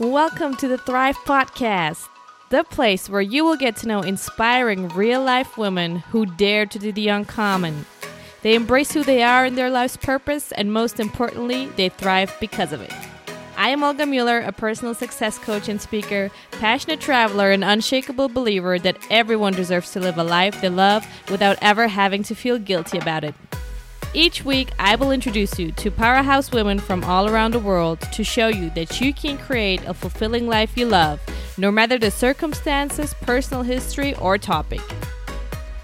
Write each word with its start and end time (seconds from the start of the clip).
Welcome 0.00 0.56
to 0.56 0.66
the 0.66 0.76
Thrive 0.76 1.16
Podcast, 1.18 2.08
the 2.50 2.64
place 2.64 3.08
where 3.08 3.20
you 3.22 3.44
will 3.44 3.54
get 3.54 3.76
to 3.76 3.86
know 3.86 4.00
inspiring 4.00 4.88
real 4.88 5.22
life 5.22 5.56
women 5.56 5.98
who 6.10 6.26
dare 6.26 6.66
to 6.66 6.80
do 6.80 6.90
the 6.90 7.06
uncommon. 7.06 7.86
They 8.42 8.56
embrace 8.56 8.90
who 8.90 9.04
they 9.04 9.22
are 9.22 9.46
in 9.46 9.54
their 9.54 9.70
life's 9.70 9.96
purpose, 9.96 10.50
and 10.50 10.72
most 10.72 10.98
importantly, 10.98 11.66
they 11.76 11.90
thrive 11.90 12.36
because 12.40 12.72
of 12.72 12.80
it. 12.80 12.92
I 13.56 13.68
am 13.68 13.84
Olga 13.84 14.04
Mueller, 14.04 14.40
a 14.40 14.50
personal 14.50 14.94
success 14.94 15.38
coach 15.38 15.68
and 15.68 15.80
speaker, 15.80 16.28
passionate 16.50 17.00
traveler, 17.00 17.52
and 17.52 17.62
unshakable 17.62 18.30
believer 18.30 18.80
that 18.80 18.98
everyone 19.10 19.52
deserves 19.52 19.92
to 19.92 20.00
live 20.00 20.18
a 20.18 20.24
life 20.24 20.60
they 20.60 20.70
love 20.70 21.06
without 21.30 21.56
ever 21.62 21.86
having 21.86 22.24
to 22.24 22.34
feel 22.34 22.58
guilty 22.58 22.98
about 22.98 23.22
it. 23.22 23.36
Each 24.16 24.44
week, 24.44 24.70
I 24.78 24.94
will 24.94 25.10
introduce 25.10 25.58
you 25.58 25.72
to 25.72 25.90
powerhouse 25.90 26.52
women 26.52 26.78
from 26.78 27.02
all 27.02 27.28
around 27.28 27.52
the 27.52 27.58
world 27.58 28.00
to 28.12 28.22
show 28.22 28.46
you 28.46 28.70
that 28.70 29.00
you 29.00 29.12
can 29.12 29.36
create 29.36 29.84
a 29.86 29.92
fulfilling 29.92 30.46
life 30.46 30.76
you 30.76 30.86
love, 30.86 31.20
no 31.58 31.72
matter 31.72 31.98
the 31.98 32.12
circumstances, 32.12 33.12
personal 33.22 33.64
history, 33.64 34.14
or 34.16 34.38
topic. 34.38 34.80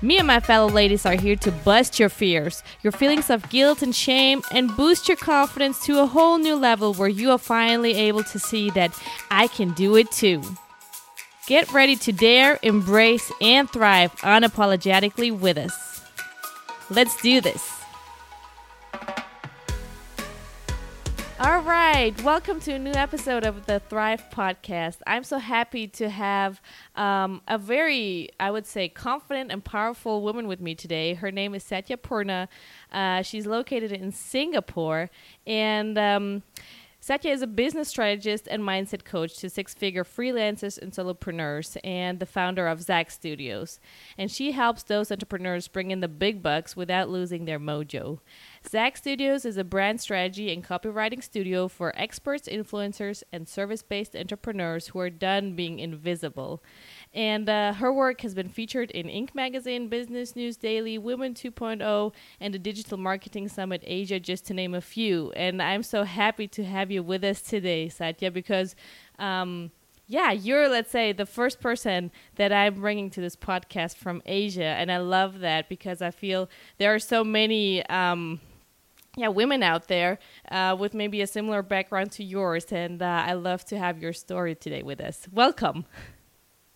Me 0.01 0.16
and 0.16 0.29
my 0.29 0.38
fellow 0.38 0.69
ladies 0.69 1.05
are 1.05 1.16
here 1.16 1.35
to 1.35 1.51
bust 1.51 1.98
your 1.98 2.09
fears, 2.09 2.62
your 2.83 2.93
feelings 2.93 3.30
of 3.30 3.51
guilt 3.51 3.83
and 3.83 3.97
shame, 3.97 4.43
and 4.52 4.77
boost 4.77 5.09
your 5.09 5.16
confidence 5.16 5.85
to 5.85 6.01
a 6.01 6.07
whole 6.07 6.38
new 6.38 6.55
level 6.55 6.95
where 6.95 7.09
you 7.09 7.33
are 7.33 7.38
finally 7.38 7.95
able 7.95 8.23
to 8.23 8.38
see 8.38 8.71
that 8.71 8.97
I 9.29 9.49
can 9.49 9.73
do 9.73 9.97
it 9.97 10.10
too. 10.12 10.41
Get 11.49 11.73
ready 11.73 11.97
to 11.97 12.12
dare, 12.12 12.60
embrace, 12.62 13.33
and 13.41 13.69
thrive 13.69 14.15
unapologetically 14.21 15.37
with 15.37 15.59
us. 15.59 16.01
Let's 16.88 17.21
do 17.21 17.41
this. 17.41 17.80
All 21.43 21.62
right, 21.62 22.12
welcome 22.23 22.61
to 22.61 22.73
a 22.75 22.79
new 22.79 22.93
episode 22.93 23.47
of 23.47 23.65
the 23.65 23.80
Thrive 23.80 24.25
Podcast. 24.30 24.99
I'm 25.07 25.25
so 25.25 25.39
happy 25.39 25.89
to 25.89 26.11
have 26.11 26.61
um, 26.96 27.41
a 27.49 27.57
very, 27.57 28.29
I 28.38 28.51
would 28.51 28.66
say, 28.66 28.91
confident 28.91 29.51
and 29.51 29.65
powerful 29.65 30.21
woman 30.21 30.49
with 30.49 30.61
me 30.61 30.74
today. 30.74 31.15
Her 31.15 31.33
name 31.33 31.55
is 31.55 31.65
Satya 31.65 31.96
Purna. 31.96 32.46
Uh, 32.93 33.23
she's 33.23 33.46
located 33.46 33.91
in 33.91 34.13
Singapore, 34.13 35.09
and 35.46 35.96
um, 35.96 36.43
Satya 37.02 37.33
is 37.33 37.41
a 37.41 37.46
business 37.46 37.88
strategist 37.88 38.46
and 38.46 38.63
mindset 38.63 39.07
coach 39.07 39.38
to 39.38 39.49
six 39.49 39.73
figure 39.73 40.05
freelancers 40.05 40.77
and 40.77 40.93
solopreneurs, 40.93 41.79
and 41.83 42.21
the 42.21 42.27
founder 42.27 42.66
of 42.66 42.83
Zach 42.83 43.11
Studios. 43.11 43.80
And 44.18 44.30
she 44.30 44.52
helps 44.52 44.83
those 44.83 45.11
entrepreneurs 45.11 45.68
bring 45.68 45.91
in 45.91 46.01
the 46.01 46.09
big 46.09 46.43
bucks 46.43 46.77
without 46.77 47.09
losing 47.09 47.46
their 47.46 47.59
mojo. 47.59 48.18
Zack 48.69 48.97
Studios 48.97 49.45
is 49.45 49.57
a 49.57 49.65
brand 49.65 50.01
strategy 50.01 50.53
and 50.53 50.63
copywriting 50.63 51.25
studio 51.25 51.66
for 51.66 51.93
experts, 51.97 52.47
influencers, 52.47 53.23
and 53.33 53.49
service 53.49 53.83
based 53.83 54.15
entrepreneurs 54.15 54.89
who 54.89 55.01
are 55.01 55.11
done 55.11 55.57
being 55.57 55.80
invisible. 55.80 56.63
And 57.13 57.49
uh, 57.49 57.73
her 57.73 57.93
work 57.93 58.21
has 58.21 58.35
been 58.35 58.49
featured 58.49 58.93
in 58.93 59.07
Inc. 59.09 59.35
magazine, 59.35 59.89
Business 59.89 60.37
News 60.37 60.57
Daily, 60.57 60.99
Women 60.99 61.35
2.0, 61.35 62.13
and 62.39 62.55
the 62.55 62.59
Digital 62.59 62.99
Marketing 62.99 63.49
Summit 63.49 63.83
Asia, 63.85 64.21
just 64.21 64.47
to 64.47 64.55
name 64.55 64.75
a 64.75 64.81
few. 64.81 65.33
And 65.33 65.61
I'm 65.61 65.83
so 65.83 66.05
happy 66.05 66.47
to 66.49 66.65
have 66.65 66.93
you 66.93 67.03
with 67.03 67.25
us 67.25 67.41
today, 67.41 67.89
Satya, 67.89 68.31
because. 68.31 68.77
Um, 69.19 69.72
yeah, 70.06 70.33
you're, 70.33 70.69
let's 70.69 70.91
say, 70.91 71.12
the 71.12 71.25
first 71.25 71.61
person 71.61 72.11
that 72.34 72.53
I'm 72.53 72.75
bringing 72.75 73.11
to 73.11 73.21
this 73.21 73.37
podcast 73.37 73.95
from 73.95 74.22
Asia. 74.27 74.65
And 74.65 74.91
I 74.91 74.97
love 74.97 75.39
that 75.39 75.69
because 75.69 76.03
I 76.03 76.11
feel 76.11 76.50
there 76.78 76.93
are 76.93 76.99
so 76.99 77.22
many 77.22 77.87
um, 77.87 78.41
yeah, 79.16 79.28
women 79.28 79.62
out 79.62 79.89
there 79.89 80.19
uh, 80.50 80.77
with 80.78 80.94
maybe 80.94 81.21
a 81.21 81.27
similar 81.27 81.62
background 81.62 82.12
to 82.12 82.25
yours. 82.25 82.66
And 82.71 83.03
uh, 83.03 83.25
I 83.27 83.33
love 83.34 83.65
to 83.67 83.78
have 83.78 83.99
your 83.99 84.12
story 84.12 84.55
today 84.55 84.83
with 84.83 85.00
us. 85.00 85.27
Welcome. 85.33 85.84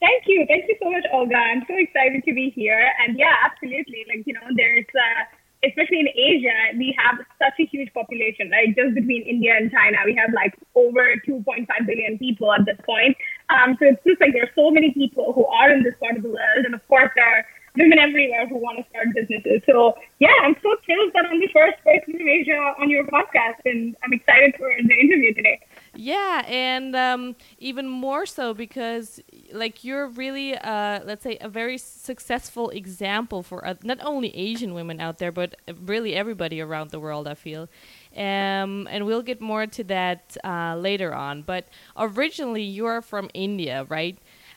Thank 0.00 0.24
you. 0.26 0.44
Thank 0.48 0.64
you 0.68 0.76
so 0.82 0.90
much, 0.90 1.04
Olga. 1.12 1.36
I'm 1.36 1.62
so 1.66 1.74
excited 1.76 2.24
to 2.24 2.34
be 2.34 2.50
here. 2.50 2.90
And 3.00 3.18
yeah, 3.18 3.32
absolutely. 3.44 4.04
Like, 4.08 4.26
you 4.26 4.34
know, 4.34 4.44
there's, 4.54 4.84
uh, 4.92 5.22
especially 5.64 6.00
in 6.00 6.08
Asia, 6.08 6.76
we 6.76 6.94
have 6.98 7.24
such 7.38 7.54
a 7.60 7.64
huge 7.64 7.92
population, 7.94 8.50
right? 8.50 8.74
Just 8.76 8.94
between 8.94 9.22
India 9.22 9.54
and 9.56 9.70
China, 9.70 9.98
we 10.04 10.14
have 10.14 10.34
like 10.34 10.52
over 10.74 11.14
2.5 11.26 11.64
billion 11.86 12.18
people 12.18 12.52
at 12.52 12.66
this 12.66 12.76
point. 12.84 13.16
Um, 13.48 13.76
so 13.78 13.86
it's 13.86 14.02
just 14.04 14.20
like 14.20 14.34
there 14.34 14.44
are 14.44 14.56
so 14.58 14.70
many 14.70 14.92
people 14.92 15.32
who 15.32 15.46
are 15.46 15.70
in 15.70 15.82
this 15.82 15.94
part 16.00 16.16
of 16.16 16.22
the 16.22 16.28
world. 16.28 16.66
And 16.66 16.74
of 16.74 16.86
course, 16.88 17.08
there 17.14 17.24
are 17.24 17.46
women 17.76 17.98
everywhere 17.98 18.46
who 18.48 18.56
want 18.56 18.78
to 18.78 18.84
start 18.90 19.08
businesses. 19.14 19.62
So 19.66 19.94
yeah, 20.18 20.32
I'm 20.42 20.54
so 20.62 20.74
thrilled 20.84 21.12
that 21.14 21.24
I'm 21.30 21.40
the 21.40 21.48
first 21.52 21.82
person 21.84 22.18
from 22.18 22.28
Asia 22.28 22.74
on 22.80 22.88
your 22.88 23.04
podcast, 23.06 23.60
and 23.64 23.96
I'm 24.04 24.12
excited 24.12 24.54
for 24.56 24.70
the 24.76 24.94
interview 24.94 25.34
today. 25.34 25.60
Yeah, 25.94 26.44
and 26.46 26.94
um, 26.94 27.36
even 27.58 27.88
more 27.88 28.26
so 28.26 28.54
because 28.54 29.20
like 29.52 29.84
you're 29.84 30.08
really, 30.08 30.56
uh, 30.56 31.00
let's 31.04 31.22
say, 31.22 31.38
a 31.40 31.48
very 31.48 31.78
successful 31.78 32.70
example 32.70 33.42
for 33.42 33.66
uh, 33.66 33.74
not 33.82 33.98
only 34.04 34.34
Asian 34.36 34.74
women 34.74 35.00
out 35.00 35.18
there, 35.18 35.32
but 35.32 35.56
really 35.82 36.14
everybody 36.14 36.60
around 36.60 36.90
the 36.90 37.00
world. 37.00 37.26
I 37.26 37.34
feel. 37.34 37.68
Um, 38.16 38.86
and 38.90 39.06
we'll 39.06 39.22
get 39.22 39.40
more 39.40 39.66
to 39.66 39.84
that 39.84 40.36
uh, 40.44 40.76
later 40.76 41.12
on. 41.12 41.42
But 41.42 41.66
originally, 41.96 42.62
you 42.62 42.86
are 42.86 43.02
from 43.02 43.28
India, 43.34 43.84
right? 43.88 44.16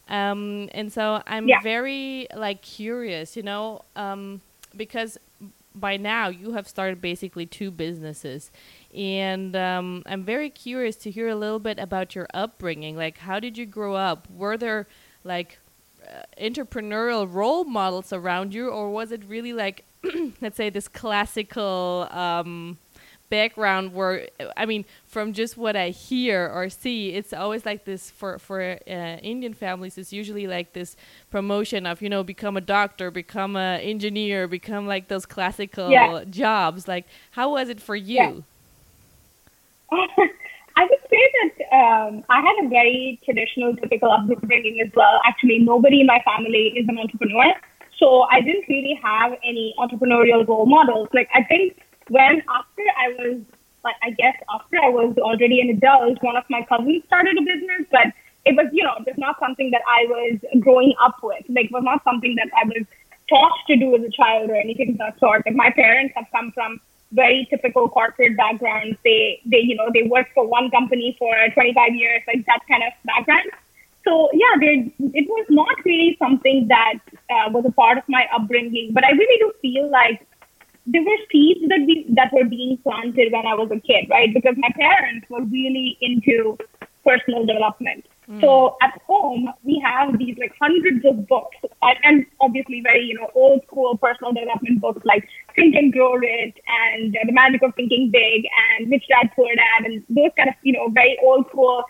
Um, 0.10 0.70
and 0.74 0.92
so 0.92 1.22
I'm 1.28 1.48
yeah. 1.48 1.62
very 1.62 2.28
like 2.36 2.62
curious, 2.62 3.36
you 3.36 3.44
know, 3.44 3.82
um, 3.96 4.42
because 4.76 5.18
by 5.76 5.98
now 5.98 6.28
you 6.30 6.54
have 6.54 6.68
started 6.68 7.02
basically 7.02 7.46
two 7.46 7.72
businesses, 7.72 8.52
and 8.94 9.56
um, 9.56 10.04
I'm 10.06 10.24
very 10.24 10.50
curious 10.50 10.96
to 10.98 11.12
hear 11.12 11.28
a 11.28 11.36
little 11.36 11.60
bit 11.60 11.78
about 11.80 12.16
your 12.16 12.28
upbringing. 12.34 12.96
Like, 12.96 13.20
how 13.20 13.40
did 13.40 13.58
you 13.58 13.66
grow 13.66 13.96
up? 13.96 14.28
Were 14.30 14.58
there 14.58 14.88
like 15.24 15.60
uh, 16.08 16.24
entrepreneurial 16.42 17.32
role 17.32 17.64
models 17.64 18.12
around 18.12 18.54
you, 18.54 18.70
or 18.70 18.90
was 18.90 19.12
it 19.12 19.24
really 19.28 19.54
like, 19.54 19.86
let's 20.42 20.58
say, 20.58 20.70
this 20.70 20.88
classical? 20.88 22.08
Background 23.30 23.94
where 23.94 24.28
I 24.56 24.66
mean, 24.66 24.86
from 25.06 25.34
just 25.34 25.58
what 25.58 25.76
I 25.76 25.90
hear 25.90 26.50
or 26.54 26.70
see, 26.70 27.10
it's 27.10 27.34
always 27.34 27.66
like 27.66 27.86
this 27.86 28.10
for 28.10 28.40
for 28.40 28.62
uh, 28.62 29.18
Indian 29.22 29.54
families. 29.54 29.98
It's 29.98 30.14
usually 30.14 30.48
like 30.48 30.74
this 30.74 30.96
promotion 31.30 31.86
of 31.86 32.02
you 32.02 32.10
know 32.10 32.24
become 32.24 32.58
a 32.58 32.62
doctor, 32.62 33.12
become 33.12 33.56
an 33.56 33.82
engineer, 33.82 34.48
become 34.48 34.88
like 34.88 35.08
those 35.08 35.26
classical 35.26 35.92
yeah. 35.92 36.24
jobs. 36.30 36.88
Like, 36.88 37.06
how 37.32 37.52
was 37.52 37.70
it 37.70 37.82
for 37.82 37.96
you? 37.96 38.44
Yeah. 39.92 40.08
I 40.78 40.84
would 40.84 41.00
say 41.10 41.24
that 41.38 41.76
um, 41.76 42.24
I 42.30 42.40
had 42.40 42.66
a 42.66 42.70
very 42.70 43.20
traditional, 43.26 43.76
typical 43.76 44.12
upbringing 44.12 44.80
as 44.86 44.92
well. 44.96 45.20
Actually, 45.26 45.60
nobody 45.60 46.02
in 46.02 46.06
my 46.06 46.22
family 46.24 46.74
is 46.78 46.88
an 46.88 47.00
entrepreneur. 47.00 47.54
So 47.98 48.28
I 48.30 48.42
didn't 48.42 48.66
really 48.70 49.00
have 49.04 49.34
any 49.44 49.74
entrepreneurial 49.80 50.48
role 50.48 50.68
models. 50.68 51.10
Like 51.14 51.30
I 51.34 51.44
think 51.44 51.80
when 52.10 52.42
after 52.50 52.84
I 52.98 53.08
was 53.20 53.42
like 53.84 53.96
I 54.04 54.12
guess 54.12 54.36
after 54.54 54.78
I 54.78 54.90
was 54.90 55.16
already 55.18 55.62
an 55.62 55.70
adult, 55.70 56.22
one 56.22 56.38
of 56.38 56.44
my 56.50 56.66
cousins 56.68 57.04
started 57.08 57.38
a 57.38 57.42
business, 57.42 57.86
but 57.92 58.08
it 58.46 58.56
was 58.56 58.68
you 58.72 58.84
know 58.84 58.96
it 59.00 59.06
was 59.06 59.18
not 59.18 59.40
something 59.40 59.72
that 59.72 59.82
I 59.88 60.06
was 60.08 60.40
growing 60.60 60.94
up 61.02 61.18
with. 61.24 61.44
Like 61.50 61.66
it 61.66 61.72
was 61.72 61.84
not 61.84 62.04
something 62.04 62.36
that 62.36 62.50
I 62.56 62.66
was 62.66 62.86
taught 63.30 63.58
to 63.68 63.76
do 63.76 63.96
as 63.96 64.04
a 64.04 64.10
child 64.10 64.50
or 64.50 64.56
anything 64.56 64.92
of 64.92 64.98
that 64.98 65.20
sort. 65.20 65.46
Like 65.46 65.56
my 65.56 65.72
parents 65.72 66.14
have 66.16 66.26
come 66.32 66.52
from 66.52 66.80
very 67.12 67.48
typical 67.50 67.88
corporate 67.90 68.36
backgrounds. 68.38 68.98
They 69.04 69.42
they 69.46 69.60
you 69.60 69.76
know 69.76 69.90
they 69.94 70.04
worked 70.04 70.34
for 70.34 70.48
one 70.48 70.70
company 70.72 71.16
for 71.20 71.34
25 71.54 71.96
years, 71.96 72.22
like 72.28 72.46
that 72.46 72.60
kind 72.70 72.84
of 72.84 72.94
background. 73.06 73.52
So 74.04 74.30
yeah, 74.34 74.56
they, 74.60 74.94
it 75.20 75.28
was 75.28 75.46
not 75.50 75.84
really 75.84 76.16
something 76.18 76.68
that 76.70 77.00
uh, 77.30 77.50
was 77.52 77.66
a 77.66 77.72
part 77.72 77.98
of 77.98 78.06
my 78.08 78.26
upbringing. 78.34 78.92
But 78.94 79.04
I 79.04 79.12
really 79.12 79.38
do 79.40 79.52
feel 79.62 79.90
like 79.92 80.26
there 80.88 81.04
were 81.04 81.18
seeds 81.32 81.68
that 81.68 81.82
we 81.86 82.06
that 82.10 82.32
were 82.32 82.46
being 82.46 82.78
planted 82.78 83.32
when 83.32 83.46
I 83.46 83.54
was 83.54 83.70
a 83.72 83.80
kid, 83.80 84.08
right? 84.10 84.34
Because 84.34 84.56
my 84.58 84.70
parents 84.80 85.28
were 85.30 85.44
really 85.44 85.98
into 86.02 86.58
personal 87.06 87.46
development. 87.46 88.06
Mm. 88.30 88.42
So 88.42 88.78
at 88.82 89.00
home 89.06 89.50
we 89.64 89.82
have 89.84 90.18
these 90.18 90.38
like 90.38 90.54
hundreds 90.60 91.06
of 91.06 91.28
books, 91.28 91.58
and 92.04 92.26
obviously 92.40 92.82
very 92.82 93.04
you 93.04 93.16
know 93.16 93.30
old 93.36 93.64
school 93.68 93.98
personal 93.98 94.34
development 94.34 94.82
books 94.82 95.04
like 95.04 95.28
Think 95.56 95.76
and 95.76 95.92
Grow 95.92 96.14
Rich 96.14 96.58
and 96.68 97.16
uh, 97.16 97.20
The 97.26 97.34
Magic 97.34 97.64
of 97.64 97.76
Thinking 97.76 98.10
Big 98.10 98.46
and 98.64 98.90
Rich 98.90 99.06
Dad 99.10 99.32
Poor 99.36 99.54
Dad 99.56 99.86
and 99.86 100.04
those 100.10 100.32
kind 100.38 100.50
of 100.50 100.56
you 100.64 100.74
know 100.74 100.90
very 100.90 101.18
old 101.22 101.48
school 101.50 101.84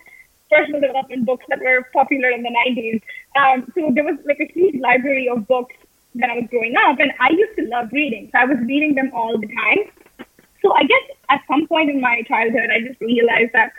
personal 0.49 0.81
development 0.81 1.25
books 1.25 1.45
that 1.49 1.59
were 1.59 1.85
popular 1.93 2.29
in 2.29 2.41
the 2.41 2.49
90s. 2.49 3.01
Um, 3.35 3.71
so 3.75 3.91
there 3.93 4.03
was 4.03 4.17
like 4.25 4.39
a 4.39 4.51
huge 4.51 4.79
library 4.79 5.27
of 5.27 5.45
books 5.47 5.75
when 6.13 6.29
I 6.29 6.35
was 6.35 6.47
growing 6.49 6.75
up, 6.75 6.99
and 6.99 7.11
I 7.19 7.29
used 7.31 7.55
to 7.57 7.65
love 7.67 7.89
reading. 7.91 8.29
So 8.31 8.39
I 8.39 8.45
was 8.45 8.57
reading 8.65 8.95
them 8.95 9.11
all 9.13 9.37
the 9.37 9.47
time. 9.47 10.25
So 10.61 10.73
I 10.73 10.83
guess 10.83 11.17
at 11.29 11.41
some 11.47 11.67
point 11.67 11.89
in 11.89 12.01
my 12.01 12.23
childhood, 12.27 12.69
I 12.73 12.81
just 12.81 12.99
realized 12.99 13.53
that 13.53 13.71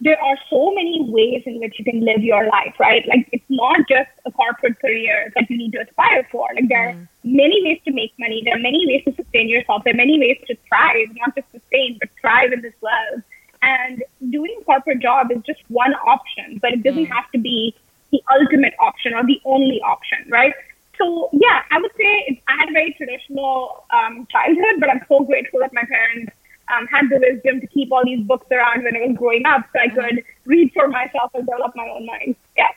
there 0.00 0.20
are 0.22 0.36
so 0.48 0.72
many 0.74 1.04
ways 1.08 1.42
in 1.44 1.58
which 1.58 1.74
you 1.78 1.84
can 1.84 2.04
live 2.04 2.22
your 2.22 2.46
life, 2.46 2.74
right? 2.78 3.06
Like 3.08 3.28
it's 3.32 3.44
not 3.48 3.80
just 3.88 4.10
a 4.24 4.30
corporate 4.30 4.78
career 4.80 5.32
that 5.34 5.50
you 5.50 5.58
need 5.58 5.72
to 5.72 5.80
aspire 5.80 6.26
for. 6.30 6.46
Like 6.54 6.68
there 6.68 6.92
mm. 6.92 7.02
are 7.02 7.08
many 7.24 7.62
ways 7.64 7.80
to 7.84 7.92
make 7.92 8.12
money. 8.18 8.42
There 8.44 8.54
are 8.54 8.60
many 8.60 8.86
ways 8.86 9.02
to 9.06 9.14
sustain 9.22 9.48
yourself. 9.48 9.82
There 9.84 9.92
are 9.92 9.96
many 9.96 10.18
ways 10.18 10.38
to 10.46 10.56
thrive, 10.68 11.08
not 11.16 11.34
just 11.34 11.50
sustain, 11.50 11.98
but 12.00 12.10
thrive 12.20 12.52
in 12.52 12.62
this 12.62 12.74
world. 12.80 13.22
And 13.60 14.04
doing 14.30 14.56
a 14.60 14.64
corporate 14.64 15.00
job 15.00 15.32
is 15.32 15.42
just 15.44 15.60
one 15.66 15.94
option, 15.94 16.58
but 16.62 16.72
it 16.72 16.84
doesn't 16.84 17.06
mm. 17.06 17.12
have 17.12 17.30
to 17.32 17.38
be 17.38 17.74
the 18.12 18.22
ultimate 18.32 18.74
option 18.80 19.14
or 19.14 19.26
the 19.26 19.40
only 19.44 19.80
option, 19.82 20.18
right? 20.30 20.54
So 20.98 21.30
yeah, 21.32 21.62
I 21.70 21.80
would 21.80 21.92
say 21.96 22.42
I 22.48 22.56
had 22.58 22.68
a 22.68 22.72
very 22.72 22.92
traditional 22.94 23.84
um, 23.90 24.26
childhood, 24.30 24.80
but 24.80 24.90
I'm 24.90 25.00
so 25.08 25.20
grateful 25.20 25.60
that 25.60 25.72
my 25.72 25.84
parents 25.84 26.32
um, 26.76 26.86
had 26.88 27.08
the 27.08 27.18
wisdom 27.18 27.60
to 27.60 27.66
keep 27.68 27.90
all 27.92 28.04
these 28.04 28.26
books 28.26 28.46
around 28.50 28.84
when 28.84 28.96
I 28.96 29.06
was 29.06 29.16
growing 29.16 29.46
up, 29.46 29.64
so 29.72 29.80
I 29.80 29.88
could 29.88 30.24
read 30.44 30.72
for 30.72 30.88
myself 30.88 31.30
and 31.34 31.46
develop 31.46 31.72
my 31.74 31.88
own 31.88 32.06
mind. 32.06 32.36
Yeah, 32.56 32.68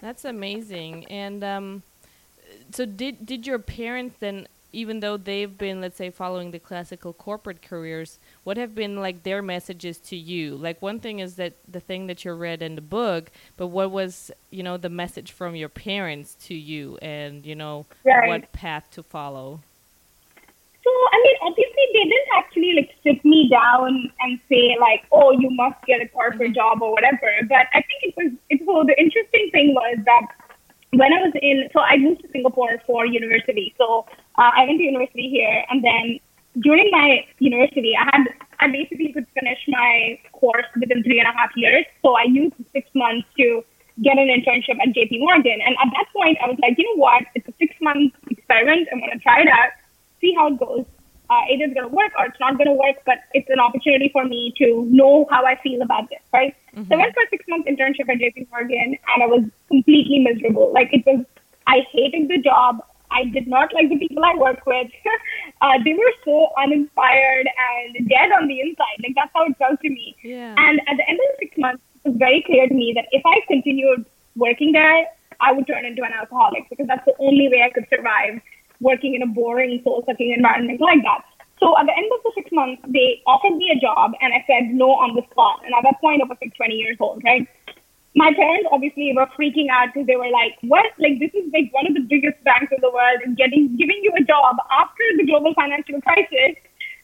that's 0.00 0.24
amazing. 0.24 1.06
And 1.06 1.42
um, 1.42 1.82
so, 2.72 2.84
did 2.84 3.24
did 3.24 3.46
your 3.46 3.58
parents 3.58 4.16
then 4.20 4.48
even 4.72 5.00
though 5.00 5.16
they've 5.16 5.56
been 5.56 5.80
let's 5.80 5.96
say 5.96 6.10
following 6.10 6.50
the 6.50 6.58
classical 6.58 7.12
corporate 7.12 7.62
careers 7.62 8.18
what 8.44 8.56
have 8.56 8.74
been 8.74 8.96
like 8.96 9.22
their 9.22 9.42
messages 9.42 9.98
to 9.98 10.16
you 10.16 10.54
like 10.56 10.80
one 10.82 11.00
thing 11.00 11.18
is 11.18 11.36
that 11.36 11.54
the 11.66 11.80
thing 11.80 12.06
that 12.06 12.24
you 12.24 12.32
read 12.32 12.62
in 12.62 12.74
the 12.74 12.80
book 12.80 13.30
but 13.56 13.68
what 13.68 13.90
was 13.90 14.30
you 14.50 14.62
know 14.62 14.76
the 14.76 14.88
message 14.88 15.32
from 15.32 15.54
your 15.54 15.68
parents 15.68 16.34
to 16.34 16.54
you 16.54 16.98
and 17.00 17.46
you 17.46 17.54
know 17.54 17.86
right. 18.04 18.28
what 18.28 18.52
path 18.52 18.88
to 18.90 19.02
follow 19.02 19.60
so 20.84 20.90
i 21.12 21.22
mean 21.22 21.36
obviously 21.42 21.84
they 21.92 22.04
didn't 22.04 22.28
actually 22.36 22.72
like 22.74 22.94
sit 23.02 23.24
me 23.24 23.48
down 23.48 24.10
and 24.20 24.38
say 24.48 24.76
like 24.80 25.04
oh 25.12 25.30
you 25.32 25.50
must 25.50 25.82
get 25.86 26.00
a 26.00 26.08
corporate 26.08 26.50
mm-hmm. 26.50 26.54
job 26.54 26.82
or 26.82 26.92
whatever 26.92 27.30
but 27.48 27.66
i 27.72 27.82
think 27.82 28.02
it 28.02 28.14
was 28.16 28.32
it 28.50 28.60
was 28.66 28.86
the 28.86 29.00
interesting 29.00 29.48
thing 29.52 29.74
was 29.74 29.98
that 30.04 30.26
when 30.92 31.12
I 31.12 31.20
was 31.20 31.32
in, 31.40 31.68
so 31.72 31.80
I 31.80 31.98
moved 31.98 32.22
to 32.22 32.28
Singapore 32.32 32.80
for 32.86 33.04
university. 33.06 33.74
So 33.78 34.06
uh, 34.36 34.50
I 34.56 34.64
went 34.64 34.78
to 34.78 34.84
university 34.84 35.28
here, 35.28 35.64
and 35.70 35.84
then 35.84 36.20
during 36.60 36.90
my 36.90 37.24
university, 37.38 37.94
I 37.96 38.04
had 38.04 38.24
I 38.60 38.68
basically 38.68 39.12
could 39.12 39.26
finish 39.34 39.58
my 39.68 40.18
course 40.32 40.66
within 40.80 41.02
three 41.02 41.20
and 41.20 41.28
a 41.28 41.32
half 41.32 41.50
years. 41.56 41.84
So 42.02 42.16
I 42.16 42.24
used 42.24 42.54
six 42.72 42.88
months 42.94 43.28
to 43.38 43.64
get 44.02 44.18
an 44.18 44.28
internship 44.28 44.78
at 44.82 44.94
JP 44.94 45.20
Morgan. 45.20 45.58
And 45.64 45.76
at 45.78 45.90
that 45.92 46.06
point, 46.14 46.38
I 46.42 46.48
was 46.48 46.58
like, 46.60 46.74
you 46.78 46.84
know 46.84 47.00
what? 47.00 47.22
It's 47.34 47.46
a 47.46 47.52
six 47.58 47.74
month 47.80 48.14
experiment. 48.30 48.88
I'm 48.92 48.98
going 48.98 49.12
to 49.12 49.18
try 49.18 49.42
it 49.42 49.48
out, 49.48 49.70
see 50.20 50.34
how 50.34 50.48
it 50.48 50.58
goes. 50.58 50.84
Uh, 51.30 51.44
either 51.50 51.64
it's 51.64 51.74
going 51.74 51.88
to 51.88 51.94
work 51.94 52.12
or 52.18 52.24
it's 52.24 52.40
not 52.40 52.56
going 52.56 52.68
to 52.68 52.72
work, 52.72 52.96
but 53.04 53.18
it's 53.34 53.48
an 53.50 53.60
opportunity 53.60 54.08
for 54.12 54.24
me 54.24 54.52
to 54.56 54.86
know 54.90 55.26
how 55.30 55.44
I 55.44 55.56
feel 55.62 55.82
about 55.82 56.08
this, 56.08 56.20
right? 56.32 56.56
Mm-hmm. 56.74 56.88
So 56.88 56.94
I 56.94 56.98
went 56.98 57.14
for 57.14 57.22
a 57.22 57.28
six 57.28 57.44
month 57.48 57.66
internship 57.66 58.08
at 58.08 58.16
JP 58.16 58.48
Morgan 58.50 58.96
and 58.96 59.22
I 59.22 59.26
was 59.26 59.44
completely 59.68 60.20
miserable. 60.20 60.72
Like 60.72 60.88
it 60.92 61.04
was, 61.04 61.24
I 61.66 61.80
hated 61.92 62.28
the 62.28 62.38
job. 62.38 62.80
I 63.10 63.24
did 63.24 63.46
not 63.46 63.72
like 63.74 63.88
the 63.90 63.98
people 63.98 64.24
I 64.24 64.36
worked 64.36 64.66
with. 64.66 64.88
uh, 65.60 65.78
they 65.84 65.92
were 65.92 66.12
so 66.24 66.48
uninspired 66.56 67.46
and 67.46 68.08
dead 68.08 68.32
on 68.32 68.48
the 68.48 68.60
inside. 68.60 68.98
Like 69.02 69.14
that's 69.14 69.30
how 69.34 69.44
it 69.44 69.56
felt 69.58 69.80
to 69.80 69.90
me. 69.90 70.16
Yeah. 70.22 70.54
And 70.56 70.80
at 70.88 70.96
the 70.96 71.08
end 71.08 71.20
of 71.20 71.36
the 71.36 71.46
six 71.46 71.58
months, 71.58 71.82
it 72.04 72.08
was 72.08 72.16
very 72.18 72.42
clear 72.46 72.66
to 72.68 72.74
me 72.74 72.92
that 72.96 73.04
if 73.12 73.22
I 73.26 73.40
continued 73.48 74.06
working 74.36 74.72
there, 74.72 75.06
I 75.40 75.52
would 75.52 75.66
turn 75.66 75.84
into 75.84 76.02
an 76.02 76.12
alcoholic 76.12 76.68
because 76.70 76.86
that's 76.86 77.04
the 77.04 77.14
only 77.18 77.48
way 77.48 77.62
I 77.62 77.70
could 77.70 77.86
survive 77.90 78.40
working 78.80 79.14
in 79.14 79.22
a 79.22 79.26
boring, 79.26 79.80
soul 79.84 80.04
sucking 80.06 80.32
environment 80.32 80.80
like 80.80 81.02
that. 81.02 81.24
So 81.60 81.76
at 81.76 81.86
the 81.86 81.96
end 81.96 82.06
of 82.14 82.22
the 82.22 82.32
six 82.36 82.50
months, 82.52 82.82
they 82.86 83.20
offered 83.26 83.56
me 83.56 83.70
a 83.74 83.80
job 83.80 84.12
and 84.20 84.32
I 84.32 84.44
said 84.46 84.70
no 84.70 84.90
on 84.90 85.16
the 85.16 85.22
spot. 85.30 85.60
And 85.64 85.74
at 85.74 85.82
that 85.82 86.00
point, 86.00 86.22
I 86.22 86.26
was 86.26 86.38
like 86.40 86.54
20 86.54 86.74
years 86.74 86.96
old, 87.00 87.22
right? 87.24 87.48
my 88.18 88.32
parents 88.34 88.68
obviously 88.72 89.12
were 89.14 89.26
freaking 89.38 89.68
out 89.70 89.92
because 89.92 90.06
they 90.06 90.16
were 90.16 90.30
like, 90.30 90.56
"What? 90.62 90.86
Like 90.98 91.18
this 91.18 91.30
is 91.34 91.52
like 91.52 91.72
one 91.72 91.86
of 91.86 91.94
the 91.94 92.06
biggest 92.12 92.42
banks 92.42 92.72
in 92.72 92.80
the 92.80 92.90
world 92.90 93.20
and 93.24 93.36
getting 93.36 93.76
giving 93.76 94.00
you 94.02 94.12
a 94.18 94.24
job 94.24 94.56
after 94.70 95.04
the 95.18 95.26
global 95.26 95.54
financial 95.54 96.00
crisis. 96.00 96.56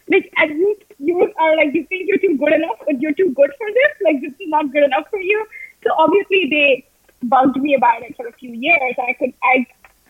Like, 0.09 0.27
and 0.37 0.59
you 0.59 0.77
you 0.99 1.32
are 1.44 1.56
like, 1.56 1.75
you 1.75 1.85
think 1.87 2.09
you're 2.09 2.23
too 2.25 2.37
good 2.37 2.53
enough, 2.53 2.81
but 2.87 3.00
you're 3.00 3.15
too 3.20 3.31
good 3.37 3.53
for 3.59 3.69
this. 3.79 3.93
Like 4.09 4.20
this 4.23 4.32
is 4.32 4.50
not 4.56 4.73
good 4.73 4.82
enough 4.82 5.06
for 5.11 5.20
you. 5.20 5.47
So 5.85 5.94
obviously 5.99 6.49
they 6.50 6.88
bugged 7.23 7.56
me 7.56 7.75
about 7.75 8.03
it 8.03 8.17
for 8.17 8.27
a 8.27 8.32
few 8.32 8.53
years. 8.53 8.94
and 8.99 9.09
I 9.09 9.12
could 9.12 9.32
I 9.43 9.67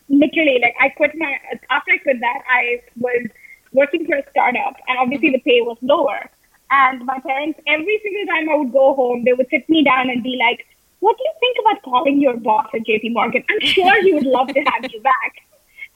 literally 0.09 0.59
like 0.61 0.75
I 0.81 0.89
quit 0.91 1.13
my 1.15 1.39
after 1.71 1.93
I 1.93 1.99
quit 1.99 2.21
that 2.21 2.43
I 2.49 2.81
was 2.97 3.27
working 3.73 4.07
for 4.07 4.17
a 4.17 4.23
startup 4.31 4.77
and 4.89 4.99
obviously 4.99 5.31
the 5.31 5.41
pay 5.41 5.61
was 5.63 5.77
lower. 5.83 6.31
And 6.71 7.05
my 7.05 7.19
parents, 7.21 7.61
every 7.67 8.01
single 8.03 8.27
time 8.27 8.49
I 8.49 8.57
would 8.57 8.73
go 8.73 8.95
home, 8.95 9.25
they 9.25 9.33
would 9.33 9.47
sit 9.51 9.69
me 9.69 9.85
down 9.85 10.11
and 10.11 10.23
be 10.23 10.39
like, 10.41 10.67
what 11.01 11.17
do 11.19 11.23
you 11.23 11.35
think 11.39 11.57
about 11.61 11.83
calling 11.83 12.21
your 12.21 12.37
boss 12.37 12.67
at 12.75 12.81
JP 12.81 13.13
Morgan? 13.13 13.45
I'm 13.51 13.61
sure 13.61 14.03
he 14.03 14.15
would 14.15 14.27
love 14.27 14.49
to 14.49 14.61
have 14.61 14.91
you 14.91 15.01
back. 15.03 15.33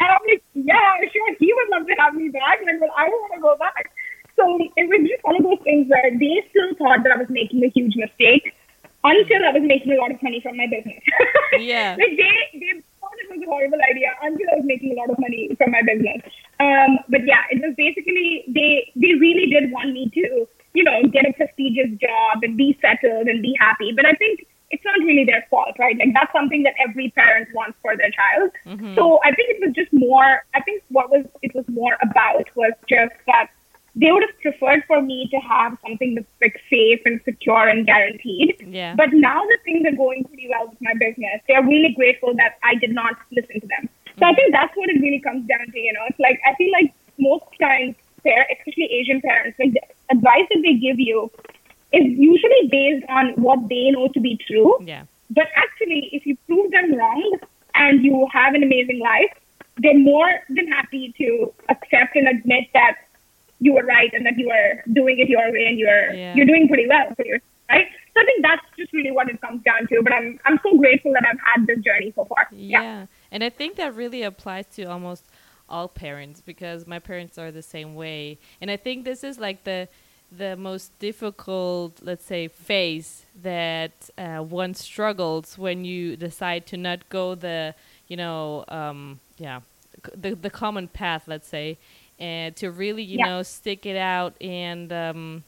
And 0.01 0.09
I'm 0.11 0.21
like, 0.29 0.43
yeah, 0.55 0.95
sure, 1.13 1.35
he 1.41 1.53
would 1.53 1.69
love 1.71 1.87
to 1.87 1.95
have 1.95 2.15
me 2.15 2.29
back. 2.29 2.61
Like, 2.65 2.81
well, 2.81 2.91
I 2.97 3.09
don't 3.09 3.21
want 3.23 3.35
to 3.35 3.41
go 3.41 3.57
back. 3.57 3.91
So 4.37 4.59
it 4.77 4.89
was 4.89 5.09
just 5.09 5.25
one 5.25 5.37
of 5.37 5.43
those 5.43 5.59
things 5.65 5.89
where 5.89 6.11
they 6.17 6.45
still 6.51 6.75
thought 6.77 7.03
that 7.03 7.13
I 7.13 7.17
was 7.17 7.29
making 7.29 7.65
a 7.65 7.69
huge 7.69 7.97
mistake 7.97 8.55
until 9.03 9.45
I 9.45 9.51
was 9.51 9.63
making 9.63 9.93
a 9.93 9.97
lot 9.97 10.13
of 10.13 10.23
money 10.23 10.41
from 10.41 10.57
my 10.57 10.67
business. 10.67 11.03
Yeah. 11.59 11.97
like 11.99 12.17
they, 12.17 12.61
they 12.61 12.83
was 13.31 13.41
a 13.43 13.47
horrible 13.47 13.79
idea 13.89 14.11
until 14.23 14.47
I 14.53 14.57
was 14.57 14.67
making 14.67 14.93
a 14.93 14.97
lot 14.97 15.11
of 15.11 15.19
money 15.19 15.51
from 15.57 15.71
my 15.71 15.83
business. 15.83 16.23
Um, 16.61 16.99
but 17.09 17.25
yeah, 17.25 17.45
it 17.51 17.61
was 17.63 17.75
basically 17.77 18.45
they 18.49 18.93
they 18.97 19.15
really 19.19 19.47
did 19.47 19.71
want 19.71 19.93
me 19.93 20.11
to, 20.15 20.47
you 20.75 20.85
know, 20.85 21.03
get 21.13 21.29
a 21.29 21.33
prestigious 21.33 21.93
job 22.01 22.43
and 22.43 22.57
be 22.57 22.79
settled 22.81 23.29
and 23.29 23.43
be 23.43 23.57
happy. 23.61 23.93
But 23.95 24.07
I 24.07 24.13
think 24.15 24.47
it's 24.71 24.85
not 24.85 24.99
really 25.01 25.25
their 25.25 25.47
fault, 25.49 25.77
right? 25.79 25.97
Like 25.97 26.13
that's 26.13 26.33
something 26.33 26.63
that 26.65 26.75
every 26.77 27.11
parent 27.13 27.49
wants 27.55 27.79
for 27.81 27.97
their 27.97 28.11
child. 28.11 28.51
Mm-hmm. 28.67 28.95
So 28.97 29.19
I 29.25 29.33
think 29.33 29.57
it 29.57 29.61
was 29.65 29.75
just 29.75 29.93
more. 29.93 30.45
I 30.55 30.61
think 30.61 30.83
what 30.89 31.11
was 31.11 31.25
it 31.43 31.55
was 31.55 31.65
more 31.69 31.97
about 32.03 32.45
was 32.55 32.73
just 32.89 33.15
that 33.27 33.49
they 33.95 34.13
would 34.13 34.23
have 34.23 34.39
preferred 34.41 34.85
for 34.87 35.03
me 35.03 35.29
to 35.31 35.39
have 35.39 35.77
something 35.83 36.15
that's 36.15 36.31
safe 36.89 37.01
and 37.05 37.21
secure 37.25 37.69
and 37.69 37.87
guaranteed. 37.87 38.67
Yeah. 38.67 38.95
But 38.95 39.13
now 39.13 39.41
that 39.43 39.59
things 39.65 39.87
are 39.87 39.97
going 39.97 40.25
pretty 40.25 40.49
well 40.49 40.69
with 40.69 40.81
my 40.81 40.93
business, 40.99 41.41
they're 41.47 41.63
really 41.63 41.93
grateful 41.95 42.35
that 42.35 42.59
I 42.63 42.75
did 42.75 42.93
not 42.93 43.15
listen 43.33 43.61
to 43.61 43.67
them. 43.67 43.89
So. 44.19 44.27
I 44.27 44.35
think 44.35 44.53
that's 44.53 44.77
what 44.77 44.89
it 44.89 45.01
really 45.01 45.21
comes 45.21 45.47
down 45.47 45.67
to. 45.73 45.79
You 45.79 45.93
know, 45.93 46.01
it's 46.09 46.19
like 46.19 46.41
I 46.47 46.55
feel 46.57 46.73
like 46.73 46.93
most 47.19 47.45
times, 47.61 47.95
especially 48.25 48.85
Asian 48.85 49.21
parents, 49.21 49.59
like 49.59 49.73
the 49.73 49.83
advice 50.11 50.47
that 50.51 50.63
they 50.63 50.75
give 50.75 50.99
you 50.99 51.31
is 51.93 52.05
usually 52.05 52.69
based 52.71 53.07
on 53.09 53.33
what 53.37 53.69
they 53.69 53.91
know 53.91 54.09
to 54.09 54.21
be 54.21 54.39
true. 54.47 54.77
Yeah. 54.83 55.05
But 55.31 55.47
actually, 55.57 56.11
if 56.13 56.27
you 56.27 56.37
prove 56.47 56.71
them 56.71 56.95
wrong 56.95 57.39
and 57.75 58.05
you 58.05 58.27
have 58.33 58.55
an 58.55 58.63
amazing 58.63 58.99
life, 59.01 59.33
they're 59.79 59.99
more 59.99 60.31
than 60.49 60.67
happy 60.69 61.15
to 61.19 61.53
accept 61.69 62.17
and 62.17 62.27
admit 62.29 62.65
that 62.75 62.97
you 63.61 63.73
were 63.73 63.85
right 63.85 64.11
and 64.13 64.25
that 64.25 64.39
you 64.39 64.51
are 64.51 64.83
doing 64.93 65.19
it 65.19 65.29
your 65.29 65.51
way 65.53 65.67
and 65.67 65.79
you're 65.79 66.13
yeah. 66.13 66.35
you're 66.35 66.47
doing 66.47 66.69
pretty 66.69 66.87
well 66.87 67.07
for 67.17 67.25
yourself, 67.25 67.51
right? 67.69 67.87
So 68.15 68.23
I 68.23 68.25
think 68.25 68.43
that's 68.43 68.63
just 68.77 68.93
really 68.93 69.11
what 69.11 69.29
it 69.29 69.41
comes 69.41 69.63
down 69.63 69.87
to. 69.89 70.03
But 70.03 70.13
I'm 70.13 70.39
I'm 70.45 70.59
so 70.63 70.77
grateful 70.77 71.13
that 71.13 71.25
I've 71.29 71.41
had 71.41 71.67
this 71.67 71.79
journey 71.85 72.13
so 72.15 72.25
far. 72.25 72.49
Yeah. 72.53 72.83
yeah. 72.83 73.07
And 73.31 73.43
I 73.43 73.51
think 73.51 73.77
that 73.77 73.95
really 73.95 74.23
applies 74.23 74.67
to 74.77 74.85
almost 74.85 75.25
all 75.69 75.89
parents 75.89 76.41
because 76.41 76.87
my 76.87 76.99
parents 76.99 77.39
are 77.39 77.51
the 77.51 77.63
same 77.63 77.95
way. 77.95 78.39
And 78.61 78.71
I 78.71 78.77
think 78.77 79.05
this 79.05 79.23
is 79.23 79.39
like 79.39 79.65
the 79.65 79.89
the 80.31 80.57
most 80.57 80.97
difficult, 80.99 82.01
let's 82.03 82.25
say, 82.25 82.49
phase 82.49 83.25
that 83.43 84.11
uh, 84.19 84.39
one 84.39 84.75
struggles 84.75 85.57
when 85.57 85.85
you 85.85 86.17
decide 86.17 86.67
to 86.67 86.77
not 86.77 87.09
go 87.09 87.35
the, 87.35 87.75
you 88.09 88.17
know, 88.17 88.65
um, 88.69 89.21
yeah, 89.39 89.61
the 90.15 90.35
the 90.35 90.51
common 90.51 90.89
path, 90.89 91.25
let's 91.27 91.49
say, 91.49 91.79
and 92.19 92.55
to 92.57 92.71
really, 92.71 93.03
you 93.03 93.19
yeah. 93.19 93.27
know, 93.27 93.43
stick 93.43 93.87
it 93.87 93.97
out 93.97 94.35
and, 94.41 94.93
um, 94.93 95.45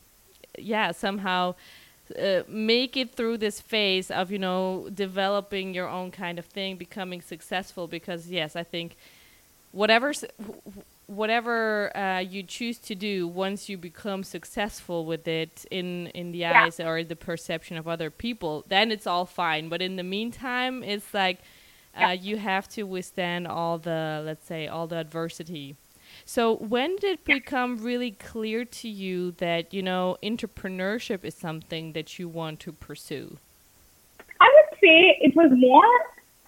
yeah, 0.58 0.92
somehow. 0.92 1.54
Uh, 2.18 2.42
make 2.48 2.96
it 2.96 3.14
through 3.14 3.38
this 3.38 3.60
phase 3.60 4.10
of 4.10 4.32
you 4.32 4.38
know 4.40 4.88
developing 4.92 5.72
your 5.72 5.88
own 5.88 6.10
kind 6.10 6.40
of 6.40 6.44
thing 6.44 6.74
becoming 6.74 7.20
successful 7.20 7.86
because 7.86 8.26
yes 8.26 8.56
i 8.56 8.64
think 8.64 8.96
whatever 9.70 10.12
whatever 11.10 11.96
uh, 11.96 12.20
you 12.20 12.42
choose 12.42 12.78
to 12.78 12.94
do 12.94 13.26
once 13.26 13.68
you 13.68 13.76
become 13.76 14.22
successful 14.22 15.04
with 15.04 15.26
it 15.26 15.66
in 15.70 16.06
in 16.08 16.30
the 16.30 16.38
yeah. 16.38 16.64
eyes 16.64 16.78
or 16.78 17.02
the 17.02 17.16
perception 17.16 17.76
of 17.76 17.88
other 17.88 18.10
people 18.10 18.64
then 18.68 18.92
it's 18.92 19.06
all 19.06 19.26
fine 19.26 19.68
but 19.68 19.82
in 19.82 19.96
the 19.96 20.02
meantime 20.02 20.84
it's 20.84 21.12
like 21.12 21.38
uh, 21.96 22.00
yeah. 22.00 22.12
you 22.12 22.36
have 22.36 22.68
to 22.68 22.84
withstand 22.84 23.46
all 23.46 23.76
the 23.76 24.22
let's 24.24 24.46
say 24.46 24.68
all 24.68 24.86
the 24.86 24.96
adversity 24.96 25.74
so 26.32 26.56
when 26.56 26.96
did 26.96 27.18
it 27.18 27.24
become 27.24 27.76
really 27.78 28.12
clear 28.12 28.64
to 28.64 28.88
you 28.88 29.32
that 29.32 29.74
you 29.74 29.82
know 29.82 30.16
entrepreneurship 30.22 31.24
is 31.24 31.34
something 31.34 31.92
that 31.92 32.18
you 32.18 32.28
want 32.28 32.60
to 32.60 32.72
pursue 32.72 33.38
i 34.40 34.48
would 34.54 34.78
say 34.78 34.96
it 35.20 35.34
was 35.34 35.50
more 35.52 35.92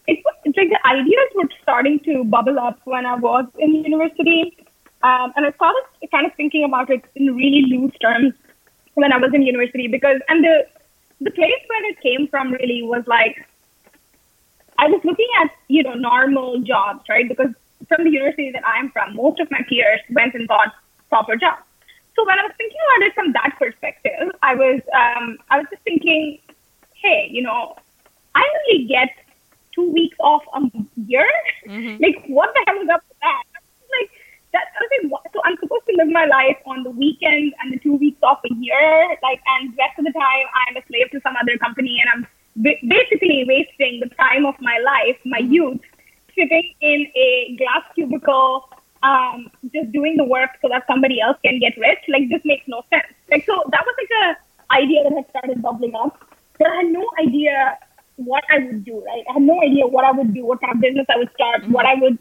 it 0.07 0.21
was, 0.25 0.35
it's 0.45 0.57
like 0.57 0.71
the 0.71 0.87
ideas 0.87 1.29
were 1.35 1.49
starting 1.63 2.01
to 2.01 2.25
bubble 2.25 2.59
up 2.59 2.81
when 2.85 3.07
I 3.07 3.15
was 3.15 3.47
in 3.59 3.75
university. 3.75 4.57
Um, 5.03 5.33
and 5.37 5.47
I 5.47 5.53
started 5.53 5.83
kind 6.11 6.27
of 6.27 6.35
thinking 6.35 6.65
about 6.65 6.91
it 6.91 7.05
in 7.15 7.35
really 7.35 7.63
loose 7.67 7.97
terms 8.01 8.35
when 8.95 9.13
I 9.13 9.19
was 9.19 9.33
in 9.35 9.43
university 9.43 9.89
because, 9.89 10.21
and 10.29 10.45
the, 10.45 10.67
the 11.21 11.31
place 11.31 11.63
where 11.67 11.91
it 11.91 12.01
came 12.01 12.29
from 12.29 12.53
really 12.53 12.83
was 12.83 13.05
like, 13.07 13.47
I 14.79 14.87
was 14.87 15.01
looking 15.05 15.29
at, 15.43 15.51
you 15.69 15.83
know, 15.83 15.95
normal 15.95 16.61
jobs, 16.61 17.05
right? 17.09 17.29
Because 17.29 17.55
from 17.89 18.05
the 18.05 18.11
university 18.11 18.51
that 18.53 18.63
I'm 18.67 18.91
from, 18.91 19.17
most 19.17 19.41
of 19.41 19.51
my 19.51 19.61
peers 19.69 20.01
went 20.11 20.35
and 20.35 20.49
got 20.49 20.75
proper 21.09 21.37
jobs. 21.37 21.63
So 22.15 22.27
when 22.27 22.39
I 22.39 22.43
was 22.43 22.53
thinking 22.57 22.79
about 22.87 23.07
it 23.07 23.15
from 23.15 23.33
that 23.33 23.57
perspective, 23.59 24.31
I 24.43 24.55
was 24.55 24.81
um, 24.95 25.39
I 25.51 25.59
was 25.59 25.67
just 25.71 25.83
thinking, 25.83 26.39
hey, 26.95 27.29
you 27.31 27.43
know, 27.43 27.77
I 28.35 28.45
only 28.61 28.87
get 28.87 29.09
two 29.75 29.91
weeks 29.91 30.17
off 30.21 30.43
a 30.55 30.61
year. 31.07 31.29
Mm-hmm. 31.67 32.03
Like, 32.03 32.25
what 32.27 32.53
the 32.55 32.65
hell 32.67 32.83
is 32.83 32.89
up 32.89 33.03
with 33.09 33.19
that? 33.21 33.43
Like 33.99 34.11
that. 34.53 34.65
I 34.77 34.79
was 34.81 34.91
like, 34.93 35.11
what? 35.11 35.23
so 35.33 35.41
I'm 35.45 35.57
supposed 35.61 35.85
to 35.89 35.97
live 35.97 36.09
my 36.09 36.27
life 36.27 36.59
on 36.67 36.83
the 36.85 36.91
weekends 36.91 37.55
and 37.61 37.73
the 37.73 37.79
two 37.79 37.95
weeks 37.95 38.21
off 38.23 38.41
a 38.45 38.55
year, 38.55 39.17
like, 39.23 39.41
and 39.57 39.73
the 39.73 39.77
rest 39.79 39.99
of 39.99 40.05
the 40.05 40.13
time 40.13 40.45
I'm 40.69 40.77
a 40.77 40.83
slave 40.89 41.11
to 41.13 41.21
some 41.23 41.35
other 41.41 41.57
company, 41.59 42.01
and 42.01 42.09
I'm 42.13 42.23
basically 42.87 43.45
wasting 43.49 44.01
the 44.01 44.11
time 44.17 44.45
of 44.45 44.55
my 44.61 44.79
life, 44.85 45.17
my 45.25 45.41
mm-hmm. 45.41 45.53
youth, 45.53 45.81
sitting 46.35 46.75
in 46.81 47.07
a 47.17 47.57
glass 47.59 47.85
cubicle 47.95 48.69
um, 49.03 49.51
just 49.75 49.91
doing 49.93 50.17
the 50.17 50.25
work 50.25 50.51
so 50.63 50.69
that 50.69 50.85
somebody 50.87 51.21
else 51.21 51.37
can 51.45 51.59
get 51.59 51.77
rich. 51.77 51.99
Like 52.09 52.29
this 52.29 52.43
makes 52.45 52.67
no 52.69 52.83
sense. 52.91 53.13
Like 53.31 53.45
so 53.45 53.63
that 53.71 53.85
was 53.85 53.95
like 53.99 54.13
a 54.25 54.75
idea 54.75 55.05
that 55.05 55.13
had 55.13 55.29
started 55.31 55.63
bubbling 55.63 55.95
up, 55.95 56.19
but 56.59 56.69
I 56.69 56.77
had 56.77 56.93
no 56.93 57.07
idea 57.21 57.79
what 58.17 58.45
I 58.51 58.59
would 58.59 58.85
do. 58.85 59.03
Right, 59.05 59.25
I 59.29 59.35
had 59.35 59.43
no 59.43 59.61
idea 59.63 59.87
what 59.87 60.05
I 60.05 60.13
would 60.13 60.33
do, 60.33 60.47
what 60.47 60.61
kind 60.61 60.75
of 60.75 60.81
business 60.81 61.07
I 61.09 61.19
would 61.19 61.33
start, 61.35 61.63
mm-hmm. 61.63 61.73
what 61.73 61.87
I 61.87 61.95
would, 61.95 62.19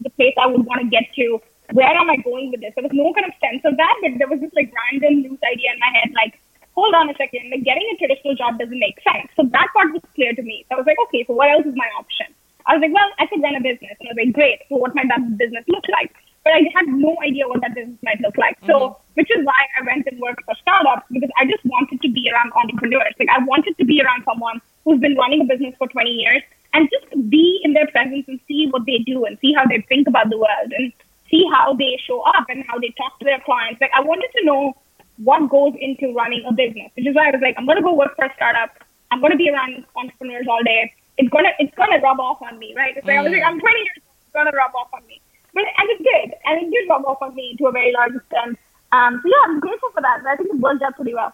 the 0.00 0.10
place 0.10 0.34
I 0.40 0.46
would 0.46 0.64
want 0.66 0.82
to 0.82 0.88
get 0.88 1.04
to. 1.16 1.40
Where 1.72 1.88
am 1.88 2.10
I 2.10 2.16
going 2.16 2.50
with 2.50 2.60
this? 2.60 2.74
There 2.74 2.84
was 2.84 2.92
no 2.92 3.12
kind 3.14 3.24
of 3.26 3.32
sense 3.40 3.62
of 3.64 3.76
that, 3.78 3.94
but 4.02 4.18
there 4.18 4.28
was 4.28 4.40
this 4.40 4.52
like 4.54 4.72
random 4.92 5.22
loose 5.22 5.40
idea 5.42 5.72
in 5.72 5.78
my 5.80 5.90
head, 5.96 6.12
like, 6.14 6.38
hold 6.74 6.94
on 6.94 7.08
a 7.08 7.14
second, 7.14 7.50
like 7.50 7.64
getting 7.64 7.88
a 7.94 7.96
traditional 7.96 8.34
job 8.34 8.58
doesn't 8.58 8.78
make 8.78 9.00
sense. 9.00 9.30
So 9.36 9.44
that 9.48 9.68
part 9.72 9.92
was 9.92 10.02
clear 10.14 10.34
to 10.34 10.42
me. 10.42 10.66
So 10.68 10.74
I 10.74 10.78
was 10.78 10.86
like, 10.86 10.98
okay, 11.08 11.24
so 11.24 11.32
what 11.32 11.50
else 11.50 11.64
is 11.64 11.74
my 11.74 11.88
option? 11.98 12.26
I 12.66 12.74
was 12.74 12.80
like, 12.80 12.94
well, 12.94 13.10
I 13.18 13.26
could 13.26 13.42
run 13.42 13.56
a 13.56 13.60
business. 13.60 13.96
And 14.00 14.08
I 14.08 14.12
was 14.12 14.20
like, 14.24 14.34
great. 14.34 14.60
So 14.68 14.76
what 14.76 14.94
might 14.94 15.08
that 15.08 15.36
business 15.36 15.64
look 15.68 15.84
like? 15.92 16.14
but 16.44 16.52
I 16.52 16.68
had 16.76 16.86
no 16.86 17.16
idea 17.24 17.48
what 17.48 17.62
that 17.62 17.74
business 17.74 17.96
might 18.04 18.20
look 18.20 18.36
like. 18.36 18.58
So, 18.68 18.72
mm-hmm. 18.72 19.00
which 19.14 19.30
is 19.32 19.44
why 19.44 19.56
I 19.80 19.84
went 19.84 20.06
and 20.06 20.20
worked 20.20 20.44
for 20.44 20.54
startups 20.60 21.08
because 21.10 21.30
I 21.40 21.46
just 21.46 21.64
wanted 21.64 22.02
to 22.02 22.08
be 22.12 22.30
around 22.30 22.52
entrepreneurs. 22.52 23.16
Like 23.18 23.32
I 23.32 23.42
wanted 23.42 23.76
to 23.78 23.84
be 23.84 24.00
around 24.04 24.24
someone 24.24 24.60
who's 24.84 25.00
been 25.00 25.16
running 25.16 25.40
a 25.40 25.44
business 25.48 25.74
for 25.78 25.88
20 25.88 26.10
years 26.10 26.42
and 26.74 26.88
just 26.92 27.08
be 27.30 27.60
in 27.64 27.72
their 27.72 27.86
presence 27.88 28.28
and 28.28 28.38
see 28.46 28.68
what 28.68 28.84
they 28.84 28.98
do 28.98 29.24
and 29.24 29.38
see 29.40 29.54
how 29.54 29.64
they 29.64 29.80
think 29.88 30.06
about 30.06 30.28
the 30.28 30.36
world 30.36 30.70
and 30.76 30.92
see 31.30 31.48
how 31.50 31.72
they 31.72 31.96
show 32.04 32.20
up 32.20 32.44
and 32.50 32.62
how 32.68 32.78
they 32.78 32.92
talk 33.00 33.18
to 33.20 33.24
their 33.24 33.40
clients. 33.40 33.80
Like 33.80 33.92
I 33.96 34.02
wanted 34.02 34.28
to 34.36 34.44
know 34.44 34.76
what 35.16 35.48
goes 35.48 35.72
into 35.80 36.12
running 36.12 36.44
a 36.44 36.52
business, 36.52 36.92
which 36.94 37.06
is 37.06 37.16
why 37.16 37.28
I 37.28 37.30
was 37.30 37.40
like, 37.40 37.54
I'm 37.56 37.64
going 37.64 37.78
to 37.78 37.82
go 37.82 37.94
work 37.94 38.14
for 38.16 38.26
a 38.26 38.34
startup. 38.34 38.76
I'm 39.10 39.20
going 39.20 39.32
to 39.32 39.38
be 39.38 39.48
around 39.48 39.86
entrepreneurs 39.96 40.46
all 40.50 40.62
day. 40.62 40.92
It's 41.16 41.28
gonna 41.30 41.50
it's 41.58 41.74
gonna 41.74 42.00
rub 42.00 42.20
off 42.20 42.42
on 42.42 42.58
me, 42.58 42.74
right? 42.76 42.96
It's 42.96 43.06
like, 43.06 43.16
mm. 43.16 43.20
I 43.20 43.22
was 43.22 43.32
like, 43.32 43.42
mm. 43.42 43.46
I'm 43.46 43.60
20 43.60 43.78
years, 43.78 43.96
it's 43.96 44.32
gonna 44.32 44.50
rub 44.50 44.74
off 44.74 44.88
on 44.92 45.06
me. 45.06 45.20
But 45.52 45.64
and 45.78 45.90
it 45.90 45.98
did, 46.02 46.34
and 46.44 46.62
it 46.62 46.70
did 46.70 46.88
rub 46.88 47.04
off 47.04 47.22
on 47.22 47.34
me 47.34 47.56
to 47.58 47.66
a 47.66 47.72
very 47.72 47.92
large 47.92 48.14
extent. 48.14 48.58
Um, 48.92 49.20
so 49.22 49.28
yeah, 49.28 49.52
I'm 49.52 49.60
grateful 49.60 49.90
for 49.92 50.02
that. 50.02 50.24
I 50.26 50.36
think 50.36 50.50
it 50.50 50.60
worked 50.60 50.82
out 50.82 50.96
pretty 50.96 51.14
well. 51.14 51.32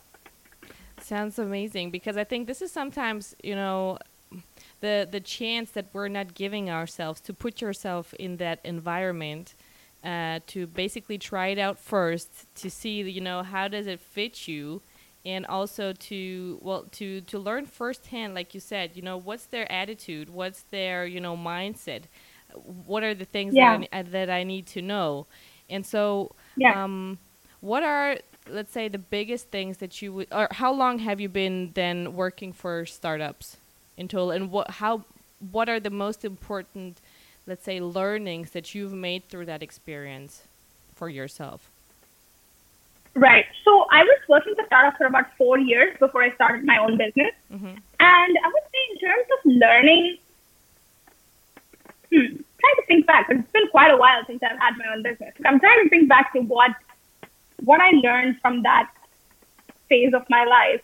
Sounds 1.00 1.38
amazing 1.38 1.90
because 1.90 2.16
I 2.16 2.24
think 2.24 2.46
this 2.46 2.60
is 2.60 2.70
sometimes 2.70 3.34
you 3.42 3.54
know 3.54 3.98
the 4.80 5.08
the 5.10 5.20
chance 5.20 5.70
that 5.72 5.86
we're 5.92 6.08
not 6.08 6.34
giving 6.34 6.70
ourselves 6.70 7.20
to 7.22 7.34
put 7.34 7.60
yourself 7.60 8.14
in 8.14 8.36
that 8.36 8.60
environment. 8.64 9.54
Uh, 10.02 10.40
to 10.46 10.66
basically 10.66 11.18
try 11.18 11.48
it 11.48 11.58
out 11.58 11.78
first 11.78 12.46
to 12.54 12.70
see 12.70 13.02
you 13.02 13.20
know 13.20 13.42
how 13.42 13.68
does 13.68 13.86
it 13.86 14.00
fit 14.00 14.48
you 14.48 14.80
and 15.24 15.44
also 15.46 15.92
to 15.92 16.58
well 16.62 16.84
to 16.90 17.20
to 17.22 17.38
learn 17.38 17.66
firsthand 17.66 18.34
like 18.34 18.54
you 18.54 18.60
said 18.60 18.90
you 18.94 19.02
know 19.02 19.16
what's 19.16 19.44
their 19.46 19.70
attitude 19.70 20.30
what's 20.30 20.62
their 20.70 21.04
you 21.04 21.20
know 21.20 21.36
mindset 21.36 22.04
what 22.86 23.02
are 23.02 23.14
the 23.14 23.24
things 23.24 23.54
yeah. 23.54 23.78
that, 23.78 23.88
I, 23.92 24.02
that 24.02 24.30
I 24.30 24.44
need 24.44 24.66
to 24.68 24.82
know? 24.82 25.26
And 25.68 25.84
so, 25.86 26.32
yeah. 26.56 26.82
um, 26.82 27.18
what 27.60 27.82
are 27.82 28.18
let's 28.48 28.72
say 28.72 28.88
the 28.88 28.98
biggest 28.98 29.48
things 29.48 29.76
that 29.76 30.02
you 30.02 30.12
would, 30.12 30.28
or 30.32 30.48
how 30.50 30.72
long 30.72 30.98
have 31.00 31.20
you 31.20 31.28
been 31.28 31.70
then 31.74 32.14
working 32.14 32.52
for 32.52 32.86
startups 32.86 33.56
in 33.96 34.08
total, 34.08 34.30
and 34.30 34.50
what 34.50 34.70
how 34.70 35.04
what 35.52 35.68
are 35.68 35.80
the 35.80 35.90
most 35.90 36.24
important, 36.24 37.00
let's 37.46 37.64
say, 37.64 37.80
learnings 37.80 38.50
that 38.50 38.74
you've 38.74 38.92
made 38.92 39.28
through 39.28 39.46
that 39.46 39.62
experience 39.62 40.42
for 40.94 41.08
yourself? 41.08 41.69
Right. 43.14 43.46
So 43.64 43.86
I 43.90 44.02
was 44.04 44.18
working 44.28 44.54
for 44.54 44.64
startups 44.66 44.96
for 44.96 45.06
about 45.06 45.26
four 45.36 45.58
years 45.58 45.96
before 45.98 46.22
I 46.22 46.32
started 46.34 46.64
my 46.64 46.78
own 46.78 46.96
business. 46.96 47.32
Mm-hmm. 47.52 47.66
And 47.66 47.82
I 47.98 48.46
would 48.46 48.62
say, 48.72 48.78
in 48.92 48.98
terms 48.98 49.26
of 49.36 49.52
learning, 49.52 50.18
hmm, 52.10 52.42
trying 52.60 52.76
to 52.76 52.82
think 52.86 53.06
back, 53.06 53.26
it's 53.28 53.50
been 53.50 53.68
quite 53.68 53.90
a 53.90 53.96
while 53.96 54.22
since 54.26 54.42
I've 54.42 54.58
had 54.58 54.76
my 54.78 54.92
own 54.94 55.02
business. 55.02 55.34
I'm 55.44 55.58
trying 55.58 55.84
to 55.84 55.90
think 55.90 56.08
back 56.08 56.32
to 56.34 56.40
what 56.40 56.70
what 57.64 57.80
I 57.80 57.90
learned 57.90 58.40
from 58.40 58.62
that 58.62 58.90
phase 59.88 60.14
of 60.14 60.24
my 60.30 60.44
life. 60.44 60.82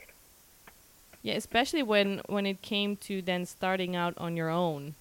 Yeah, 1.22 1.34
especially 1.34 1.82
when 1.82 2.20
when 2.26 2.46
it 2.46 2.62
came 2.62 2.96
to 3.08 3.22
then 3.22 3.46
starting 3.46 3.96
out 3.96 4.14
on 4.18 4.36
your 4.36 4.50
own. 4.50 4.94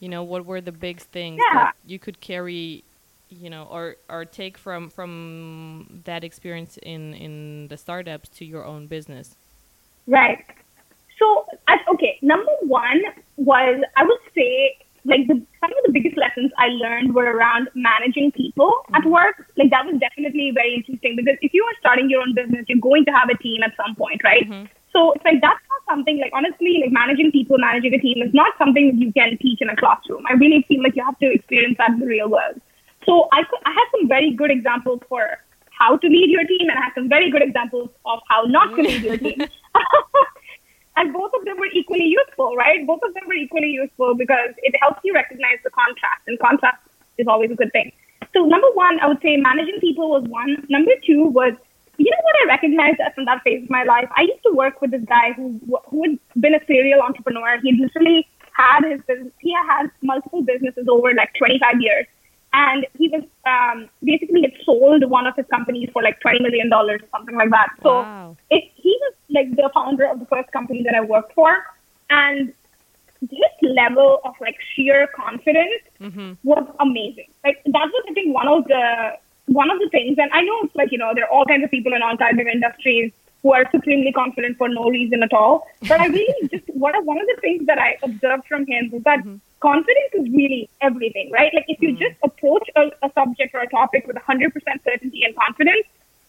You 0.00 0.08
know, 0.08 0.22
what 0.22 0.46
were 0.46 0.60
the 0.60 0.70
big 0.70 1.00
things 1.00 1.40
yeah. 1.44 1.58
that 1.58 1.74
you 1.84 1.98
could 1.98 2.20
carry, 2.20 2.84
you 3.28 3.50
know, 3.50 3.64
or 3.70 3.96
or 4.08 4.24
take 4.24 4.58
from 4.58 4.90
from 4.90 6.02
that 6.04 6.24
experience 6.24 6.78
in 6.78 7.14
in 7.14 7.68
the 7.68 7.76
startups 7.76 8.28
to 8.30 8.44
your 8.44 8.64
own 8.64 8.86
business? 8.86 9.36
Right. 10.06 10.44
So, 11.18 11.46
okay, 11.94 12.18
number 12.22 12.52
one 12.62 13.02
was 13.36 13.82
I 13.96 14.04
would 14.04 14.20
say 14.34 14.78
like 15.04 15.26
the, 15.26 15.40
some 15.60 15.70
of 15.70 15.82
the 15.86 15.92
biggest 15.92 16.16
lessons 16.16 16.52
I 16.58 16.68
learned 16.68 17.14
were 17.14 17.24
around 17.24 17.68
managing 17.74 18.32
people 18.32 18.68
mm-hmm. 18.68 18.94
at 18.96 19.04
work. 19.06 19.46
Like 19.56 19.70
that 19.70 19.86
was 19.86 19.98
definitely 20.00 20.52
very 20.54 20.74
interesting 20.74 21.16
because 21.16 21.36
if 21.40 21.52
you 21.54 21.64
are 21.64 21.76
starting 21.80 22.10
your 22.10 22.22
own 22.22 22.34
business, 22.34 22.64
you're 22.68 22.80
going 22.80 23.04
to 23.06 23.12
have 23.12 23.28
a 23.28 23.36
team 23.38 23.62
at 23.62 23.74
some 23.76 23.94
point, 23.94 24.22
right? 24.24 24.48
Mm-hmm. 24.48 24.66
So 24.92 25.12
it's 25.12 25.24
like 25.24 25.40
that's 25.40 25.60
not 25.68 25.82
something 25.88 26.18
like 26.18 26.32
honestly, 26.32 26.80
like 26.82 26.92
managing 26.92 27.32
people, 27.32 27.58
managing 27.58 27.94
a 27.94 27.98
team 27.98 28.22
is 28.22 28.32
not 28.32 28.52
something 28.58 28.88
that 28.90 28.98
you 28.98 29.12
can 29.12 29.36
teach 29.38 29.60
in 29.60 29.68
a 29.68 29.76
classroom. 29.76 30.24
I 30.28 30.34
really 30.34 30.64
feel 30.68 30.82
like 30.82 30.96
you 30.96 31.04
have 31.04 31.18
to 31.18 31.32
experience 31.32 31.76
that 31.78 31.90
in 31.90 32.00
the 32.00 32.06
real 32.06 32.28
world. 32.28 32.60
So 33.08 33.26
I 33.32 33.42
I 33.64 33.72
have 33.72 33.88
some 33.92 34.06
very 34.06 34.32
good 34.32 34.50
examples 34.50 35.00
for 35.08 35.22
how 35.70 35.96
to 35.96 36.06
lead 36.06 36.30
your 36.30 36.44
team, 36.44 36.68
and 36.68 36.78
I 36.78 36.82
have 36.86 36.92
some 36.94 37.08
very 37.08 37.30
good 37.30 37.42
examples 37.42 37.88
of 38.04 38.20
how 38.28 38.42
not 38.42 38.74
to 38.76 38.82
lead 38.82 39.02
your 39.02 39.16
team. 39.26 39.40
And 41.00 41.12
both 41.12 41.32
of 41.32 41.44
them 41.44 41.58
were 41.60 41.70
equally 41.80 42.06
useful, 42.06 42.56
right? 42.56 42.84
Both 42.84 43.02
of 43.04 43.14
them 43.14 43.22
were 43.28 43.34
equally 43.40 43.68
useful 43.70 44.16
because 44.16 44.50
it 44.68 44.74
helps 44.80 44.98
you 45.04 45.14
recognize 45.14 45.58
the 45.62 45.70
contrast, 45.70 46.22
and 46.26 46.36
contrast 46.40 46.78
is 47.18 47.28
always 47.28 47.52
a 47.52 47.54
good 47.54 47.70
thing. 47.70 47.92
So, 48.32 48.44
number 48.44 48.66
one, 48.74 48.98
I 48.98 49.06
would 49.06 49.22
say 49.22 49.36
managing 49.36 49.78
people 49.80 50.10
was 50.10 50.24
one. 50.24 50.66
Number 50.68 50.90
two 51.06 51.26
was, 51.26 51.52
you 51.98 52.10
know 52.10 52.22
what 52.24 52.34
I 52.42 52.46
recognized 52.48 52.98
from 53.14 53.26
that 53.26 53.44
phase 53.44 53.62
of 53.62 53.70
my 53.70 53.84
life? 53.84 54.08
I 54.16 54.22
used 54.22 54.42
to 54.48 54.52
work 54.52 54.82
with 54.82 54.90
this 54.90 55.04
guy 55.04 55.34
who, 55.34 55.60
who 55.88 56.02
had 56.02 56.18
been 56.40 56.56
a 56.56 56.66
serial 56.66 57.00
entrepreneur. 57.00 57.60
He 57.62 57.78
literally 57.80 58.26
had 58.50 58.82
his 58.90 59.00
business, 59.06 59.32
he 59.38 59.54
had 59.54 59.92
multiple 60.02 60.42
businesses 60.42 60.88
over 60.88 61.14
like 61.14 61.32
25 61.38 61.80
years 61.80 62.06
and 62.52 62.86
he 62.96 63.08
was 63.08 63.22
um, 63.46 63.88
basically 64.02 64.42
had 64.42 64.54
sold 64.64 65.08
one 65.08 65.26
of 65.26 65.36
his 65.36 65.46
companies 65.46 65.90
for 65.92 66.02
like 66.02 66.20
twenty 66.20 66.40
million 66.40 66.68
dollars 66.68 67.00
or 67.02 67.08
something 67.18 67.36
like 67.36 67.50
that. 67.50 67.68
So 67.82 68.02
wow. 68.02 68.36
it, 68.50 68.64
he 68.74 68.98
was 69.02 69.14
like 69.30 69.54
the 69.54 69.70
founder 69.74 70.06
of 70.06 70.18
the 70.18 70.26
first 70.26 70.50
company 70.52 70.82
that 70.82 70.94
I 70.94 71.02
worked 71.02 71.34
for, 71.34 71.64
and 72.10 72.52
his 73.20 73.70
level 73.74 74.20
of 74.24 74.34
like 74.40 74.56
sheer 74.74 75.08
confidence 75.08 75.82
mm-hmm. 76.00 76.32
was 76.44 76.66
amazing. 76.80 77.28
Like 77.44 77.62
that 77.64 77.88
was 77.92 78.04
I 78.08 78.14
think 78.14 78.34
one 78.34 78.48
of 78.48 78.64
the 78.64 79.18
one 79.46 79.70
of 79.70 79.78
the 79.78 79.88
things, 79.90 80.16
and 80.18 80.30
I 80.32 80.42
know 80.42 80.58
it's 80.62 80.74
like 80.74 80.92
you 80.92 80.98
know 80.98 81.12
there 81.14 81.24
are 81.24 81.30
all 81.30 81.44
kinds 81.44 81.64
of 81.64 81.70
people 81.70 81.92
in 81.92 82.02
all 82.02 82.16
kinds 82.16 82.40
of 82.40 82.46
industries 82.46 83.12
who 83.42 83.52
are 83.52 83.64
supremely 83.70 84.12
confident 84.12 84.58
for 84.58 84.68
no 84.68 84.88
reason 84.90 85.22
at 85.22 85.32
all. 85.32 85.66
But 85.86 86.00
I 86.00 86.06
really 86.06 86.48
just 86.52 86.64
what 86.68 86.94
one 87.04 87.20
of 87.20 87.26
the 87.26 87.40
things 87.40 87.66
that 87.66 87.78
I 87.78 87.96
observed 88.02 88.46
from 88.46 88.66
him 88.66 88.90
was 88.90 89.02
that 89.04 89.20
mm-hmm 89.20 89.36
confidence 89.60 90.12
is 90.14 90.28
really 90.32 90.68
everything, 90.80 91.30
right? 91.32 91.52
Like 91.54 91.64
if 91.68 91.80
you 91.80 91.94
mm. 91.94 91.98
just 91.98 92.16
approach 92.22 92.68
a, 92.76 92.90
a, 93.02 93.10
subject 93.14 93.54
or 93.54 93.60
a 93.60 93.68
topic 93.68 94.06
with 94.06 94.16
100% 94.16 94.52
certainty 94.84 95.24
and 95.24 95.34
confidence, 95.36 95.86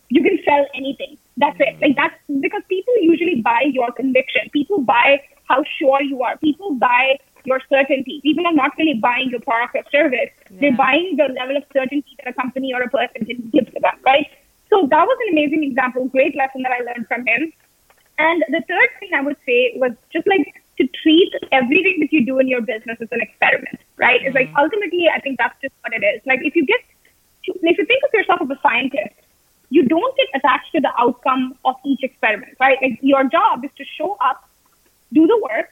you 0.10 0.24
can 0.24 0.40
sell 0.44 0.66
anything. 0.74 1.18
That's 1.38 1.58
mm. 1.58 1.68
it. 1.68 1.82
Like 1.82 1.96
that's 1.96 2.16
because 2.40 2.64
people 2.68 2.94
usually 3.02 3.42
buy 3.42 3.66
your 3.72 3.92
conviction. 3.92 4.50
People 4.52 4.82
buy 4.82 5.22
how 5.46 5.64
sure 5.78 6.02
you 6.02 6.24
are. 6.24 6.38
People 6.38 6.76
buy 6.76 7.20
your 7.46 7.62
certainty. 7.70 8.20
People 8.22 8.46
are 8.46 8.54
not 8.54 8.72
really 8.78 8.96
buying 8.96 9.30
your 9.30 9.40
product 9.40 9.76
or 9.76 9.84
service. 9.92 10.30
Yeah. 10.50 10.58
They're 10.62 10.78
buying 10.78 11.16
the 11.18 11.34
level 11.34 11.58
of 11.58 11.64
certainty 11.74 12.16
that 12.18 12.30
a 12.30 12.34
company 12.34 12.74
or 12.74 12.82
a 12.82 12.90
person 12.90 13.26
can 13.26 13.50
give 13.50 13.66
to 13.74 13.80
them, 13.80 13.98
right? 14.06 14.28
So 14.70 14.88
that 14.88 15.06
was 15.06 15.18
an 15.28 15.34
amazing 15.34 15.64
example, 15.64 16.06
great 16.08 16.36
lesson 16.36 16.62
that 16.64 16.72
I 16.72 16.80
learned 16.84 17.08
from 17.08 17.26
him. 17.26 17.52
And 18.20 18.44
the 18.50 18.62
third 18.68 18.90
thing 19.00 19.12
I 19.16 19.22
would 19.22 19.38
say 19.46 19.74
was 19.76 19.94
just 20.12 20.28
like 20.28 20.62
to 20.78 20.88
treat 21.04 21.34
everything 21.52 21.98
that 22.02 22.12
you 22.12 22.26
do 22.26 22.40
in 22.40 22.48
your 22.48 22.62
business 22.62 22.98
as 23.02 23.08
an 23.12 23.22
experiment, 23.22 23.80
right? 23.98 24.20
Mm-hmm. 24.20 24.28
It's 24.28 24.36
like 24.36 24.48
mm-hmm. 24.48 24.58
ultimately, 24.58 25.10
I 25.14 25.20
think 25.20 25.38
that's 25.38 25.60
just 25.62 25.74
what 25.82 25.94
it 25.94 26.04
is. 26.04 26.22
Like 26.26 26.42
if 26.44 26.56
you 26.56 26.66
get, 26.66 26.80
if 27.46 27.78
you 27.78 27.86
think 27.86 28.04
of 28.04 28.14
yourself 28.14 28.42
as 28.42 28.50
a 28.50 28.60
scientist, 28.62 29.16
you 29.70 29.86
don't 29.88 30.16
get 30.18 30.28
attached 30.36 30.72
to 30.74 30.82
the 30.82 30.92
outcome 30.98 31.56
of 31.64 31.76
each 31.86 32.04
experiment, 32.04 32.58
right? 32.60 32.78
Like 32.82 33.00
your 33.02 33.24
job 33.26 33.64
is 33.64 33.72
to 33.78 33.86
show 33.86 34.18
up, 34.20 34.50
do 35.14 35.28
the 35.28 35.38
work, 35.38 35.72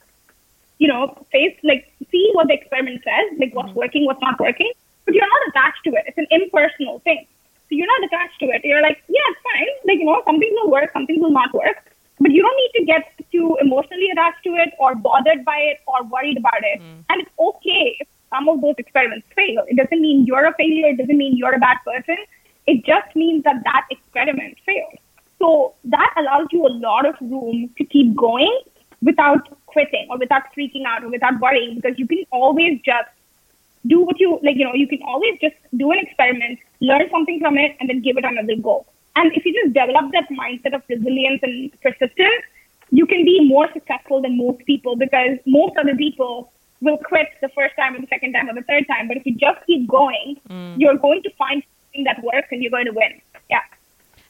you 0.78 0.88
know, 0.88 1.26
face 1.32 1.56
like 1.62 1.92
see 2.10 2.30
what 2.32 2.48
the 2.48 2.54
experiment 2.54 3.02
says, 3.04 3.38
like 3.38 3.54
what's 3.54 3.70
mm-hmm. 3.70 3.78
working, 3.78 4.04
what's 4.06 4.20
not 4.20 4.38
working, 4.40 4.72
but 5.04 5.14
you're 5.14 5.28
not 5.28 5.48
attached 5.48 5.84
to 5.84 5.90
it. 5.90 6.04
It's 6.06 6.18
an 6.18 6.26
impersonal 6.30 7.00
thing. 7.00 7.26
So 7.68 7.76
you're 7.76 7.86
not 7.86 8.04
attached 8.04 8.40
to 8.40 8.46
it. 8.46 8.62
You're 8.64 8.82
like, 8.82 9.02
yeah, 9.08 9.28
it's 9.28 9.40
fine. 9.44 9.68
Like, 9.86 9.98
you 9.98 10.06
know, 10.06 10.22
some 10.26 10.38
things 10.38 10.56
will 10.62 10.70
work, 10.70 10.90
some 10.92 11.06
things 11.06 11.20
will 11.20 11.30
not 11.30 11.52
work. 11.52 11.76
But 12.20 12.32
you 12.32 12.42
don't 12.42 12.56
need 12.56 12.80
to 12.80 12.84
get 12.84 13.12
too 13.30 13.56
emotionally 13.60 14.10
attached 14.10 14.42
to 14.44 14.54
it 14.54 14.72
or 14.78 14.94
bothered 14.94 15.44
by 15.44 15.58
it 15.58 15.78
or 15.86 16.02
worried 16.04 16.36
about 16.36 16.62
it. 16.62 16.80
Mm. 16.80 17.04
And 17.10 17.22
it's 17.22 17.30
okay 17.38 17.96
if 18.00 18.08
some 18.30 18.48
of 18.48 18.60
those 18.60 18.74
experiments 18.78 19.26
fail. 19.36 19.62
It 19.68 19.76
doesn't 19.76 20.00
mean 20.00 20.24
you're 20.26 20.46
a 20.46 20.54
failure. 20.54 20.88
It 20.88 20.98
doesn't 20.98 21.16
mean 21.16 21.36
you're 21.36 21.54
a 21.54 21.58
bad 21.58 21.78
person. 21.84 22.16
It 22.66 22.84
just 22.84 23.14
means 23.14 23.44
that 23.44 23.62
that 23.64 23.86
experiment 23.90 24.56
failed. 24.66 24.98
So 25.38 25.74
that 25.84 26.12
allows 26.16 26.48
you 26.50 26.66
a 26.66 26.72
lot 26.72 27.06
of 27.06 27.14
room 27.20 27.70
to 27.78 27.84
keep 27.84 28.16
going 28.16 28.58
without 29.02 29.48
quitting 29.66 30.08
or 30.10 30.18
without 30.18 30.42
freaking 30.56 30.84
out 30.84 31.04
or 31.04 31.08
without 31.08 31.38
worrying 31.40 31.76
because 31.76 31.98
you 31.98 32.06
can 32.06 32.24
always 32.32 32.80
just 32.84 33.08
do 33.88 34.00
what 34.00 34.20
you 34.20 34.38
like, 34.42 34.56
you 34.56 34.64
know, 34.64 34.74
you 34.74 34.86
can 34.86 35.02
always 35.02 35.38
just 35.40 35.56
do 35.76 35.90
an 35.90 35.98
experiment, 35.98 36.58
learn 36.80 37.08
something 37.10 37.40
from 37.40 37.58
it, 37.58 37.76
and 37.80 37.88
then 37.88 38.02
give 38.02 38.16
it 38.16 38.24
another 38.24 38.56
go. 38.56 38.86
And 39.16 39.32
if 39.34 39.44
you 39.44 39.52
just 39.62 39.74
develop 39.74 40.12
that 40.12 40.28
mindset 40.30 40.74
of 40.74 40.82
resilience 40.88 41.40
and 41.42 41.72
persistence, 41.80 42.44
you 42.90 43.06
can 43.06 43.24
be 43.24 43.46
more 43.48 43.68
successful 43.72 44.22
than 44.22 44.36
most 44.36 44.64
people 44.64 44.96
because 44.96 45.38
most 45.46 45.76
other 45.76 45.96
people 45.96 46.52
will 46.80 46.98
quit 46.98 47.28
the 47.40 47.48
first 47.50 47.74
time 47.76 47.96
or 47.96 48.00
the 48.00 48.06
second 48.06 48.32
time 48.32 48.48
or 48.48 48.54
the 48.54 48.62
third 48.62 48.86
time. 48.86 49.08
But 49.08 49.16
if 49.16 49.26
you 49.26 49.34
just 49.34 49.64
keep 49.66 49.88
going, 49.88 50.40
mm. 50.48 50.74
you're 50.78 50.96
going 50.96 51.22
to 51.24 51.30
find 51.36 51.62
something 51.62 52.04
that 52.04 52.22
works 52.22 52.48
and 52.50 52.62
you're 52.62 52.70
going 52.70 52.86
to 52.86 52.92
win. 52.92 53.20
Yeah. 53.50 53.62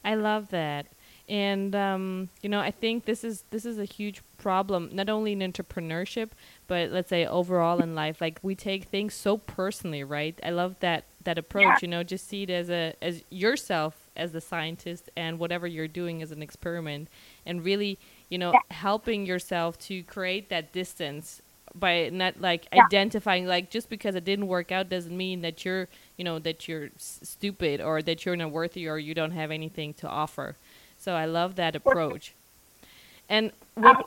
I 0.04 0.14
love 0.14 0.48
that. 0.50 0.86
And 1.28 1.74
um, 1.76 2.30
you 2.40 2.48
know, 2.48 2.60
I 2.60 2.70
think 2.70 3.04
this 3.04 3.22
is 3.22 3.44
this 3.50 3.66
is 3.66 3.78
a 3.78 3.84
huge 3.84 4.22
problem, 4.38 4.88
not 4.92 5.10
only 5.10 5.32
in 5.32 5.40
entrepreneurship, 5.40 6.30
but 6.68 6.90
let's 6.90 7.08
say 7.08 7.26
overall 7.26 7.80
in 7.80 7.94
life. 7.94 8.20
Like 8.20 8.38
we 8.42 8.54
take 8.54 8.84
things 8.84 9.14
so 9.14 9.38
personally, 9.38 10.04
right? 10.04 10.38
I 10.44 10.50
love 10.50 10.76
that 10.80 11.04
that 11.25 11.38
approach. 11.38 11.64
Yeah. 11.64 11.76
You 11.82 11.88
know, 11.88 12.02
just 12.04 12.28
see 12.28 12.44
it 12.44 12.50
as 12.50 12.70
a 12.70 12.94
as 13.02 13.22
yourself 13.30 14.08
as 14.18 14.32
the 14.32 14.40
scientist 14.40 15.10
and 15.16 15.38
whatever 15.38 15.66
you're 15.66 15.88
doing 15.88 16.22
as 16.22 16.30
an 16.32 16.42
experiment 16.42 17.08
and 17.46 17.64
really 17.64 17.98
you 18.28 18.37
know 18.37 18.52
yeah. 18.52 18.60
helping 18.70 19.25
yourself 19.25 19.78
to 19.78 20.02
create 20.02 20.48
that 20.48 20.72
distance 20.72 21.40
by 21.75 22.10
not 22.12 22.40
like 22.40 22.66
yeah. 22.72 22.84
identifying 22.84 23.46
like 23.46 23.70
just 23.70 23.88
because 23.88 24.14
it 24.14 24.25
didn't 24.25 24.48
work 24.48 24.72
out 24.72 24.88
doesn't 24.88 25.16
mean 25.16 25.40
that 25.42 25.64
you're 25.64 25.87
you 26.16 26.25
know 26.25 26.38
that 26.38 26.66
you're 26.66 26.87
s- 26.96 27.20
stupid 27.22 27.80
or 27.80 28.02
that 28.02 28.26
you're 28.26 28.37
not 28.37 28.50
worthy 28.50 28.88
or 28.88 28.98
you 28.98 29.14
don't 29.14 29.30
have 29.30 29.50
anything 29.50 29.94
to 29.94 30.08
offer 30.08 30.56
so 30.98 31.12
i 31.14 31.25
love 31.25 31.54
that 31.54 31.76
approach 31.76 32.34
and 33.28 33.52
what, 33.75 34.06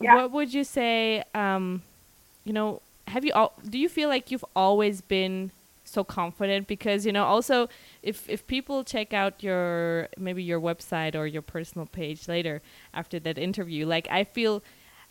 yeah. 0.00 0.16
what 0.16 0.32
would 0.32 0.52
you 0.52 0.64
say 0.64 1.22
um 1.34 1.82
you 2.44 2.52
know 2.52 2.80
have 3.08 3.24
you 3.24 3.32
all 3.32 3.52
do 3.68 3.78
you 3.78 3.88
feel 3.88 4.08
like 4.08 4.30
you've 4.30 4.44
always 4.54 5.00
been 5.00 5.50
so 5.84 6.04
confident? 6.04 6.66
Because 6.66 7.06
you 7.06 7.12
know 7.12 7.24
also 7.24 7.68
if 8.02 8.28
if 8.28 8.46
people 8.46 8.84
check 8.84 9.12
out 9.12 9.42
your 9.42 10.08
maybe 10.16 10.42
your 10.42 10.60
website 10.60 11.14
or 11.14 11.26
your 11.26 11.42
personal 11.42 11.86
page 11.86 12.28
later 12.28 12.62
after 12.94 13.18
that 13.20 13.38
interview 13.38 13.86
like 13.86 14.08
i 14.10 14.24
feel 14.24 14.62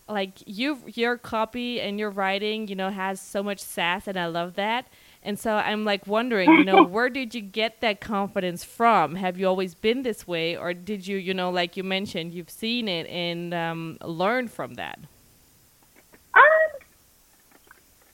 like 0.10 0.40
you 0.46 0.80
your 0.88 1.18
copy 1.18 1.80
and 1.80 2.00
your 2.00 2.10
writing 2.10 2.68
you 2.68 2.76
know 2.76 2.90
has 2.90 3.22
so 3.22 3.42
much 3.44 3.60
sass 3.60 4.08
and 4.08 4.18
i 4.20 4.26
love 4.26 4.56
that. 4.56 4.88
And 5.24 5.38
so 5.38 5.54
i'm 5.54 5.86
like 5.86 6.08
wondering 6.08 6.50
you 6.50 6.64
know 6.64 6.84
where 6.96 7.10
did 7.10 7.36
you 7.36 7.42
get 7.42 7.82
that 7.82 8.02
confidence 8.02 8.64
from? 8.64 9.16
Have 9.16 9.38
you 9.38 9.48
always 9.48 9.76
been 9.76 10.02
this 10.02 10.28
way 10.28 10.58
or 10.58 10.74
did 10.74 11.06
you 11.06 11.18
you 11.18 11.34
know 11.34 11.52
like 11.52 11.78
you 11.78 11.84
mentioned 11.84 12.34
you've 12.34 12.50
seen 12.50 12.88
it 12.88 13.06
and 13.08 13.54
um, 13.54 13.98
learned 14.02 14.52
from 14.52 14.74
that 14.76 15.00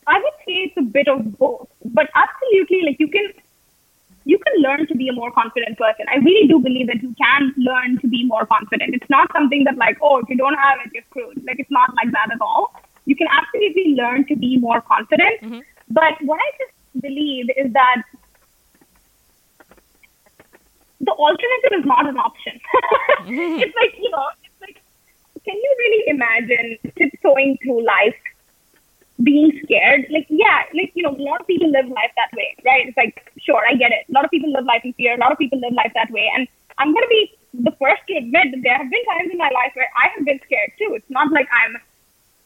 I 0.07 0.17
would 0.19 0.37
say 0.45 0.53
it's 0.67 0.77
a 0.77 0.81
bit 0.81 1.07
of 1.07 1.37
both, 1.37 1.67
but 1.83 2.09
absolutely, 2.15 2.81
like 2.85 2.99
you 2.99 3.09
can 3.09 3.33
you 4.23 4.37
can 4.39 4.61
learn 4.61 4.85
to 4.87 4.95
be 4.95 5.07
a 5.07 5.13
more 5.13 5.31
confident 5.31 5.77
person. 5.77 6.05
I 6.13 6.17
really 6.17 6.47
do 6.47 6.59
believe 6.59 6.87
that 6.87 7.01
you 7.01 7.15
can 7.17 7.53
learn 7.57 7.97
to 7.99 8.07
be 8.07 8.25
more 8.25 8.45
confident. 8.45 8.93
It's 8.93 9.09
not 9.09 9.31
something 9.31 9.63
that 9.63 9.77
like, 9.77 9.97
oh, 10.01 10.17
if 10.19 10.29
you 10.29 10.35
don't 10.35 10.55
have 10.55 10.79
it, 10.85 10.91
you're 10.93 11.03
screwed. 11.09 11.43
Like 11.45 11.59
it's 11.59 11.71
not 11.71 11.93
like 11.95 12.11
that 12.11 12.31
at 12.33 12.41
all. 12.41 12.73
You 13.05 13.15
can 13.15 13.27
absolutely 13.31 13.95
learn 13.95 14.25
to 14.27 14.35
be 14.35 14.57
more 14.57 14.81
confident. 14.81 15.41
Mm-hmm. 15.41 15.59
But 15.89 16.19
what 16.21 16.41
I 16.41 16.49
just 16.59 17.01
believe 17.01 17.45
is 17.55 17.71
that 17.71 18.03
the 20.99 21.11
alternative 21.11 21.79
is 21.79 21.85
not 21.85 22.09
an 22.09 22.17
option. 22.17 22.53
mm-hmm. 23.21 23.59
It's 23.63 23.75
like, 23.81 23.95
you 23.97 24.11
know, 24.11 24.27
it's 24.43 24.61
like, 24.61 24.81
can 25.45 25.55
you 25.55 25.75
really 25.79 26.03
imagine 26.07 26.77
tiptoeing 26.97 27.57
through 27.63 27.85
life 27.85 28.19
being 29.27 29.51
scared. 29.63 30.07
Like, 30.09 30.27
yeah, 30.29 30.63
like, 30.73 30.91
you 30.95 31.03
know, 31.03 31.11
a 31.11 31.23
lot 31.29 31.41
of 31.41 31.47
people 31.47 31.69
live 31.69 31.87
life 31.99 32.13
that 32.15 32.31
way, 32.39 32.55
right? 32.63 32.87
It's 32.87 32.95
like, 32.95 33.31
sure, 33.45 33.61
I 33.69 33.75
get 33.75 33.91
it. 33.91 34.07
A 34.07 34.13
lot 34.15 34.23
of 34.23 34.31
people 34.31 34.51
live 34.51 34.63
life 34.63 34.83
in 34.87 34.93
fear. 34.93 35.15
A 35.15 35.19
lot 35.19 35.33
of 35.35 35.37
people 35.37 35.59
live 35.59 35.73
life 35.73 35.91
that 35.99 36.11
way. 36.11 36.31
And 36.33 36.47
I'm 36.77 36.93
going 36.93 37.03
to 37.03 37.13
be 37.19 37.23
the 37.67 37.75
first 37.81 38.01
to 38.07 38.13
admit 38.15 38.55
that 38.55 38.61
there 38.63 38.77
have 38.77 38.89
been 38.89 39.05
times 39.11 39.29
in 39.35 39.37
my 39.37 39.51
life 39.51 39.75
where 39.75 39.91
I 39.99 40.07
have 40.15 40.23
been 40.23 40.39
scared 40.45 40.71
too. 40.79 40.95
It's 40.95 41.09
not 41.09 41.31
like 41.31 41.47
I'm, 41.51 41.75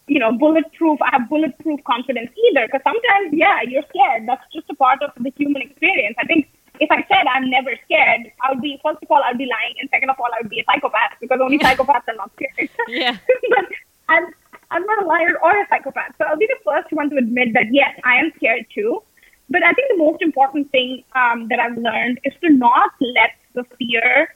you 0.08 0.18
know, 0.18 0.32
bulletproof. 0.34 0.98
I 1.02 1.10
have 1.12 1.30
bulletproof 1.30 1.84
confidence 1.84 2.32
either. 2.50 2.66
Because 2.66 2.82
sometimes, 2.84 3.30
yeah, 3.34 3.62
you're 3.62 3.86
scared. 3.94 4.28
That's 4.28 4.44
just 4.52 4.70
a 4.74 4.76
part 4.76 5.04
of 5.04 5.12
the 5.22 5.32
human 5.38 5.62
experience. 5.62 6.16
I 6.18 6.26
think 6.26 6.50
if 6.80 6.90
I 6.90 7.06
said 7.06 7.30
I'm 7.30 7.50
never 7.50 7.78
scared, 7.86 8.32
I 8.42 8.52
would 8.52 8.62
be, 8.62 8.80
first 8.82 9.06
of 9.06 9.12
all, 9.12 9.22
I'd 9.22 9.38
be 9.38 9.46
lying. 9.46 9.76
And 9.80 9.90
second 9.94 10.10
of 10.10 10.18
all, 10.20 10.34
I 10.34 10.42
would 10.42 10.50
be 10.50 10.62
a 10.62 10.66
psychopath 10.66 11.14
because 11.22 11.40
only 11.40 11.60
psychopaths 11.60 12.10
are 12.10 12.18
not 12.18 12.32
scared. 12.34 12.70
Yeah. 12.88 13.18
but 13.54 13.66
I'm, 14.10 14.34
I'm 14.72 14.86
not 14.86 15.04
a 15.04 15.06
liar 15.06 15.38
or 15.44 15.52
a 15.52 15.68
psychopath. 15.70 16.16
So 16.18 16.26
I'll 16.26 16.38
be 16.38 16.48
the 16.48 16.64
first 16.66 16.92
one 16.92 17.10
to 17.12 17.18
admit 17.18 17.54
that, 17.54 17.66
yes, 17.72 17.94
I 18.04 18.16
am 18.16 18.32
scared 18.38 18.66
too. 18.74 19.04
But 19.50 19.64
I 19.64 19.74
think 19.74 19.90
the 19.90 19.98
most 19.98 20.22
important 20.22 20.72
thing 20.72 21.04
um, 21.14 21.50
that 21.50 21.60
I've 21.60 21.78
learned 21.78 22.20
is 22.24 22.34
to 22.42 22.50
not 22.50 22.92
let 23.02 23.32
the 23.54 23.66
fear 23.78 24.34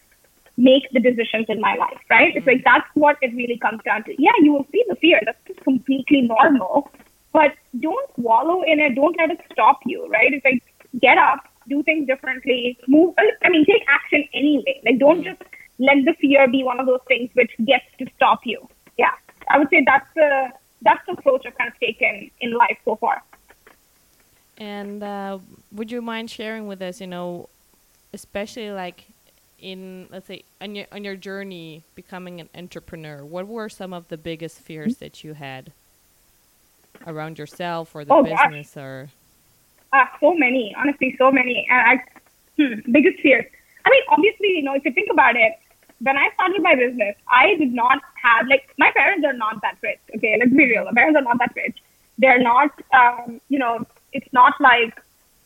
make 0.57 0.83
the 0.91 0.99
decisions 0.99 1.45
in 1.47 1.59
my 1.61 1.75
life, 1.75 1.99
right? 2.09 2.35
It's 2.35 2.45
like 2.45 2.63
that's 2.63 2.87
what 2.93 3.17
it 3.21 3.33
really 3.33 3.57
comes 3.57 3.81
down 3.83 4.03
to. 4.05 4.21
Yeah, 4.21 4.31
you 4.41 4.53
will 4.53 4.65
feel 4.65 4.83
the 4.89 4.95
fear. 4.95 5.21
That's 5.25 5.39
just 5.47 5.61
completely 5.63 6.21
normal. 6.21 6.91
But 7.31 7.53
don't 7.79 8.09
wallow 8.17 8.61
in 8.63 8.79
it. 8.79 8.95
Don't 8.95 9.17
let 9.17 9.31
it 9.31 9.39
stop 9.51 9.79
you, 9.85 10.07
right? 10.07 10.33
It's 10.33 10.45
like 10.45 10.63
get 11.01 11.17
up, 11.17 11.47
do 11.67 11.83
things 11.83 12.07
differently, 12.07 12.77
move. 12.87 13.15
I 13.17 13.49
mean, 13.49 13.65
take 13.65 13.83
action 13.89 14.27
anyway. 14.33 14.81
Like 14.85 14.99
don't 14.99 15.23
just 15.23 15.41
let 15.79 15.97
the 16.05 16.13
fear 16.19 16.47
be 16.47 16.63
one 16.63 16.79
of 16.79 16.85
those 16.85 17.01
things 17.07 17.29
which 17.33 17.51
gets 17.65 17.85
to 17.99 18.05
stop 18.15 18.41
you. 18.45 18.67
Yeah. 18.97 19.11
I 19.49 19.57
would 19.57 19.69
say 19.69 19.83
that's 19.85 20.07
the 20.15 20.49
that's 20.81 21.05
the 21.05 21.13
approach 21.13 21.45
I've 21.45 21.57
kind 21.57 21.71
of 21.71 21.79
taken 21.79 22.29
in 22.41 22.53
life 22.53 22.77
so 22.85 22.95
far. 22.95 23.23
And 24.57 25.03
uh, 25.03 25.39
would 25.71 25.91
you 25.91 26.01
mind 26.01 26.29
sharing 26.29 26.67
with 26.67 26.81
us, 26.81 27.01
you 27.01 27.07
know, 27.07 27.49
especially 28.13 28.71
like 28.71 29.05
in 29.59 30.07
let's 30.11 30.27
say 30.27 30.43
on 30.61 30.75
your 30.75 30.85
on 30.91 31.03
your 31.03 31.15
journey 31.15 31.83
becoming 31.95 32.39
an 32.39 32.49
entrepreneur, 32.55 33.23
what 33.23 33.47
were 33.47 33.69
some 33.69 33.93
of 33.93 34.07
the 34.07 34.17
biggest 34.17 34.59
fears 34.59 34.95
mm-hmm. 34.95 35.05
that 35.05 35.23
you 35.23 35.33
had 35.33 35.71
around 37.05 37.37
yourself 37.37 37.95
or 37.95 38.05
the 38.05 38.13
oh, 38.13 38.23
business 38.23 38.73
gosh. 38.75 38.83
or? 38.83 39.09
Uh, 39.93 40.05
so 40.19 40.33
many, 40.33 40.75
honestly, 40.77 41.15
so 41.17 41.31
many. 41.31 41.65
And 41.69 41.79
I, 41.79 42.03
hmm, 42.57 42.91
biggest 42.91 43.19
fears. 43.21 43.45
I 43.85 43.89
mean, 43.89 44.01
obviously, 44.09 44.49
you 44.49 44.63
know, 44.63 44.73
if 44.73 44.83
you 44.83 44.91
think 44.91 45.09
about 45.11 45.35
it, 45.35 45.53
when 45.99 46.17
I 46.17 46.29
started 46.33 46.61
my 46.61 46.75
business, 46.75 47.15
I 47.29 47.55
did 47.55 47.73
not 47.73 48.01
have 48.21 48.47
like 48.47 48.69
my 48.77 48.91
parents 48.95 49.25
are 49.25 49.33
not 49.33 49.61
that 49.61 49.77
rich. 49.81 49.99
Okay, 50.15 50.35
let's 50.39 50.51
be 50.51 50.65
real. 50.65 50.85
My 50.85 50.91
parents 50.91 51.17
are 51.17 51.23
not 51.23 51.37
that 51.39 51.53
rich. 51.55 51.77
They're 52.17 52.41
not, 52.41 52.71
um, 52.93 53.41
you 53.49 53.59
know, 53.59 53.85
it's 54.13 54.31
not 54.31 54.53
like 54.59 55.01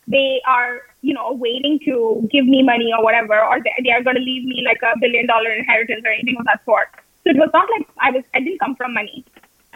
they 0.08 0.42
are, 0.48 0.82
you 1.02 1.14
know, 1.14 1.34
waiting 1.34 1.80
to 1.86 2.28
give 2.32 2.46
me 2.46 2.64
money 2.64 2.92
or 2.96 3.04
whatever, 3.04 3.40
or 3.40 3.60
they, 3.62 3.74
they 3.84 3.92
are 3.92 4.04
going 4.04 4.16
to 4.16 4.22
leave 4.22 4.44
me 4.44 4.64
like 4.66 4.82
a 4.82 4.98
billion 5.00 5.28
dollar 5.28 5.52
inheritance 5.52 6.02
or 6.06 6.12
anything 6.12 6.36
of 6.40 6.46
that 6.46 6.64
sort. 6.66 6.90
So 7.24 7.32
it 7.32 7.38
was 7.38 7.50
not 7.54 7.68
like 7.78 7.88
I 8.00 8.12
was. 8.12 8.24
I 8.34 8.40
didn't 8.40 8.60
come 8.60 8.76
from 8.76 8.94
money. 8.94 9.26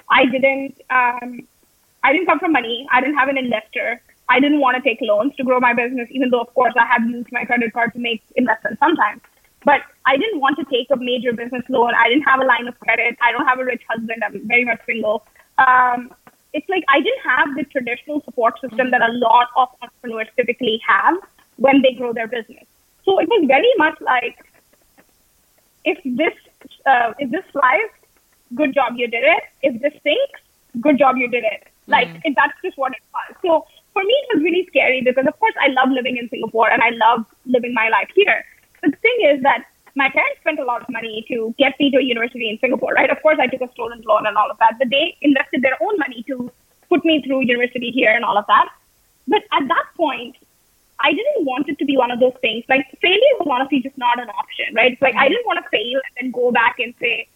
I 0.09 0.25
didn't. 0.25 0.81
Um, 0.89 1.47
I 2.03 2.11
didn't 2.11 2.25
come 2.25 2.39
from 2.39 2.51
money. 2.51 2.87
I 2.91 2.99
didn't 2.99 3.15
have 3.15 3.29
an 3.29 3.37
investor. 3.37 4.01
I 4.29 4.39
didn't 4.39 4.59
want 4.59 4.75
to 4.77 4.81
take 4.81 4.99
loans 5.01 5.35
to 5.35 5.43
grow 5.43 5.59
my 5.59 5.73
business, 5.73 6.07
even 6.11 6.29
though, 6.29 6.41
of 6.41 6.53
course, 6.53 6.73
I 6.79 6.85
have 6.85 7.07
used 7.09 7.31
my 7.31 7.45
credit 7.45 7.73
card 7.73 7.93
to 7.93 7.99
make 7.99 8.23
investments 8.35 8.79
sometimes. 8.79 9.21
But 9.65 9.81
I 10.05 10.17
didn't 10.17 10.39
want 10.39 10.57
to 10.59 10.65
take 10.65 10.87
a 10.91 10.97
major 10.97 11.31
business 11.31 11.63
loan. 11.69 11.93
I 11.95 12.09
didn't 12.09 12.23
have 12.23 12.41
a 12.41 12.45
line 12.45 12.67
of 12.67 12.79
credit. 12.79 13.17
I 13.21 13.31
don't 13.31 13.45
have 13.45 13.59
a 13.59 13.65
rich 13.65 13.81
husband. 13.89 14.23
I'm 14.25 14.47
very 14.47 14.65
much 14.65 14.81
single. 14.85 15.25
Um, 15.57 16.11
it's 16.53 16.67
like 16.69 16.83
I 16.89 16.99
didn't 16.99 17.23
have 17.23 17.55
the 17.55 17.63
traditional 17.63 18.21
support 18.23 18.59
system 18.61 18.91
that 18.91 19.01
a 19.01 19.11
lot 19.13 19.47
of 19.57 19.69
entrepreneurs 19.81 20.27
typically 20.35 20.81
have 20.87 21.15
when 21.57 21.81
they 21.81 21.93
grow 21.93 22.13
their 22.13 22.27
business. 22.27 22.65
So 23.05 23.19
it 23.19 23.27
was 23.27 23.45
very 23.47 23.73
much 23.77 23.99
like, 24.01 24.37
if 25.85 25.97
this 26.05 26.33
uh, 26.85 27.13
if 27.19 27.31
this 27.31 27.43
flies, 27.51 27.89
good 28.55 28.73
job, 28.73 28.93
you 28.95 29.07
did 29.07 29.23
it. 29.23 29.43
If 29.61 29.81
this 29.81 29.93
sinks, 30.03 30.39
good 30.79 30.97
job, 30.97 31.17
you 31.17 31.27
did 31.27 31.43
it. 31.43 31.67
Like 31.87 32.07
mm. 32.07 32.21
it, 32.23 32.33
that's 32.35 32.53
just 32.63 32.77
what 32.77 32.93
it 32.93 33.03
was. 33.13 33.35
So 33.41 33.65
for 33.93 34.03
me, 34.03 34.13
it 34.13 34.35
was 34.35 34.43
really 34.43 34.65
scary 34.67 35.01
because, 35.01 35.25
of 35.27 35.37
course, 35.39 35.53
I 35.59 35.67
love 35.67 35.89
living 35.89 36.17
in 36.17 36.29
Singapore 36.29 36.69
and 36.69 36.81
I 36.81 36.91
love 36.91 37.25
living 37.45 37.73
my 37.73 37.89
life 37.89 38.09
here. 38.15 38.45
But 38.83 38.91
the 38.91 38.97
thing 38.97 39.17
is 39.31 39.41
that 39.43 39.65
my 39.95 40.09
parents 40.09 40.41
spent 40.41 40.59
a 40.59 40.65
lot 40.65 40.81
of 40.81 40.89
money 40.89 41.25
to 41.29 41.55
get 41.57 41.79
me 41.79 41.89
to 41.91 41.97
a 41.97 42.03
university 42.03 42.49
in 42.49 42.59
Singapore, 42.59 42.93
right? 42.93 43.09
Of 43.09 43.21
course, 43.21 43.37
I 43.39 43.47
took 43.47 43.61
a 43.61 43.71
student 43.71 44.05
loan 44.05 44.27
and 44.27 44.35
all 44.35 44.51
of 44.51 44.57
that, 44.59 44.73
but 44.77 44.89
they 44.89 45.15
invested 45.21 45.61
their 45.61 45.77
own 45.81 45.97
money 45.97 46.23
to 46.27 46.51
put 46.89 47.05
me 47.05 47.23
through 47.25 47.45
university 47.45 47.91
here 47.91 48.11
and 48.13 48.25
all 48.25 48.37
of 48.37 48.45
that. 48.47 48.67
But 49.27 49.43
at 49.53 49.67
that 49.69 49.85
point, 49.95 50.35
I 50.99 51.11
didn't 51.13 51.45
want 51.45 51.69
it 51.69 51.79
to 51.79 51.85
be 51.85 51.95
one 51.95 52.11
of 52.11 52.19
those 52.19 52.35
things. 52.41 52.65
Like 52.67 52.85
failure 53.01 53.35
was 53.39 53.47
honestly 53.49 53.81
just 53.81 53.97
not 53.97 54.19
an 54.19 54.29
option, 54.29 54.73
right? 54.75 54.91
It's 54.93 55.01
like 55.01 55.15
I 55.15 55.29
didn't 55.29 55.45
want 55.45 55.63
to 55.63 55.69
fail 55.69 55.99
and 56.05 56.13
then 56.19 56.31
go 56.31 56.51
back 56.51 56.75
and 56.79 56.93
say, 56.99 57.27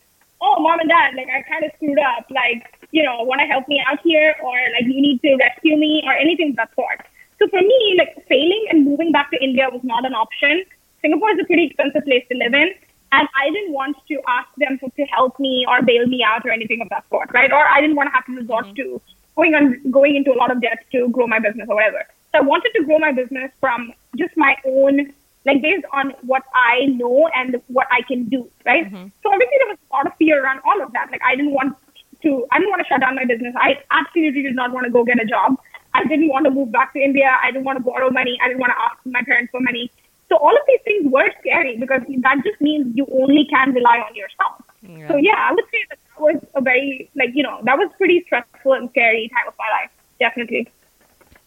"Oh, 0.41 0.59
mom 0.59 0.79
and 0.79 0.89
dad, 0.89 1.15
like 1.15 1.27
I 1.27 1.41
kind 1.43 1.63
of 1.63 1.71
screwed 1.75 1.99
up. 1.99 2.25
Like 2.29 2.87
you 2.91 3.03
know, 3.03 3.23
want 3.23 3.41
to 3.41 3.47
help 3.47 3.67
me 3.67 3.83
out 3.85 3.99
here, 4.03 4.35
or 4.43 4.55
like 4.75 4.85
you 4.85 5.01
need 5.01 5.21
to 5.21 5.35
rescue 5.35 5.77
me, 5.77 6.03
or 6.05 6.13
anything 6.13 6.51
of 6.51 6.55
that 6.57 6.75
sort." 6.75 7.05
So 7.39 7.47
for 7.47 7.61
me, 7.61 7.95
like 7.97 8.15
failing 8.27 8.65
and 8.69 8.85
moving 8.85 9.11
back 9.11 9.31
to 9.31 9.43
India 9.43 9.69
was 9.69 9.83
not 9.83 10.05
an 10.05 10.13
option. 10.13 10.63
Singapore 11.01 11.31
is 11.31 11.39
a 11.41 11.45
pretty 11.45 11.65
expensive 11.65 12.03
place 12.05 12.25
to 12.31 12.37
live 12.37 12.53
in. 12.53 12.73
And 13.11 13.27
I 13.35 13.49
didn't 13.51 13.73
want 13.73 13.97
to 14.09 14.21
ask 14.27 14.49
them 14.57 14.77
to, 14.79 14.89
to 14.89 15.03
help 15.05 15.39
me 15.39 15.65
or 15.67 15.81
bail 15.81 16.05
me 16.07 16.23
out 16.23 16.45
or 16.45 16.51
anything 16.51 16.81
of 16.81 16.89
that 16.89 17.05
sort, 17.09 17.31
right? 17.33 17.51
Or 17.51 17.65
I 17.67 17.79
didn't 17.79 17.95
want 17.95 18.07
to 18.07 18.13
have 18.13 18.25
to 18.25 18.33
resort 18.33 18.65
mm-hmm. 18.65 18.75
to 18.75 19.01
going 19.35 19.55
on 19.55 19.91
going 19.91 20.15
into 20.15 20.33
a 20.33 20.37
lot 20.37 20.51
of 20.51 20.61
debt 20.61 20.79
to 20.91 21.07
grow 21.09 21.27
my 21.27 21.39
business 21.39 21.67
or 21.69 21.75
whatever. 21.75 22.03
So 22.31 22.39
I 22.39 22.41
wanted 22.41 22.71
to 22.75 22.83
grow 22.83 22.99
my 22.99 23.13
business 23.13 23.51
from 23.61 23.93
just 24.17 24.35
my 24.35 24.55
own, 24.65 25.13
like 25.45 25.61
based 25.61 25.85
on 25.93 26.13
what 26.23 26.43
I 26.53 26.85
know 26.85 27.29
and 27.33 27.61
what 27.67 27.87
I 27.91 28.01
can 28.01 28.25
do, 28.25 28.49
right? 28.65 28.85
Mm-hmm. 28.85 29.07
So 29.23 29.31
obviously 29.31 29.57
there 29.59 29.69
was 29.69 29.77
a 29.89 29.95
lot 29.95 30.07
of 30.07 30.13
fear 30.17 30.43
around 30.43 30.59
all 30.65 30.81
of 30.83 30.91
that. 30.91 31.09
Like 31.09 31.21
I 31.23 31.35
didn't 31.35 31.53
want 31.53 31.77
to, 32.23 32.45
I 32.51 32.59
didn't 32.59 32.71
want 32.71 32.81
to 32.81 32.87
shut 32.89 32.99
down 32.99 33.15
my 33.15 33.25
business. 33.25 33.55
I 33.55 33.79
absolutely 33.91 34.41
did 34.41 34.55
not 34.55 34.73
want 34.73 34.85
to 34.85 34.91
go 34.91 35.05
get 35.05 35.21
a 35.21 35.25
job. 35.25 35.55
I 35.93 36.03
didn't 36.03 36.27
want 36.27 36.45
to 36.45 36.51
move 36.51 36.71
back 36.71 36.93
to 36.93 36.99
India. 36.99 37.37
I 37.41 37.51
didn't 37.51 37.63
want 37.63 37.77
to 37.77 37.83
borrow 37.83 38.09
money. 38.09 38.37
I 38.43 38.47
didn't 38.49 38.59
want 38.59 38.73
to 38.75 38.81
ask 38.81 38.97
my 39.05 39.23
parents 39.23 39.51
for 39.51 39.61
money. 39.61 39.89
So 40.29 40.35
all 40.37 40.51
of 40.51 40.61
these 40.67 40.81
things 40.83 41.11
were 41.11 41.29
scary 41.39 41.77
because 41.77 42.01
that 42.21 42.37
just 42.43 42.59
means 42.59 42.95
you 42.95 43.07
only 43.11 43.45
can 43.49 43.73
rely 43.73 43.99
on 43.99 44.13
yourself. 44.15 44.61
Yeah. 44.81 45.07
So 45.07 45.17
yeah, 45.17 45.47
I 45.49 45.53
would 45.53 45.63
say 45.71 45.85
that, 45.89 45.99
that 46.09 46.21
was 46.21 46.43
a 46.55 46.61
very 46.61 47.09
like 47.15 47.29
you 47.33 47.43
know 47.43 47.59
that 47.63 47.77
was 47.77 47.89
pretty 47.97 48.23
stressful 48.25 48.73
and 48.73 48.89
scary 48.89 49.29
time 49.29 49.47
of 49.47 49.53
my 49.57 49.69
life, 49.69 49.91
definitely. 50.19 50.69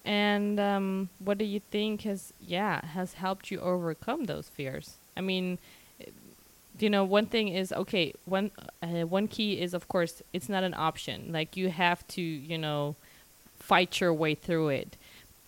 And 0.05 0.59
um, 0.59 1.11
what 1.19 1.37
do 1.37 1.45
you 1.45 1.61
think 1.71 2.03
has 2.03 2.33
yeah 2.41 2.85
has 2.87 3.15
helped 3.15 3.51
you 3.51 3.61
overcome 3.61 4.25
those 4.25 4.49
fears? 4.49 4.97
I 5.17 5.21
mean, 5.21 5.59
you 6.79 6.89
know, 6.89 7.05
one 7.05 7.27
thing 7.27 7.49
is 7.49 7.73
okay. 7.73 8.15
One 8.25 8.51
uh, 8.83 9.07
one 9.07 9.29
key 9.29 9.61
is 9.61 9.75
of 9.75 9.89
course 9.89 10.23
it's 10.33 10.49
not 10.49 10.65
an 10.65 10.75
option. 10.75 11.31
Like 11.31 11.57
you 11.57 11.69
have 11.69 12.07
to 12.09 12.23
you 12.23 12.57
know 12.57 12.97
fight 13.59 14.01
your 14.01 14.15
way 14.15 14.35
through 14.35 14.69
it. 14.71 14.97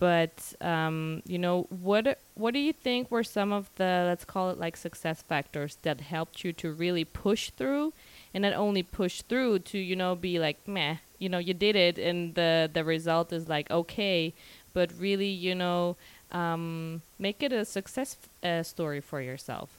But 0.03 0.53
um, 0.59 1.21
you 1.25 1.39
know, 1.39 1.65
what 1.69 2.19
what 2.35 2.53
do 2.53 2.59
you 2.59 2.73
think 2.73 3.09
were 3.09 3.23
some 3.23 3.53
of 3.53 3.69
the 3.77 4.03
let's 4.05 4.25
call 4.25 4.49
it 4.49 4.59
like 4.59 4.75
success 4.75 5.21
factors 5.21 5.77
that 5.83 6.01
helped 6.01 6.43
you 6.43 6.51
to 6.61 6.73
really 6.73 7.05
push 7.05 7.51
through, 7.51 7.93
and 8.33 8.41
not 8.41 8.51
only 8.51 8.83
push 8.83 9.21
through 9.21 9.59
to 9.59 9.77
you 9.77 9.95
know 9.95 10.13
be 10.13 10.39
like 10.39 10.57
meh, 10.67 10.97
you 11.19 11.29
know 11.29 11.37
you 11.37 11.53
did 11.53 11.77
it 11.77 11.97
and 11.97 12.35
the 12.35 12.69
the 12.73 12.83
result 12.83 13.31
is 13.31 13.47
like 13.47 13.71
okay, 13.71 14.33
but 14.73 14.91
really 14.99 15.29
you 15.29 15.55
know 15.55 15.95
um, 16.33 17.01
make 17.17 17.41
it 17.41 17.53
a 17.53 17.63
success 17.63 18.17
uh, 18.43 18.61
story 18.61 18.99
for 18.99 19.21
yourself. 19.21 19.69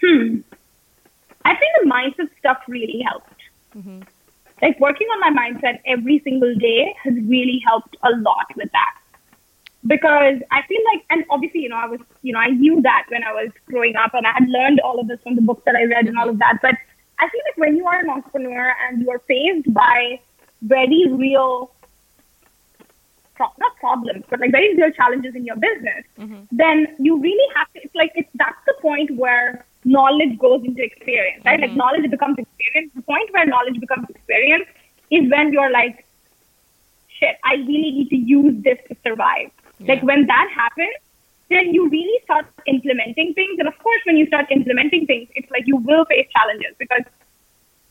Hmm. 0.00 0.42
I 1.44 1.56
think 1.56 1.72
the 1.82 1.90
mindset 1.90 2.30
stuff 2.38 2.58
really 2.68 3.02
helped. 3.02 3.40
Mm-hmm 3.76 4.02
like 4.62 4.78
working 4.80 5.06
on 5.08 5.20
my 5.20 5.42
mindset 5.42 5.80
every 5.84 6.20
single 6.20 6.54
day 6.54 6.94
has 7.02 7.14
really 7.14 7.62
helped 7.66 7.96
a 8.02 8.10
lot 8.16 8.46
with 8.56 8.70
that. 8.72 8.94
Because 9.86 10.40
I 10.50 10.62
feel 10.62 10.80
like, 10.92 11.04
and 11.10 11.24
obviously, 11.30 11.60
you 11.60 11.68
know, 11.68 11.76
I 11.76 11.86
was, 11.86 12.00
you 12.22 12.32
know, 12.32 12.40
I 12.40 12.48
knew 12.48 12.82
that 12.82 13.04
when 13.08 13.22
I 13.22 13.32
was 13.32 13.50
growing 13.66 13.94
up 13.94 14.14
and 14.14 14.26
I 14.26 14.32
had 14.32 14.48
learned 14.48 14.80
all 14.80 14.98
of 14.98 15.06
this 15.06 15.20
from 15.22 15.36
the 15.36 15.42
books 15.42 15.62
that 15.66 15.76
I 15.76 15.84
read 15.84 16.06
and 16.06 16.18
all 16.18 16.28
of 16.28 16.38
that. 16.40 16.58
But 16.60 16.74
I 17.20 17.28
feel 17.28 17.40
like 17.46 17.56
when 17.56 17.76
you 17.76 17.86
are 17.86 17.98
an 18.00 18.10
entrepreneur 18.10 18.74
and 18.88 19.02
you 19.02 19.10
are 19.10 19.20
faced 19.20 19.72
by 19.72 20.18
very 20.62 21.06
real, 21.08 21.70
not 23.38 23.76
problems, 23.78 24.24
but 24.28 24.40
like 24.40 24.50
very 24.50 24.74
real 24.74 24.90
challenges 24.90 25.36
in 25.36 25.44
your 25.44 25.56
business, 25.56 26.04
mm-hmm. 26.18 26.42
then 26.50 26.88
you 26.98 27.20
really 27.20 27.54
have 27.54 27.72
to, 27.74 27.82
it's 27.82 27.94
like, 27.94 28.10
it's, 28.16 28.30
that's 28.34 28.58
the 28.66 28.74
point 28.80 29.14
where 29.16 29.64
knowledge 29.86 30.36
goes 30.38 30.64
into 30.64 30.82
experience, 30.82 31.44
right? 31.44 31.60
Mm-hmm. 31.60 31.70
Like 31.70 31.76
knowledge 31.76 32.10
becomes 32.10 32.38
experience. 32.38 32.92
The 32.94 33.02
point 33.02 33.32
where 33.32 33.46
knowledge 33.46 33.80
becomes 33.80 34.10
experience 34.10 34.66
is 35.10 35.30
when 35.30 35.52
you're 35.52 35.70
like, 35.70 36.04
shit, 37.18 37.36
I 37.44 37.54
really 37.54 37.92
need 37.92 38.10
to 38.10 38.16
use 38.16 38.62
this 38.64 38.78
to 38.88 38.96
survive. 39.06 39.50
Yeah. 39.78 39.94
Like 39.94 40.02
when 40.02 40.26
that 40.26 40.50
happens, 40.52 40.96
then 41.48 41.72
you 41.72 41.88
really 41.88 42.18
start 42.24 42.46
implementing 42.66 43.32
things. 43.34 43.58
And 43.60 43.68
of 43.68 43.78
course, 43.78 44.00
when 44.04 44.16
you 44.16 44.26
start 44.26 44.46
implementing 44.50 45.06
things, 45.06 45.28
it's 45.36 45.50
like 45.50 45.62
you 45.66 45.76
will 45.76 46.04
face 46.06 46.26
challenges 46.36 46.74
because 46.78 47.02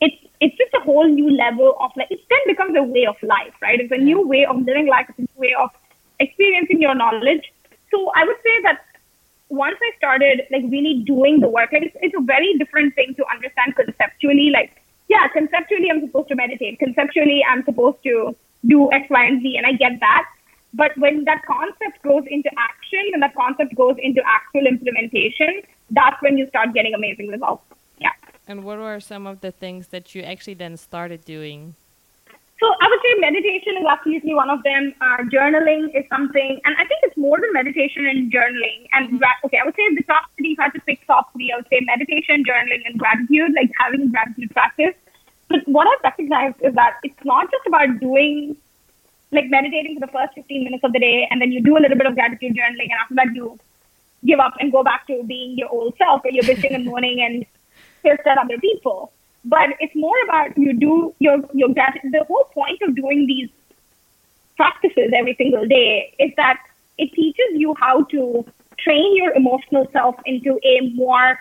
it's 0.02 0.18
it's 0.42 0.58
just 0.58 0.74
a 0.76 0.82
whole 0.82 1.08
new 1.08 1.32
level 1.32 1.78
of 1.80 1.92
like 1.96 2.12
it 2.12 2.20
then 2.30 2.40
becomes 2.48 2.76
a 2.78 2.84
way 2.84 3.06
of 3.06 3.16
life, 3.24 3.54
right? 3.62 3.80
It's 3.80 3.92
a 3.94 3.98
new 3.98 4.28
way 4.28 4.46
of 4.46 4.58
living 4.58 4.88
life, 4.88 5.06
it's 5.10 5.20
a 5.20 5.22
new 5.22 5.40
way 5.48 5.56
of 5.58 5.70
experiencing 6.20 6.82
your 6.82 6.96
knowledge. 6.96 7.54
So 7.92 8.12
I 8.14 8.26
would 8.26 8.36
say 8.44 8.62
that 8.64 8.84
once 9.50 9.78
I 9.82 9.98
started 9.98 10.42
like 10.52 10.64
really 10.70 11.04
doing 11.06 11.40
the 11.40 11.48
work, 11.48 11.72
like 11.72 11.84
it's, 11.84 11.98
it's 12.02 12.16
a 12.18 12.24
very 12.24 12.58
different 12.58 12.96
thing 12.96 13.14
to 13.18 13.26
understand 13.34 13.76
conceptually. 13.76 14.50
Like, 14.50 14.82
yeah, 15.08 15.28
conceptually 15.34 15.90
I'm 15.92 16.02
supposed 16.02 16.30
to 16.30 16.36
meditate. 16.36 16.80
Conceptually 16.80 17.44
I'm 17.48 17.64
supposed 17.66 17.98
to 18.04 18.36
do 18.66 18.92
X, 18.92 19.08
Y, 19.10 19.24
and 19.24 19.42
Z, 19.42 19.58
and 19.58 19.66
I 19.66 19.74
get 19.74 20.00
that. 20.00 20.26
But 20.74 20.92
when 20.98 21.24
that 21.26 21.42
concept 21.46 22.04
goes 22.04 22.24
into 22.28 22.50
action 22.58 22.76
when 23.12 23.20
that 23.22 23.36
concept 23.36 23.76
goes 23.76 23.96
into 24.02 24.22
actual 24.26 24.68
implementation, 24.68 25.62
that's 25.92 26.22
when 26.22 26.38
you 26.38 26.48
start 26.48 26.74
getting 26.74 26.94
amazing 26.94 27.28
results. 27.28 27.64
Yeah. 28.00 28.12
And 28.48 28.64
what 28.64 28.78
were 28.78 29.00
some 29.00 29.28
of 29.28 29.42
the 29.42 29.52
things 29.52 29.88
that 29.88 30.16
you 30.16 30.22
actually 30.22 30.56
then 30.56 30.78
started 30.78 31.26
doing? 31.26 31.76
So 32.60 32.72
I 32.82 32.88
would 32.88 33.00
say 33.04 33.20
meditation 33.20 33.76
is 33.78 33.86
absolutely 33.90 34.34
one 34.34 34.50
of 34.50 34.64
them. 34.64 34.94
Uh, 35.02 35.28
journaling 35.28 35.92
is 35.94 36.06
something, 36.10 36.62
and 36.64 36.76
I 36.78 36.86
think 36.88 37.04
it's 37.04 37.18
more 37.18 37.38
than 37.40 37.52
meditation 37.52 38.06
and 38.08 38.32
journaling. 38.32 38.88
And 38.94 39.20
mm-hmm. 39.20 39.46
okay, 39.46 39.60
I 39.62 39.66
would 39.66 39.76
say 39.76 39.94
the 39.94 40.04
top 40.04 40.32
three, 40.38 40.54
if 40.54 40.60
I 40.60 40.64
had 40.64 40.74
to 40.76 40.80
pick 40.82 41.06
top 41.06 41.34
three, 41.34 41.52
I 41.52 41.58
would 41.58 41.68
say 41.70 41.82
meditation, 41.84 42.46
journaling, 42.48 42.80
and 42.86 42.98
gratitude, 42.98 43.52
like 43.56 43.72
having 43.78 44.10
gratitude 44.10 44.52
practice. 44.52 44.96
But 45.50 45.68
what 45.68 45.88
I've 45.88 46.04
recognized 46.04 46.56
is 46.62 46.74
that 46.76 46.96
it's 47.04 47.26
not 47.26 47.52
just 47.52 47.68
about 47.68 48.00
doing, 48.00 48.56
like 49.32 49.50
meditating 49.50 50.00
for 50.00 50.06
the 50.06 50.12
first 50.14 50.34
15 50.36 50.64
minutes 50.64 50.84
of 50.86 50.94
the 50.94 51.00
day, 51.00 51.28
and 51.30 51.42
then 51.42 51.52
you 51.52 51.62
do 51.62 51.78
a 51.78 51.82
little 51.84 51.98
bit 51.98 52.08
of 52.08 52.16
gratitude 52.16 52.56
journaling, 52.56 52.88
and 52.88 53.00
after 53.04 53.16
that 53.16 53.36
you 53.36 53.60
give 54.26 54.40
up 54.40 54.54
and 54.62 54.72
go 54.72 54.82
back 54.82 55.06
to 55.08 55.24
being 55.28 55.58
your 55.58 55.68
old 55.68 55.94
self, 55.98 56.24
where 56.24 56.32
you're 56.32 56.44
bitching 56.44 56.74
and 56.74 56.86
moaning 56.86 57.20
and 57.20 57.46
pissed 58.02 58.26
at 58.26 58.38
other 58.38 58.58
people 58.60 59.12
but 59.46 59.70
it's 59.80 59.96
more 59.96 60.16
about 60.24 60.58
you 60.58 60.74
do 60.74 61.14
your 61.20 61.38
your 61.54 61.70
the 61.70 62.26
whole 62.28 62.46
point 62.54 62.82
of 62.82 62.96
doing 62.96 63.26
these 63.28 63.50
practices 64.58 65.12
every 65.16 65.36
single 65.36 65.66
day 65.68 66.14
is 66.20 66.32
that 66.38 66.60
it 66.98 67.12
teaches 67.14 67.50
you 67.54 67.76
how 67.80 68.04
to 68.06 68.46
train 68.80 69.16
your 69.16 69.34
emotional 69.34 69.88
self 69.92 70.16
into 70.26 70.60
a 70.64 70.90
more 70.96 71.40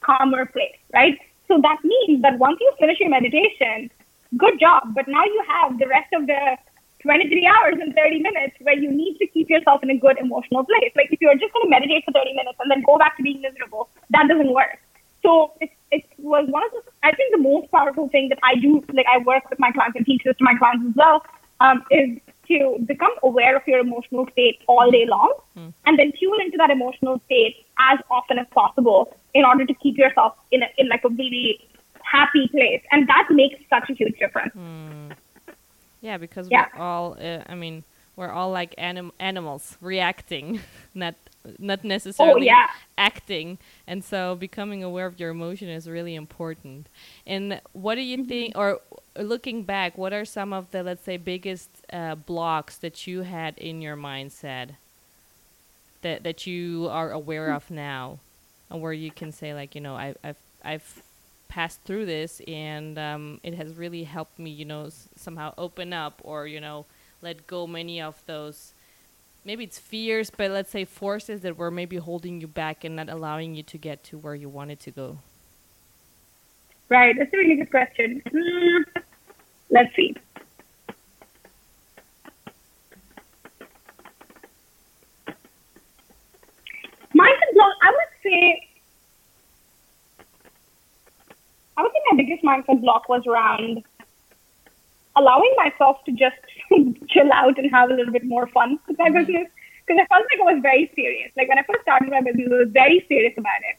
calmer 0.00 0.46
place, 0.46 0.76
right? 0.92 1.18
So 1.48 1.60
that 1.60 1.78
means 1.84 2.22
that 2.22 2.38
once 2.38 2.58
you 2.60 2.72
finish 2.78 3.00
your 3.00 3.10
meditation, 3.10 3.90
good 4.36 4.58
job. 4.58 4.94
But 4.94 5.08
now 5.08 5.24
you 5.24 5.44
have 5.48 5.78
the 5.78 5.86
rest 5.86 6.12
of 6.12 6.26
the 6.26 6.56
23 7.02 7.46
hours 7.46 7.74
and 7.80 7.94
30 7.94 8.20
minutes 8.20 8.56
where 8.60 8.76
you 8.76 8.90
need 8.90 9.18
to 9.18 9.26
keep 9.26 9.50
yourself 9.50 9.82
in 9.82 9.90
a 9.90 9.96
good 9.96 10.18
emotional 10.18 10.64
place. 10.64 10.92
Like 10.96 11.12
if 11.12 11.20
you're 11.20 11.36
just 11.36 11.52
going 11.52 11.66
to 11.66 11.70
meditate 11.70 12.04
for 12.04 12.12
30 12.12 12.32
minutes 12.32 12.58
and 12.60 12.70
then 12.70 12.82
go 12.82 12.96
back 12.96 13.16
to 13.18 13.22
being 13.22 13.42
miserable, 13.42 13.90
that 14.10 14.26
doesn't 14.28 14.52
work. 14.52 14.78
So 15.24 15.52
it, 15.60 15.70
it 15.90 16.04
was 16.18 16.46
one 16.48 16.62
of 16.64 16.70
the, 16.72 16.82
I 17.02 17.12
think 17.12 17.32
the 17.32 17.42
most 17.42 17.70
powerful 17.70 18.08
thing 18.08 18.28
that 18.28 18.38
I 18.42 18.56
do, 18.56 18.84
like 18.92 19.06
I 19.12 19.18
work 19.18 19.48
with 19.50 19.58
my 19.58 19.72
clients 19.72 19.96
and 19.96 20.04
teach 20.04 20.22
this 20.24 20.36
to 20.36 20.44
my 20.44 20.54
clients 20.56 20.86
as 20.88 20.94
well, 20.94 21.24
um, 21.60 21.82
is 21.90 22.18
to 22.48 22.76
become 22.84 23.14
aware 23.22 23.56
of 23.56 23.62
your 23.66 23.78
emotional 23.78 24.28
state 24.32 24.60
all 24.66 24.90
day 24.90 25.06
long 25.06 25.32
mm. 25.56 25.72
and 25.86 25.98
then 25.98 26.12
tune 26.20 26.40
into 26.44 26.58
that 26.58 26.70
emotional 26.70 27.18
state 27.24 27.64
as 27.78 27.98
often 28.10 28.38
as 28.38 28.46
possible 28.50 29.16
in 29.32 29.44
order 29.44 29.64
to 29.64 29.74
keep 29.74 29.96
yourself 29.96 30.34
in, 30.50 30.62
a, 30.62 30.66
in 30.76 30.88
like 30.88 31.02
a 31.04 31.08
really 31.08 31.66
happy 32.02 32.46
place. 32.48 32.82
And 32.92 33.08
that 33.08 33.28
makes 33.30 33.58
such 33.70 33.88
a 33.88 33.94
huge 33.94 34.18
difference. 34.18 34.54
Mm. 34.54 35.12
Yeah, 36.02 36.18
because 36.18 36.48
yeah. 36.50 36.66
we're 36.76 36.84
all, 36.84 37.16
uh, 37.18 37.44
I 37.48 37.54
mean, 37.54 37.82
we're 38.16 38.30
all 38.30 38.50
like 38.50 38.74
anim- 38.78 39.12
animals 39.18 39.76
reacting, 39.80 40.60
not 40.94 41.14
not 41.58 41.84
necessarily 41.84 42.48
oh, 42.48 42.54
yeah. 42.54 42.70
acting. 42.96 43.58
And 43.86 44.02
so 44.02 44.34
becoming 44.34 44.82
aware 44.82 45.06
of 45.06 45.20
your 45.20 45.30
emotion 45.30 45.68
is 45.68 45.88
really 45.88 46.14
important. 46.14 46.86
And 47.26 47.60
what 47.72 47.96
do 47.96 48.00
you 48.00 48.18
mm-hmm. 48.18 48.28
think, 48.28 48.56
or 48.56 48.80
looking 49.18 49.62
back, 49.62 49.98
what 49.98 50.12
are 50.12 50.24
some 50.24 50.52
of 50.52 50.70
the, 50.70 50.82
let's 50.82 51.04
say, 51.04 51.16
biggest 51.16 51.68
uh, 51.92 52.14
blocks 52.14 52.78
that 52.78 53.06
you 53.06 53.22
had 53.22 53.58
in 53.58 53.82
your 53.82 53.96
mindset 53.96 54.70
that, 56.02 56.22
that 56.22 56.46
you 56.46 56.88
are 56.90 57.10
aware 57.10 57.52
of 57.52 57.70
now? 57.70 58.20
And 58.70 58.80
where 58.80 58.92
you 58.94 59.10
can 59.10 59.30
say, 59.30 59.52
like, 59.52 59.74
you 59.74 59.80
know, 59.80 59.96
I, 59.96 60.14
I've, 60.24 60.38
I've 60.64 61.02
passed 61.48 61.82
through 61.82 62.06
this 62.06 62.40
and 62.48 62.98
um, 62.98 63.40
it 63.42 63.54
has 63.54 63.74
really 63.74 64.04
helped 64.04 64.38
me, 64.38 64.50
you 64.50 64.64
know, 64.64 64.86
s- 64.86 65.08
somehow 65.16 65.52
open 65.58 65.92
up 65.92 66.20
or, 66.24 66.46
you 66.46 66.60
know, 66.60 66.86
let 67.24 67.46
go 67.46 67.66
many 67.66 68.00
of 68.00 68.22
those 68.26 68.74
maybe 69.44 69.64
it's 69.64 69.78
fears, 69.78 70.30
but 70.30 70.50
let's 70.50 70.70
say 70.70 70.84
forces 70.84 71.42
that 71.42 71.56
were 71.56 71.70
maybe 71.70 71.96
holding 71.96 72.40
you 72.40 72.46
back 72.46 72.84
and 72.84 72.96
not 72.96 73.08
allowing 73.08 73.54
you 73.54 73.62
to 73.62 73.78
get 73.78 74.02
to 74.04 74.18
where 74.18 74.34
you 74.34 74.48
wanted 74.48 74.80
to 74.80 74.90
go? 74.90 75.18
Right, 76.88 77.14
that's 77.18 77.32
a 77.32 77.36
really 77.36 77.56
good 77.56 77.70
question. 77.70 78.22
Mm, 78.26 78.84
let's 79.70 79.94
see. 79.94 80.14
Mindset 87.14 87.54
block, 87.54 87.72
I 87.82 87.90
would 87.90 88.22
say, 88.22 88.68
I 91.76 91.82
would 91.82 91.92
say 91.92 91.98
my 92.10 92.16
biggest 92.16 92.44
mindset 92.44 92.80
block 92.80 93.08
was 93.08 93.22
around 93.26 93.84
allowing 95.16 95.54
myself 95.56 96.04
to 96.04 96.12
just 96.12 96.36
chill 97.08 97.32
out 97.32 97.58
and 97.58 97.70
have 97.70 97.90
a 97.90 97.94
little 97.94 98.12
bit 98.12 98.24
more 98.24 98.46
fun 98.48 98.78
with 98.88 98.98
my 98.98 99.10
business 99.10 99.48
because 99.86 100.00
I 100.02 100.06
felt 100.06 100.26
like 100.30 100.40
I 100.40 100.54
was 100.54 100.62
very 100.62 100.90
serious. 100.94 101.30
Like 101.36 101.48
when 101.48 101.58
I 101.58 101.62
first 101.62 101.82
started 101.82 102.10
my 102.10 102.20
business, 102.20 102.48
I 102.50 102.64
was 102.64 102.72
very 102.72 103.04
serious 103.08 103.34
about 103.36 103.60
it. 103.70 103.76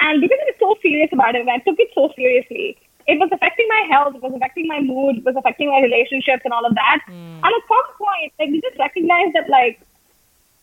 And 0.00 0.20
because 0.20 0.38
I 0.40 0.44
was 0.52 0.58
so 0.58 0.76
serious 0.80 1.10
about 1.12 1.34
it 1.34 1.42
and 1.42 1.50
I 1.50 1.58
took 1.58 1.78
it 1.78 1.90
so 1.94 2.12
seriously, 2.16 2.78
it 3.06 3.18
was 3.18 3.28
affecting 3.32 3.66
my 3.68 3.86
health, 3.90 4.14
it 4.14 4.22
was 4.22 4.32
affecting 4.34 4.66
my 4.68 4.80
mood, 4.80 5.18
it 5.18 5.24
was 5.24 5.34
affecting 5.36 5.68
my 5.68 5.80
relationships 5.80 6.42
and 6.44 6.52
all 6.52 6.64
of 6.64 6.74
that. 6.74 7.00
Mm. 7.08 7.40
And 7.42 7.44
at 7.44 7.64
some 7.68 7.88
point, 7.98 8.32
like 8.38 8.50
we 8.50 8.60
just 8.60 8.78
recognized 8.78 9.34
that 9.34 9.48
like, 9.48 9.80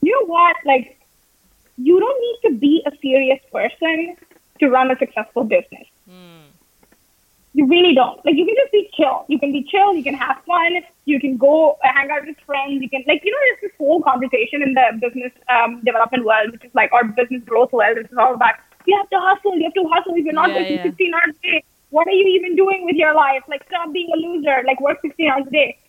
you 0.01 0.11
know 0.11 0.25
what, 0.27 0.55
like 0.65 0.97
you 1.77 1.99
don't 1.99 2.19
need 2.21 2.49
to 2.49 2.57
be 2.57 2.83
a 2.85 2.91
serious 3.01 3.39
person 3.51 4.15
to 4.59 4.69
run 4.69 4.91
a 4.91 4.97
successful 4.97 5.43
business. 5.43 5.87
You 7.58 7.65
really 7.65 7.96
don't. 7.96 8.24
Like 8.24 8.36
you 8.36 8.46
can 8.46 8.54
just 8.56 8.72
be 8.72 8.88
chill. 8.93 9.26
You 9.28 9.39
can 9.39 9.52
be 9.52 9.63
chill. 9.63 9.96
You 9.96 10.04
can 10.04 10.13
have 10.13 10.38
fun. 10.46 10.74
You 11.06 11.20
can 11.20 11.38
go 11.38 11.80
hang 11.82 12.12
out 12.12 12.28
with 12.28 12.38
friends. 12.46 12.84
You 12.84 12.88
can 12.88 13.04
like 13.08 13.24
you 13.26 13.32
know 13.32 13.41
there's 13.46 13.62
this 13.63 13.78
whole 13.80 14.04
conversation 14.04 14.62
in 14.62 14.76
the 14.76 14.86
business 15.02 15.32
um, 15.50 15.82
development 15.84 16.24
world, 16.24 16.52
which 16.52 16.63
is 16.65 16.76
like 16.76 16.93
our 16.93 17.04
business 17.04 17.41
growth 17.46 17.74
world. 17.74 17.98
It's 17.98 18.13
all 18.15 18.36
about 18.36 18.62
you 18.86 18.96
have 18.96 19.10
to 19.10 19.20
hustle. 19.20 19.58
You 19.58 19.63
have 19.63 19.74
to 19.74 19.89
hustle. 19.91 20.13
If 20.15 20.26
you're 20.26 20.38
not 20.38 20.50
yeah, 20.50 20.60
working 20.60 20.78
yeah. 20.78 20.84
16 20.84 21.13
hours 21.15 21.36
a 21.36 21.48
day, 21.48 21.63
what 21.89 22.08
are 22.08 22.17
you 22.20 22.28
even 22.38 22.56
doing 22.56 22.86
with 22.86 22.96
your 22.96 23.15
life? 23.15 23.41
Like 23.48 23.65
stop 23.65 23.91
being 23.91 24.12
a 24.13 24.17
loser. 24.17 24.62
Like 24.67 24.80
work 24.80 25.00
16 25.02 25.28
hours 25.28 25.48
a 25.48 25.50
day. 25.50 25.80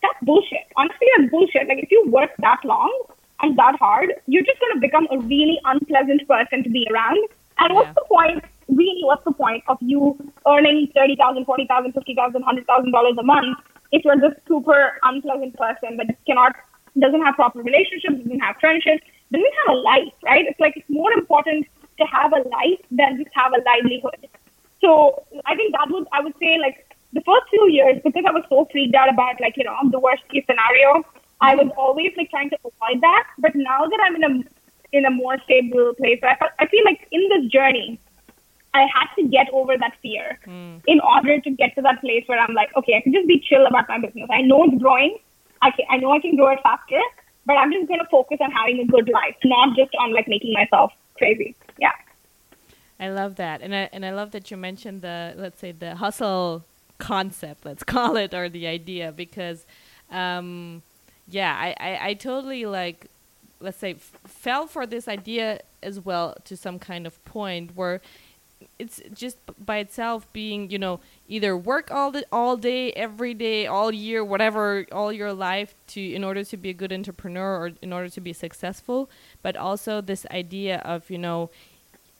That's 0.00 0.24
bullshit. 0.24 0.64
Honestly, 0.76 1.08
that's 1.14 1.30
bullshit. 1.30 1.68
Like 1.68 1.82
if 1.82 1.90
you 1.90 2.04
work 2.08 2.30
that 2.38 2.64
long 2.64 3.02
and 3.42 3.58
that 3.58 3.76
hard, 3.78 4.14
you're 4.26 4.48
just 4.50 4.60
gonna 4.60 4.80
become 4.80 5.06
a 5.10 5.18
really 5.18 5.60
unpleasant 5.66 6.26
person 6.26 6.64
to 6.64 6.70
be 6.70 6.88
around. 6.90 7.20
And 7.58 7.74
what's 7.74 7.94
the 7.94 8.06
point 8.08 8.44
really 8.68 9.02
what's 9.04 9.24
the 9.24 9.32
point 9.32 9.62
of 9.68 9.78
you 9.80 10.16
earning 10.46 10.90
thirty 10.94 11.16
thousand, 11.16 11.44
forty 11.44 11.66
thousand, 11.66 11.92
fifty 11.92 12.14
thousand, 12.14 12.42
hundred 12.42 12.66
thousand 12.66 12.92
dollars 12.92 13.16
a 13.18 13.22
month 13.22 13.58
if 13.92 14.04
you're 14.04 14.16
this 14.16 14.34
super 14.46 14.98
unpleasant 15.02 15.56
person 15.56 15.96
that 15.96 16.06
cannot 16.26 16.54
doesn't 16.98 17.22
have 17.22 17.34
proper 17.36 17.62
relationships, 17.62 18.16
doesn't 18.24 18.40
have 18.40 18.56
friendships, 18.60 19.04
doesn't 19.32 19.54
have 19.66 19.76
a 19.76 19.78
life, 19.78 20.12
right? 20.24 20.44
It's 20.46 20.60
like 20.60 20.76
it's 20.76 20.90
more 20.90 21.12
important 21.12 21.66
to 21.98 22.04
have 22.06 22.32
a 22.32 22.42
life 22.48 22.80
than 22.90 23.16
just 23.18 23.30
have 23.34 23.52
a 23.52 23.62
livelihood. 23.64 24.28
So 24.80 25.24
I 25.46 25.54
think 25.54 25.72
that 25.72 25.88
would 25.90 26.06
I 26.12 26.20
would 26.20 26.34
say 26.40 26.58
like 26.58 26.84
the 27.12 27.20
first 27.22 27.48
few 27.50 27.68
years 27.70 28.00
because 28.04 28.24
I 28.26 28.32
was 28.32 28.44
so 28.48 28.66
freaked 28.70 28.94
out 28.94 29.08
about 29.08 29.40
like 29.40 29.56
you 29.56 29.64
know 29.64 29.76
the 29.90 29.98
worst 29.98 30.22
case 30.28 30.44
scenario, 30.46 31.04
I 31.40 31.54
was 31.54 31.68
always 31.76 32.12
like 32.16 32.30
trying 32.30 32.50
to 32.50 32.58
avoid 32.64 33.00
that. 33.02 33.24
But 33.38 33.54
now 33.54 33.86
that 33.86 34.00
I'm 34.04 34.16
in 34.16 34.24
a 34.24 34.44
in 34.92 35.04
a 35.04 35.10
more 35.10 35.38
stable 35.44 35.94
place, 35.94 36.20
I 36.22 36.36
I 36.58 36.66
feel 36.66 36.84
like 36.84 37.06
in 37.10 37.28
this 37.28 37.50
journey, 37.50 38.00
I 38.78 38.86
had 38.94 39.08
to 39.16 39.28
get 39.28 39.48
over 39.52 39.76
that 39.76 39.94
fear 40.02 40.38
mm. 40.46 40.80
in 40.86 41.00
order 41.00 41.40
to 41.40 41.50
get 41.50 41.74
to 41.74 41.82
that 41.82 42.00
place 42.00 42.24
where 42.26 42.38
I'm 42.38 42.54
like, 42.54 42.70
okay, 42.76 42.94
I 42.96 43.00
can 43.00 43.12
just 43.12 43.26
be 43.26 43.40
chill 43.40 43.66
about 43.66 43.88
my 43.88 43.98
business. 43.98 44.28
I 44.30 44.42
know 44.42 44.64
it's 44.64 44.80
growing. 44.80 45.18
I 45.60 45.70
can, 45.70 45.86
I 45.90 45.96
know 45.96 46.12
I 46.12 46.20
can 46.20 46.36
grow 46.36 46.48
it 46.48 46.60
faster, 46.62 47.00
but 47.46 47.54
I'm 47.54 47.72
just 47.72 47.88
going 47.88 48.00
to 48.00 48.06
focus 48.10 48.38
on 48.40 48.50
having 48.52 48.80
a 48.80 48.86
good 48.86 49.08
life, 49.08 49.36
not 49.44 49.76
just 49.76 49.90
on 49.98 50.14
like 50.14 50.28
making 50.28 50.52
myself 50.52 50.92
crazy. 51.16 51.56
Yeah. 51.78 51.92
I 53.00 53.10
love 53.10 53.36
that. 53.36 53.62
And 53.62 53.74
I, 53.74 53.88
and 53.92 54.04
I 54.04 54.10
love 54.10 54.32
that 54.32 54.50
you 54.50 54.56
mentioned 54.56 55.02
the, 55.02 55.34
let's 55.36 55.60
say 55.60 55.72
the 55.72 55.96
hustle 55.96 56.64
concept, 56.98 57.64
let's 57.64 57.84
call 57.94 58.16
it, 58.16 58.34
or 58.34 58.48
the 58.48 58.66
idea, 58.66 59.12
because, 59.12 59.66
um, 60.10 60.82
yeah, 61.28 61.56
I, 61.56 61.74
I, 61.78 62.08
I 62.08 62.14
totally 62.14 62.66
like, 62.66 63.06
let's 63.60 63.78
say, 63.78 63.92
f- 63.92 64.12
fell 64.26 64.66
for 64.66 64.86
this 64.86 65.08
idea 65.08 65.60
as 65.82 66.00
well 66.00 66.36
to 66.44 66.56
some 66.56 66.78
kind 66.78 67.06
of 67.06 67.24
point 67.24 67.76
where 67.76 68.00
it's 68.78 69.00
just 69.12 69.38
by 69.64 69.78
itself 69.78 70.30
being 70.32 70.70
you 70.70 70.78
know 70.78 71.00
either 71.28 71.56
work 71.56 71.90
all 71.90 72.10
the 72.10 72.24
all 72.32 72.56
day 72.56 72.92
every 72.92 73.34
day 73.34 73.66
all 73.66 73.92
year 73.92 74.24
whatever 74.24 74.86
all 74.92 75.12
your 75.12 75.32
life 75.32 75.74
to 75.86 76.00
in 76.00 76.24
order 76.24 76.44
to 76.44 76.56
be 76.56 76.70
a 76.70 76.72
good 76.72 76.92
entrepreneur 76.92 77.56
or 77.56 77.70
in 77.82 77.92
order 77.92 78.08
to 78.08 78.20
be 78.20 78.32
successful 78.32 79.10
but 79.42 79.56
also 79.56 80.00
this 80.00 80.26
idea 80.30 80.78
of 80.78 81.08
you 81.10 81.18
know 81.18 81.50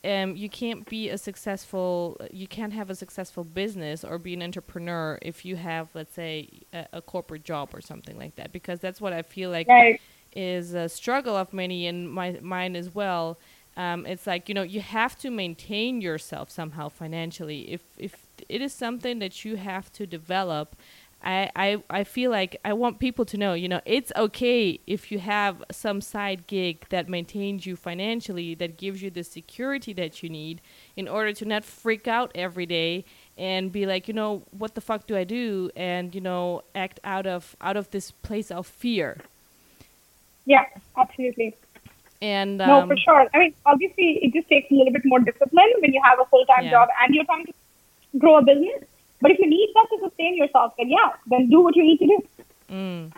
um, 0.05 0.37
you 0.37 0.49
can't 0.49 0.89
be 0.89 1.09
a 1.09 1.19
successful 1.19 2.17
you 2.33 2.47
can't 2.47 2.73
have 2.73 2.89
a 2.89 2.95
successful 2.95 3.43
business 3.43 4.05
or 4.05 4.19
be 4.19 4.35
an 4.35 4.43
entrepreneur 4.43 5.19
if 5.23 5.45
you 5.45 5.57
have 5.57 5.89
let's 5.95 6.15
say 6.15 6.49
a, 6.73 6.87
a 6.95 7.03
corporate 7.03 7.45
job 7.45 7.71
or 7.73 7.81
something 7.81 8.17
like 8.17 8.37
that 8.37 8.53
because 8.53 8.79
that's 8.79 9.01
what 9.01 9.13
i 9.13 9.23
feel 9.23 9.51
like 9.51 9.67
right. 9.69 10.01
is 10.37 10.75
a 10.75 10.89
struggle 10.89 11.37
of 11.37 11.53
many 11.53 11.87
in 11.87 12.07
my 12.07 12.39
mine 12.41 12.77
as 12.77 12.95
well 12.95 13.39
um, 13.79 14.05
it's 14.05 14.27
like 14.27 14.49
you 14.49 14.55
know 14.55 14.63
you 14.63 14.81
have 14.83 15.17
to 15.19 15.31
maintain 15.31 16.03
yourself 16.03 16.51
somehow 16.51 16.89
financially 16.91 17.73
if 17.73 17.83
if 17.97 18.27
it 18.49 18.61
is 18.61 18.75
something 18.75 19.19
that 19.21 19.45
you 19.45 19.57
have 19.57 19.91
to 19.93 20.07
develop 20.07 20.77
I, 21.23 21.51
I, 21.57 21.83
I 21.91 22.05
feel 22.05 22.31
like 22.31 22.61
I 22.65 22.73
want 22.75 23.01
people 23.01 23.25
to 23.25 23.37
know, 23.37 23.53
you 23.55 23.69
know, 23.69 23.81
it's 23.85 24.13
okay 24.15 24.79
if 24.87 25.11
you 25.11 25.19
have 25.19 25.65
some 25.71 26.01
side 26.01 26.47
gig 26.47 26.87
that 26.91 27.09
maintains 27.09 27.67
you 27.67 27.75
financially, 27.75 28.55
that 28.55 28.77
gives 28.77 29.03
you 29.03 29.11
the 29.11 29.25
security 29.25 29.93
that 29.95 30.23
you 30.23 30.29
need 30.29 30.61
in 30.97 31.09
order 31.09 31.33
to 31.33 31.45
not 31.45 31.65
freak 31.65 32.07
out 32.07 32.31
every 32.37 32.67
day 32.67 33.05
and 33.37 33.73
be 33.73 33.85
like, 33.85 34.07
you 34.07 34.15
know, 34.15 34.43
what 34.57 34.77
the 34.77 34.81
fuck 34.81 35.07
do 35.09 35.17
I 35.17 35.25
do? 35.25 35.71
And, 35.75 36.15
you 36.15 36.21
know, 36.21 36.63
act 36.75 37.01
out 37.03 37.27
of 37.27 37.57
out 37.61 37.77
of 37.77 37.91
this 37.91 38.13
place 38.13 38.51
of 38.51 38.67
fear. 38.67 39.19
Yeah, 40.47 40.65
absolutely. 40.97 41.55
And 42.21 42.61
um, 42.61 42.69
no, 42.69 42.87
for 42.87 42.97
sure. 42.97 43.29
I 43.33 43.39
mean, 43.39 43.55
obviously, 43.65 44.19
it 44.23 44.33
just 44.33 44.49
takes 44.49 44.71
a 44.71 44.75
little 44.75 44.93
bit 44.93 45.03
more 45.05 45.21
discipline 45.21 45.73
when 45.81 45.93
you 45.93 46.01
have 46.05 46.19
a 46.19 46.25
full 46.27 46.45
time 46.47 46.65
yeah. 46.65 46.71
job 46.71 46.89
and 47.03 47.15
you're 47.15 47.25
trying 47.25 47.47
to 47.47 47.53
grow 48.19 48.39
a 48.39 48.43
business. 48.43 48.85
But 49.21 49.31
if 49.33 49.39
you 49.39 49.49
need 49.49 49.71
that 49.75 49.87
to 49.91 50.09
sustain 50.09 50.37
yourself, 50.37 50.75
then 50.79 50.89
yeah, 50.89 51.13
then 51.27 51.49
do 51.49 51.61
what 51.61 51.77
you 51.77 51.85
need 51.85 51.99
to 51.99 52.07
do. 52.07 52.23
Mm. 52.71 53.13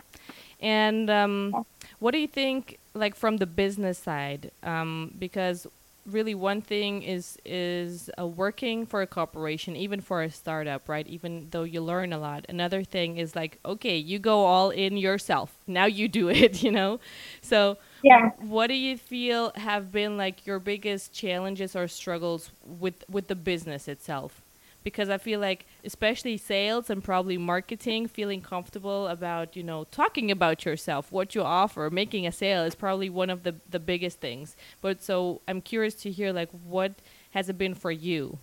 And 0.59 1.09
um, 1.09 1.65
what 1.99 2.11
do 2.11 2.19
you 2.19 2.27
think, 2.27 2.79
like 2.93 3.15
from 3.15 3.37
the 3.37 3.45
business 3.45 3.97
side? 3.97 4.51
Um, 4.63 5.13
because 5.17 5.67
really, 6.05 6.35
one 6.35 6.61
thing 6.61 7.03
is 7.03 7.37
is 7.45 8.09
uh, 8.19 8.25
working 8.27 8.85
for 8.85 9.01
a 9.01 9.07
corporation, 9.07 9.75
even 9.75 10.01
for 10.01 10.21
a 10.23 10.29
startup, 10.31 10.87
right? 10.89 11.07
Even 11.07 11.47
though 11.51 11.63
you 11.63 11.81
learn 11.81 12.13
a 12.13 12.17
lot. 12.19 12.45
Another 12.49 12.83
thing 12.83 13.17
is 13.17 13.35
like, 13.35 13.59
okay, 13.65 13.97
you 13.97 14.19
go 14.19 14.45
all 14.45 14.69
in 14.69 14.97
yourself. 14.97 15.57
Now 15.67 15.85
you 15.85 16.07
do 16.07 16.29
it, 16.43 16.63
you 16.63 16.71
know. 16.71 16.99
So 17.41 17.77
yeah 18.03 18.31
what 18.37 18.67
do 18.67 18.73
you 18.73 18.97
feel 18.97 19.51
have 19.55 19.91
been 19.91 20.17
like 20.17 20.45
your 20.45 20.59
biggest 20.59 21.13
challenges 21.13 21.75
or 21.75 21.87
struggles 21.87 22.51
with 22.65 23.03
with 23.09 23.27
the 23.27 23.35
business 23.35 23.87
itself 23.87 24.40
because 24.83 25.09
i 25.09 25.17
feel 25.17 25.39
like 25.39 25.65
especially 25.83 26.37
sales 26.37 26.89
and 26.89 27.03
probably 27.03 27.37
marketing 27.37 28.07
feeling 28.07 28.41
comfortable 28.41 29.07
about 29.07 29.55
you 29.55 29.63
know 29.63 29.85
talking 29.91 30.31
about 30.31 30.65
yourself 30.65 31.11
what 31.11 31.35
you 31.35 31.41
offer 31.41 31.89
making 31.89 32.25
a 32.27 32.31
sale 32.31 32.63
is 32.63 32.75
probably 32.75 33.09
one 33.09 33.29
of 33.29 33.43
the 33.43 33.55
the 33.69 33.79
biggest 33.79 34.19
things 34.19 34.55
but 34.81 35.01
so 35.01 35.41
i'm 35.47 35.61
curious 35.61 35.93
to 35.93 36.11
hear 36.11 36.31
like 36.31 36.49
what 36.65 36.93
has 37.31 37.49
it 37.49 37.57
been 37.57 37.75
for 37.75 37.91
you 37.91 38.37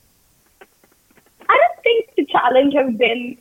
i 1.48 1.56
don't 1.56 1.82
think 1.82 2.10
the 2.16 2.24
challenge 2.26 2.74
has 2.74 2.94
been 2.96 3.36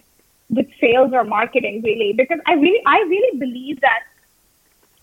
with 0.50 0.68
sales 0.80 1.12
or 1.14 1.24
marketing 1.24 1.82
really 1.84 2.14
because 2.14 2.40
i 2.46 2.54
really 2.54 2.82
i 2.86 3.00
really 3.00 3.38
believe 3.38 3.80
that 3.82 4.04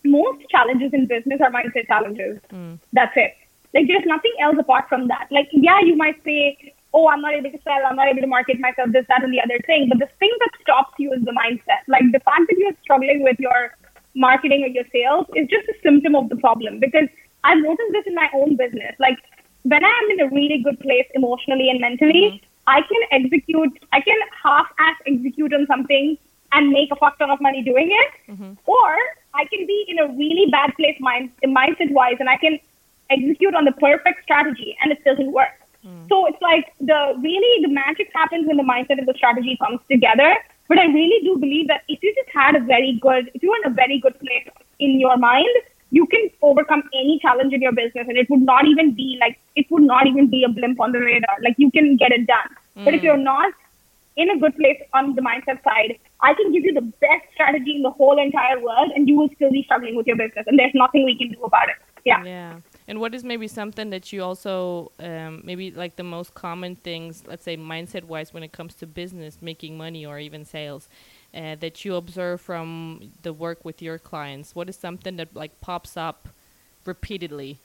most 0.05 0.49
challenges 0.51 0.93
in 0.93 1.07
business 1.07 1.41
are 1.41 1.51
mindset 1.51 1.87
challenges. 1.87 2.39
Mm. 2.53 2.79
That's 2.93 3.13
it. 3.17 3.37
Like 3.73 3.89
there's 3.89 4.07
nothing 4.07 4.33
else 4.41 4.57
apart 4.59 4.89
from 4.89 5.09
that. 5.09 5.27
Like 5.31 5.49
yeah, 5.53 5.81
you 5.81 5.97
might 5.97 6.23
say, 6.23 6.75
oh, 6.95 7.09
I'm 7.09 7.21
not 7.21 7.35
able 7.35 7.51
to 7.51 7.61
sell, 7.65 7.83
I'm 7.89 7.97
not 7.97 8.09
able 8.09 8.23
to 8.23 8.27
market 8.29 8.61
myself, 8.61 8.91
this, 8.93 9.05
that, 9.09 9.25
and 9.25 9.33
the 9.33 9.43
other 9.43 9.59
thing. 9.67 9.89
But 9.91 9.99
the 9.99 10.09
thing 10.21 10.31
that 10.41 10.51
stops 10.63 10.95
you 10.99 11.13
is 11.13 11.25
the 11.25 11.33
mindset. 11.33 11.83
Like 11.89 12.05
the 12.13 12.21
fact 12.21 12.47
that 12.49 12.57
you're 12.57 12.77
struggling 12.83 13.25
with 13.25 13.37
your 13.41 13.75
marketing 14.15 14.63
or 14.63 14.69
your 14.69 14.85
sales 14.93 15.27
is 15.35 15.49
just 15.49 15.69
a 15.69 15.75
symptom 15.83 16.15
of 16.15 16.29
the 16.29 16.37
problem. 16.37 16.79
Because 16.79 17.09
I've 17.43 17.59
noticed 17.59 17.93
this 17.93 18.07
in 18.07 18.15
my 18.15 18.29
own 18.33 18.57
business. 18.57 18.95
Like 18.99 19.19
when 19.65 19.85
I 19.85 19.89
am 19.89 20.11
in 20.13 20.21
a 20.21 20.29
really 20.31 20.63
good 20.63 20.79
place 20.81 21.07
emotionally 21.15 21.69
and 21.69 21.81
mentally, 21.81 22.39
mm-hmm. 22.39 22.47
I 22.67 22.81
can 22.81 23.03
execute, 23.11 23.79
I 23.93 24.01
can 24.01 24.17
half-ass 24.43 24.97
execute 25.07 25.53
on 25.53 25.67
something 25.67 26.17
and 26.53 26.71
make 26.71 26.91
a 26.93 26.97
fuck 26.97 27.19
ton 27.19 27.31
of 27.31 27.41
money 27.41 27.63
doing 27.63 27.91
it. 27.91 28.33
Mm-hmm. 28.33 28.53
Or 28.67 28.97
I 29.35 29.45
can 29.47 29.67
be 29.67 29.85
in 29.89 29.99
a 29.99 30.07
really 30.07 30.47
bad 30.51 30.71
place 30.77 30.97
mind 31.01 31.33
mindset 31.45 31.91
wise 31.91 32.17
and 32.21 32.31
I 32.31 32.37
can 32.37 32.59
execute 33.11 33.55
on 33.55 33.65
the 33.65 33.73
perfect 33.73 34.23
strategy 34.23 34.77
and 34.81 34.93
it 34.93 35.03
doesn't 35.05 35.33
work. 35.33 35.59
Mm. 35.87 36.09
So 36.09 36.27
it's 36.27 36.41
like 36.41 36.73
the 36.81 37.15
really 37.21 37.63
the 37.63 37.73
magic 37.73 38.11
happens 38.15 38.47
when 38.47 38.57
the 38.57 38.63
mindset 38.63 38.99
and 38.99 39.07
the 39.07 39.15
strategy 39.15 39.57
comes 39.61 39.81
together. 39.91 40.37
But 40.69 40.79
I 40.79 40.87
really 40.87 41.23
do 41.25 41.37
believe 41.39 41.69
that 41.69 41.83
if 41.89 42.03
you 42.03 42.15
just 42.15 42.31
had 42.35 42.57
a 42.57 42.61
very 42.61 42.99
good 43.01 43.31
if 43.35 43.43
you're 43.43 43.57
in 43.57 43.71
a 43.71 43.75
very 43.75 44.01
good 44.01 44.19
place 44.19 44.49
in 44.79 44.99
your 44.99 45.17
mind, 45.17 45.57
you 45.91 46.07
can 46.07 46.31
overcome 46.43 46.83
any 46.95 47.19
challenge 47.21 47.53
in 47.53 47.61
your 47.63 47.73
business 47.73 48.07
and 48.09 48.17
it 48.17 48.31
would 48.31 48.43
not 48.43 48.67
even 48.67 48.95
be 48.95 49.19
like 49.21 49.39
it 49.57 49.71
would 49.71 49.83
not 49.83 50.07
even 50.07 50.29
be 50.29 50.45
a 50.45 50.49
blimp 50.49 50.81
on 50.81 50.93
the 50.93 51.01
radar. 51.01 51.37
Like 51.43 51.55
you 51.59 51.71
can 51.71 51.97
get 51.97 52.13
it 52.13 52.27
done. 52.27 52.51
Mm. 52.77 52.85
But 52.85 52.95
if 52.95 53.01
hmm. 53.01 53.07
you're 53.07 53.17
not 53.17 53.53
in 54.17 54.31
a 54.31 54.39
good 54.39 54.57
place 54.57 54.81
on 54.93 55.15
the 55.15 55.23
mindset 55.23 55.63
side, 55.63 55.99
I 56.21 56.35
can 56.35 56.53
give 56.53 56.65
you 56.65 56.73
the 56.73 56.81
best 56.81 57.27
strategy 57.33 57.77
in 57.77 57.83
the 57.83 57.91
whole 57.91 58.21
entire 58.21 58.61
world 58.61 58.93
and 58.95 59.09
you 59.09 59.17
will 59.17 59.29
still 59.35 59.51
be 59.51 59.63
struggling 59.65 59.97
with 59.97 60.07
your 60.07 60.17
business 60.17 60.47
and 60.47 60.59
there's 60.59 60.75
nothing 60.75 61.05
we 61.05 61.17
can 61.17 61.33
do 61.33 61.43
about 61.43 61.69
it. 61.69 61.77
Yeah. 62.05 62.23
Yeah. 62.25 62.61
And 62.87 63.01
what 63.01 63.15
is 63.15 63.25
maybe 63.25 63.49
something 63.49 63.91
that 63.91 64.13
you 64.13 64.23
also 64.23 64.93
um, 65.01 65.41
maybe 65.43 65.71
like 65.71 65.97
the 65.97 66.03
most 66.03 66.35
common 66.35 66.77
things, 66.77 67.25
let's 67.27 67.43
say 67.43 67.57
mindset 67.57 68.05
wise, 68.05 68.35
when 68.35 68.43
it 68.43 68.53
comes 68.53 68.75
to 68.77 68.87
business, 68.87 69.39
making 69.41 69.79
money, 69.79 70.05
or 70.05 70.19
even 70.19 70.45
sales, 70.45 70.89
uh, 71.35 71.55
that 71.57 71.85
you 71.85 71.95
observe 71.95 72.41
from 72.41 73.11
the 73.23 73.33
work 73.33 73.65
with 73.65 73.81
your 73.81 73.99
clients? 73.99 74.55
What 74.55 74.69
is 74.69 74.77
something 74.77 75.17
that 75.17 75.35
like 75.35 75.61
pops 75.63 75.97
up 75.97 76.29
repeatedly? 76.85 77.59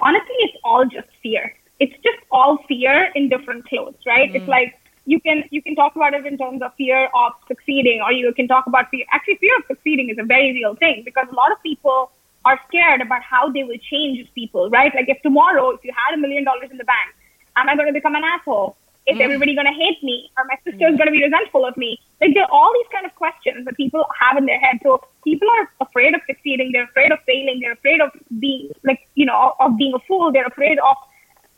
Honestly, 0.00 0.36
it's 0.38 0.56
all 0.64 0.86
just 0.86 1.08
fear. 1.22 1.54
It's 1.78 1.94
just 2.02 2.18
all 2.30 2.58
fear 2.66 3.12
in 3.14 3.28
different 3.28 3.68
clothes, 3.68 3.98
right? 4.06 4.30
Mm. 4.32 4.36
It's 4.36 4.48
like 4.48 4.78
you 5.04 5.20
can 5.20 5.44
you 5.50 5.60
can 5.60 5.74
talk 5.74 5.96
about 5.96 6.14
it 6.14 6.24
in 6.24 6.38
terms 6.38 6.62
of 6.62 6.72
fear 6.76 7.10
of 7.14 7.32
succeeding, 7.46 8.00
or 8.00 8.10
you 8.10 8.32
can 8.32 8.48
talk 8.48 8.66
about 8.66 8.88
fear. 8.90 9.04
Actually, 9.12 9.36
fear 9.36 9.54
of 9.58 9.64
succeeding 9.66 10.08
is 10.08 10.16
a 10.18 10.24
very 10.24 10.52
real 10.54 10.74
thing 10.76 11.02
because 11.04 11.26
a 11.30 11.34
lot 11.34 11.52
of 11.52 11.62
people 11.62 12.10
are 12.44 12.58
scared 12.68 13.00
about 13.00 13.22
how 13.22 13.50
they 13.50 13.64
will 13.64 13.78
change 13.90 14.26
people, 14.34 14.70
right? 14.70 14.92
Like 14.94 15.08
if 15.08 15.20
tomorrow, 15.22 15.70
if 15.70 15.84
you 15.84 15.92
had 15.94 16.14
a 16.14 16.20
million 16.20 16.44
dollars 16.44 16.70
in 16.70 16.78
the 16.78 16.84
bank, 16.84 17.14
am 17.56 17.68
I 17.68 17.74
going 17.76 17.88
to 17.88 17.92
become 17.92 18.14
an 18.14 18.22
asshole? 18.24 18.76
Is 19.08 19.16
mm. 19.16 19.22
everybody 19.22 19.54
going 19.54 19.66
to 19.66 19.72
hate 19.72 20.02
me? 20.02 20.30
Are 20.36 20.44
my 20.44 20.56
sisters 20.64 20.94
mm. 20.94 20.98
going 20.98 21.08
to 21.08 21.16
be 21.16 21.24
resentful 21.24 21.64
of 21.64 21.76
me? 21.76 21.98
Like 22.20 22.34
there 22.34 22.44
are 22.44 22.52
all 22.52 22.72
these 22.74 22.90
kind 22.92 23.06
of 23.06 23.14
questions 23.14 23.64
that 23.64 23.76
people 23.76 24.04
have 24.20 24.36
in 24.36 24.46
their 24.46 24.60
head. 24.60 24.78
So 24.82 25.02
people 25.24 25.48
are 25.48 25.70
afraid 25.80 26.14
of 26.14 26.20
succeeding. 26.26 26.72
They're 26.72 26.84
afraid 26.84 27.10
of 27.10 27.18
failing. 27.26 27.60
They're 27.60 27.72
afraid 27.72 28.00
of 28.00 28.10
being 28.38 28.70
like 28.84 29.00
you 29.14 29.24
know 29.24 29.54
of 29.60 29.78
being 29.78 29.94
a 29.94 29.98
fool. 30.06 30.30
They're 30.30 30.46
afraid 30.46 30.78
of 30.78 30.96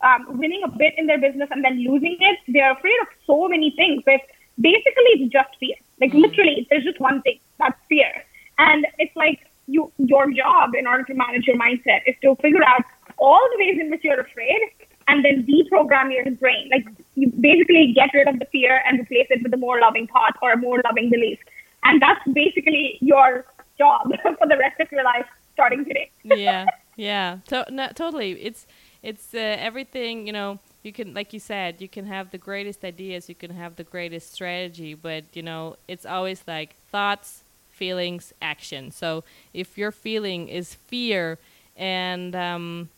um, 0.01 0.37
winning 0.39 0.61
a 0.63 0.69
bit 0.69 0.93
in 0.97 1.07
their 1.07 1.19
business 1.19 1.49
and 1.51 1.63
then 1.63 1.83
losing 1.83 2.17
it. 2.19 2.39
They're 2.47 2.71
afraid 2.71 2.99
of 3.01 3.07
so 3.27 3.49
many 3.49 3.71
things. 3.71 4.01
But 4.05 4.21
basically, 4.59 5.11
it's 5.19 5.33
just 5.33 5.49
fear. 5.59 5.75
Like 5.99 6.13
mm. 6.13 6.21
literally, 6.21 6.67
there's 6.69 6.85
just 6.85 7.01
one 7.01 7.21
thing. 7.21 7.39
That's 7.59 7.77
fear. 7.89 8.11
And 8.59 8.87
it's 8.97 9.15
like 9.15 9.39
you, 9.67 9.91
your 9.97 10.31
job 10.31 10.71
in 10.77 10.87
order 10.87 11.03
to 11.03 11.13
manage 11.13 11.47
your 11.47 11.57
mindset 11.57 12.01
is 12.05 12.15
to 12.21 12.35
figure 12.41 12.63
out 12.63 12.83
all 13.17 13.41
the 13.53 13.63
ways 13.63 13.77
in 13.79 13.89
which 13.89 14.03
you're 14.03 14.19
afraid 14.19 14.59
and 15.07 15.23
then 15.25 15.45
deprogram 15.45 16.11
your 16.11 16.29
brain. 16.35 16.69
Like 16.71 16.85
you 17.15 17.29
basically 17.39 17.93
get 17.93 18.09
rid 18.13 18.27
of 18.27 18.39
the 18.39 18.45
fear 18.51 18.81
and 18.85 18.99
replace 18.99 19.27
it 19.29 19.43
with 19.43 19.53
a 19.53 19.57
more 19.57 19.79
loving 19.79 20.07
thought 20.07 20.35
or 20.41 20.53
a 20.53 20.57
more 20.57 20.81
loving 20.85 21.09
belief. 21.09 21.39
And 21.83 22.01
that's 22.01 22.21
basically 22.33 22.97
your 23.01 23.45
job 23.77 24.11
for 24.23 24.47
the 24.47 24.57
rest 24.57 24.79
of 24.79 24.91
your 24.91 25.03
life 25.03 25.25
starting 25.53 25.85
today. 25.85 26.11
yeah. 26.23 26.65
Yeah. 26.97 27.37
To- 27.47 27.65
no, 27.71 27.87
totally. 27.95 28.33
It's 28.33 28.67
it's 29.01 29.33
uh, 29.33 29.37
everything, 29.39 30.27
you 30.27 30.33
know, 30.33 30.59
you 30.83 30.91
can 30.91 31.13
like 31.13 31.33
you 31.33 31.39
said 31.39 31.81
you 31.81 31.87
can 31.87 32.05
have 32.05 32.31
the 32.31 32.37
greatest 32.37 32.83
ideas 32.83 33.29
you 33.29 33.35
can 33.35 33.51
have 33.51 33.75
the 33.75 33.83
greatest 33.83 34.33
strategy 34.33 34.93
but 34.93 35.23
you 35.33 35.43
know 35.43 35.75
it's 35.87 36.05
always 36.05 36.43
like 36.47 36.75
thoughts 36.91 37.43
feelings, 37.81 38.31
action. 38.43 38.91
So 38.91 39.23
if 39.55 39.75
your 39.75 39.91
feeling 39.91 40.49
is 40.49 40.75
fear 40.75 41.39
and 41.75 42.35
um, 42.35 42.89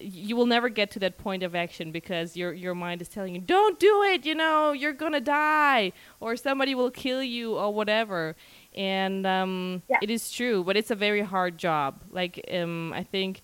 you 0.00 0.34
will 0.34 0.46
never 0.56 0.68
get 0.68 0.90
to 0.90 0.98
that 0.98 1.16
point 1.18 1.44
of 1.44 1.54
action 1.54 1.92
because 1.92 2.36
your 2.36 2.52
your 2.52 2.74
mind 2.74 3.00
is 3.00 3.06
telling 3.06 3.32
you 3.36 3.40
don't 3.40 3.78
do 3.78 4.02
it 4.02 4.26
you 4.26 4.34
know 4.34 4.72
you're 4.72 4.98
gonna 5.04 5.20
die 5.20 5.92
or 6.18 6.34
somebody 6.34 6.74
will 6.74 6.90
kill 6.90 7.22
you 7.22 7.54
or 7.54 7.72
whatever 7.72 8.34
and 8.74 9.24
um, 9.24 9.82
yeah. 9.88 9.98
it 10.02 10.10
is 10.10 10.32
true 10.32 10.64
but 10.64 10.76
it's 10.76 10.90
a 10.90 10.96
very 10.96 11.22
hard 11.22 11.56
job 11.56 11.94
like 12.10 12.44
um, 12.52 12.92
i 12.92 13.04
think 13.04 13.40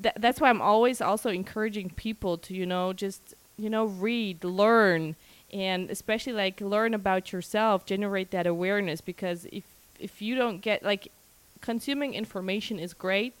th- 0.00 0.14
that's 0.18 0.40
why 0.40 0.48
i'm 0.50 0.62
always 0.62 1.00
also 1.00 1.30
encouraging 1.30 1.90
people 1.90 2.38
to 2.38 2.54
you 2.54 2.66
know 2.66 2.92
just 2.92 3.34
you 3.56 3.68
know 3.68 3.86
read 3.86 4.44
learn 4.44 5.16
and 5.54 5.88
especially 5.88 6.32
like 6.32 6.60
learn 6.60 6.92
about 6.92 7.32
yourself 7.32 7.86
generate 7.86 8.32
that 8.32 8.46
awareness 8.46 9.00
because 9.00 9.46
if 9.52 9.64
if 9.98 10.20
you 10.20 10.34
don't 10.34 10.60
get 10.60 10.82
like 10.82 11.10
consuming 11.60 12.12
information 12.12 12.78
is 12.78 12.92
great 12.92 13.32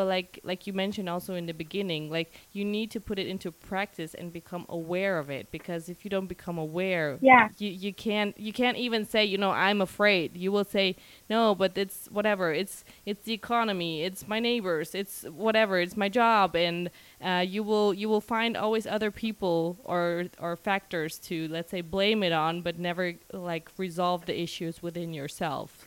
but 0.00 0.06
like 0.06 0.40
like 0.44 0.66
you 0.66 0.72
mentioned 0.72 1.10
also 1.10 1.34
in 1.34 1.44
the 1.44 1.52
beginning 1.52 2.08
like 2.08 2.32
you 2.52 2.64
need 2.64 2.90
to 2.90 2.98
put 2.98 3.18
it 3.18 3.26
into 3.26 3.52
practice 3.52 4.14
and 4.14 4.32
become 4.32 4.64
aware 4.70 5.18
of 5.18 5.28
it 5.28 5.50
because 5.50 5.90
if 5.90 6.04
you 6.04 6.08
don't 6.08 6.26
become 6.26 6.56
aware 6.56 7.18
yeah. 7.20 7.50
you, 7.58 7.68
you 7.68 7.92
can't 7.92 8.32
you 8.40 8.50
can't 8.50 8.78
even 8.78 9.04
say 9.04 9.22
you 9.22 9.36
know 9.36 9.50
i'm 9.50 9.82
afraid. 9.82 10.34
You 10.34 10.52
will 10.52 10.64
say 10.64 10.96
no 11.28 11.54
but 11.54 11.76
it's 11.76 12.08
whatever. 12.10 12.50
It's 12.52 12.84
it's 13.04 13.24
the 13.24 13.34
economy. 13.34 14.02
It's 14.02 14.26
my 14.26 14.40
neighbors. 14.40 14.94
It's 14.94 15.24
whatever. 15.24 15.78
It's 15.78 15.96
my 15.96 16.08
job. 16.08 16.56
And 16.56 16.90
uh, 17.22 17.44
you 17.46 17.62
will 17.62 17.92
you 17.92 18.08
will 18.08 18.20
find 18.20 18.56
always 18.56 18.86
other 18.86 19.10
people 19.10 19.78
or 19.84 20.26
or 20.38 20.56
factors 20.56 21.18
to 21.18 21.48
let's 21.48 21.70
say 21.70 21.82
blame 21.82 22.22
it 22.22 22.32
on 22.32 22.62
but 22.62 22.78
never 22.78 23.14
like 23.32 23.70
resolve 23.76 24.26
the 24.26 24.40
issues 24.40 24.82
within 24.82 25.12
yourself 25.12 25.79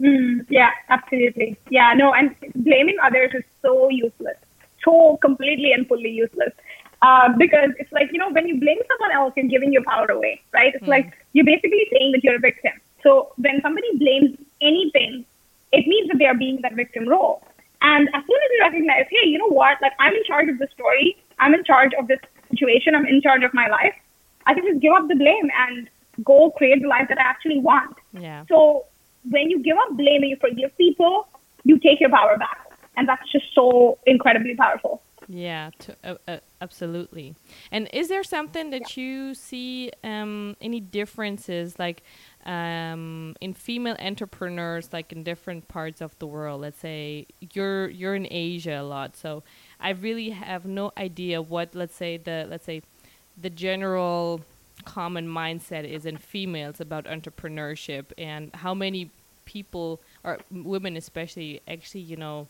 Mm, 0.00 0.46
yeah, 0.48 0.70
absolutely. 0.88 1.56
Yeah, 1.70 1.94
no, 1.96 2.12
and 2.14 2.34
blaming 2.54 2.96
others 3.02 3.32
is 3.34 3.44
so 3.62 3.88
useless, 3.88 4.36
so 4.84 5.18
completely 5.20 5.72
and 5.72 5.86
fully 5.86 6.10
useless. 6.10 6.52
Uh, 7.00 7.28
because 7.38 7.70
it's 7.78 7.92
like, 7.92 8.10
you 8.12 8.18
know, 8.18 8.30
when 8.30 8.46
you 8.48 8.58
blame 8.58 8.78
someone 8.88 9.16
else, 9.16 9.32
you're 9.36 9.46
giving 9.46 9.72
your 9.72 9.84
power 9.84 10.06
away, 10.06 10.40
right? 10.52 10.74
It's 10.74 10.84
mm. 10.84 10.88
like 10.88 11.12
you're 11.32 11.44
basically 11.44 11.86
saying 11.92 12.12
that 12.12 12.24
you're 12.24 12.36
a 12.36 12.40
victim. 12.40 12.72
So 13.02 13.32
when 13.36 13.60
somebody 13.62 13.86
blames 13.98 14.36
anything, 14.60 15.24
it 15.72 15.86
means 15.86 16.08
that 16.08 16.18
they 16.18 16.26
are 16.26 16.34
being 16.34 16.60
that 16.62 16.74
victim 16.74 17.08
role. 17.08 17.42
And 17.82 18.08
as 18.08 18.22
soon 18.26 18.36
as 18.36 18.50
you 18.52 18.60
recognize, 18.62 19.06
hey, 19.10 19.28
you 19.28 19.38
know 19.38 19.48
what? 19.48 19.78
Like, 19.80 19.92
I'm 20.00 20.12
in 20.12 20.24
charge 20.24 20.48
of 20.48 20.58
the 20.58 20.66
story, 20.74 21.16
I'm 21.38 21.54
in 21.54 21.62
charge 21.62 21.92
of 21.96 22.08
this 22.08 22.18
situation, 22.50 22.96
I'm 22.96 23.06
in 23.06 23.22
charge 23.22 23.44
of 23.44 23.54
my 23.54 23.68
life, 23.68 23.94
I 24.46 24.54
can 24.54 24.64
just 24.66 24.80
give 24.80 24.92
up 24.92 25.06
the 25.06 25.14
blame 25.14 25.50
and 25.68 25.88
go 26.24 26.50
create 26.50 26.82
the 26.82 26.88
life 26.88 27.06
that 27.08 27.18
I 27.18 27.22
actually 27.22 27.60
want. 27.60 27.96
Yeah. 28.12 28.44
So 28.48 28.86
when 29.30 29.50
you 29.50 29.62
give 29.62 29.76
up 29.76 29.96
blame 29.96 30.22
and 30.22 30.30
you 30.30 30.36
forgive 30.40 30.76
people, 30.76 31.28
you 31.64 31.78
take 31.78 32.00
your 32.00 32.10
power 32.10 32.36
back. 32.36 32.66
And 32.96 33.08
that's 33.08 33.30
just 33.30 33.46
so 33.54 33.98
incredibly 34.06 34.56
powerful. 34.56 35.02
Yeah, 35.30 35.70
to, 35.80 35.96
uh, 36.02 36.14
uh, 36.26 36.38
absolutely. 36.62 37.34
And 37.70 37.88
is 37.92 38.08
there 38.08 38.24
something 38.24 38.70
that 38.70 38.96
yeah. 38.96 39.02
you 39.04 39.34
see 39.34 39.92
um, 40.02 40.56
any 40.60 40.80
differences 40.80 41.78
like 41.78 42.02
um, 42.46 43.36
in 43.42 43.52
female 43.52 43.96
entrepreneurs, 44.00 44.90
like 44.90 45.12
in 45.12 45.22
different 45.24 45.68
parts 45.68 46.00
of 46.00 46.18
the 46.18 46.26
world? 46.26 46.62
Let's 46.62 46.78
say 46.78 47.26
you're 47.52 47.90
you're 47.90 48.14
in 48.14 48.26
Asia 48.30 48.80
a 48.80 48.82
lot, 48.82 49.16
so 49.16 49.42
I 49.78 49.90
really 49.90 50.30
have 50.30 50.64
no 50.64 50.92
idea 50.96 51.42
what 51.42 51.74
let's 51.74 51.94
say 51.94 52.16
the 52.16 52.46
let's 52.48 52.64
say 52.64 52.80
the 53.36 53.50
general 53.50 54.40
common 54.86 55.28
mindset 55.28 55.84
is 55.84 56.06
in 56.06 56.16
females 56.16 56.80
about 56.80 57.04
entrepreneurship 57.04 58.06
and 58.16 58.54
how 58.54 58.72
many 58.72 59.10
people 59.48 60.00
or 60.22 60.38
women 60.50 60.96
especially 60.96 61.60
actually 61.66 62.02
you 62.02 62.16
know 62.16 62.46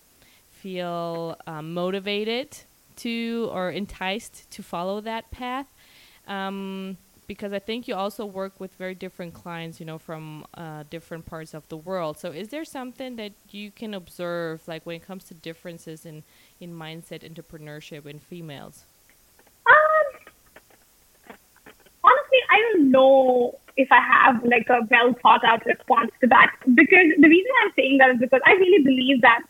feel 0.51 1.37
um, 1.47 1.73
motivated 1.73 2.49
to 2.97 3.49
or 3.53 3.71
enticed 3.71 4.51
to 4.51 4.61
follow 4.63 5.01
that 5.01 5.31
path 5.31 5.67
um, 6.27 6.97
because 7.29 7.53
I 7.53 7.59
think 7.59 7.87
you 7.87 7.95
also 7.95 8.25
work 8.25 8.59
with 8.59 8.73
very 8.75 8.95
different 8.95 9.35
clients, 9.35 9.79
you 9.79 9.87
know, 9.87 9.99
from 9.99 10.47
uh, 10.55 10.85
different 10.91 11.27
parts 11.27 11.53
of 11.53 11.69
the 11.69 11.77
world. 11.77 12.19
So, 12.19 12.31
is 12.33 12.49
there 12.49 12.65
something 12.65 13.17
that 13.17 13.33
you 13.51 13.71
can 13.71 13.93
observe, 13.93 14.67
like 14.67 14.85
when 14.87 14.97
it 14.97 15.07
comes 15.07 15.25
to 15.25 15.35
differences 15.35 16.07
in 16.07 16.25
in 16.59 16.73
mindset, 16.73 17.21
entrepreneurship, 17.31 18.07
in 18.07 18.19
females? 18.19 18.85
Um, 19.67 21.37
honestly, 22.03 22.41
I 22.51 22.61
don't 22.63 22.91
know 22.91 23.59
if 23.79 23.89
I 23.93 24.03
have 24.03 24.45
like 24.45 24.67
a 24.69 24.83
well 24.91 25.15
thought 25.23 25.45
out 25.45 25.65
response 25.65 26.11
to 26.21 26.27
that 26.27 26.51
because 26.75 27.15
the 27.17 27.31
reason 27.31 27.53
I'm 27.63 27.73
saying 27.79 27.99
that 27.99 28.11
is 28.11 28.19
because 28.19 28.43
I 28.45 28.53
really 28.53 28.83
believe 28.83 29.23
that 29.23 29.41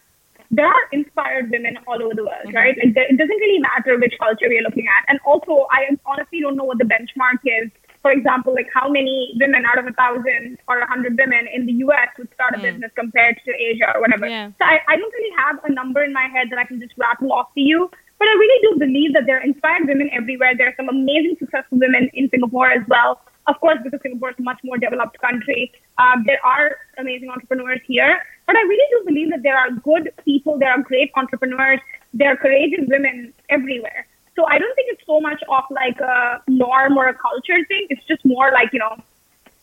there 0.50 0.66
are 0.66 0.84
inspired 0.92 1.50
women 1.50 1.78
all 1.86 2.00
over 2.02 2.14
the 2.14 2.24
world, 2.24 2.46
mm-hmm. 2.46 2.56
right? 2.56 2.76
Like, 2.76 2.96
it 2.96 3.18
doesn't 3.18 3.40
really 3.40 3.60
matter 3.60 3.98
which 3.98 4.14
culture 4.18 4.48
we're 4.48 4.62
looking 4.62 4.86
at. 4.86 5.04
And 5.08 5.18
also, 5.24 5.66
I 5.70 5.92
honestly 6.06 6.40
don't 6.40 6.56
know 6.56 6.64
what 6.64 6.78
the 6.78 6.88
benchmark 6.88 7.40
is. 7.44 7.70
For 8.00 8.12
example, 8.12 8.54
like 8.54 8.68
how 8.72 8.88
many 8.88 9.34
women 9.40 9.64
out 9.66 9.76
of 9.76 9.86
a 9.86 9.92
thousand 9.92 10.56
or 10.68 10.78
a 10.78 10.86
hundred 10.86 11.18
women 11.18 11.48
in 11.52 11.66
the 11.66 11.72
US 11.84 12.08
would 12.16 12.32
start 12.32 12.54
a 12.54 12.58
mm. 12.58 12.62
business 12.62 12.92
compared 12.94 13.40
to 13.44 13.50
Asia 13.52 13.92
or 13.94 14.00
whatever. 14.00 14.28
Yeah. 14.28 14.48
So 14.56 14.64
I, 14.64 14.78
I 14.88 14.96
don't 14.96 15.12
really 15.12 15.34
have 15.36 15.58
a 15.64 15.72
number 15.72 16.04
in 16.04 16.12
my 16.12 16.28
head 16.32 16.48
that 16.50 16.58
I 16.58 16.64
can 16.64 16.80
just 16.80 16.94
rattle 16.96 17.32
off 17.32 17.52
to 17.54 17.60
you. 17.60 17.90
But 18.18 18.28
I 18.28 18.32
really 18.32 18.60
do 18.62 18.78
believe 18.78 19.12
that 19.14 19.26
there 19.26 19.38
are 19.38 19.42
inspired 19.42 19.86
women 19.86 20.10
everywhere. 20.12 20.56
There 20.56 20.68
are 20.68 20.74
some 20.76 20.88
amazing, 20.88 21.36
successful 21.38 21.78
women 21.78 22.10
in 22.14 22.30
Singapore 22.30 22.70
as 22.70 22.82
well. 22.88 23.20
Of 23.48 23.58
course, 23.60 23.78
because 23.82 24.00
Singapore 24.02 24.30
is 24.30 24.36
a 24.38 24.42
much 24.42 24.60
more 24.62 24.76
developed 24.76 25.18
country, 25.20 25.72
um, 25.96 26.24
there 26.26 26.38
are 26.44 26.76
amazing 26.98 27.30
entrepreneurs 27.30 27.80
here. 27.86 28.22
But 28.46 28.56
I 28.56 28.60
really 28.60 28.88
do 28.90 29.04
believe 29.06 29.30
that 29.30 29.42
there 29.42 29.56
are 29.56 29.70
good 29.70 30.12
people, 30.24 30.58
there 30.58 30.70
are 30.70 30.82
great 30.82 31.10
entrepreneurs, 31.16 31.80
there 32.12 32.32
are 32.32 32.36
courageous 32.36 32.84
women 32.88 33.32
everywhere. 33.48 34.06
So 34.36 34.46
I 34.46 34.58
don't 34.58 34.74
think 34.76 34.88
it's 34.92 35.02
so 35.06 35.20
much 35.20 35.42
of 35.48 35.64
like 35.70 35.98
a 36.00 36.42
norm 36.46 36.96
or 36.96 37.08
a 37.08 37.14
culture 37.14 37.64
thing. 37.66 37.86
It's 37.90 38.04
just 38.06 38.24
more 38.24 38.52
like, 38.52 38.72
you 38.72 38.78
know, 38.78 38.96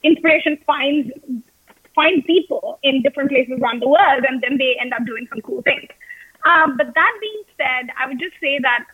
inspiration 0.04 0.58
finds 0.66 1.12
find 1.94 2.26
people 2.26 2.78
in 2.84 3.02
different 3.02 3.30
places 3.30 3.58
around 3.62 3.82
the 3.82 3.88
world 3.88 4.26
and 4.28 4.42
then 4.42 4.58
they 4.58 4.76
end 4.82 4.94
up 4.94 5.06
doing 5.06 5.28
some 5.30 5.42
cool 5.42 5.62
things. 5.62 5.88
Um, 6.44 6.76
but 6.76 6.94
that 6.94 7.14
being 7.22 7.44
said, 7.58 7.90
I 7.98 8.08
would 8.08 8.20
just 8.20 8.36
say 8.42 8.60
that 8.60 8.86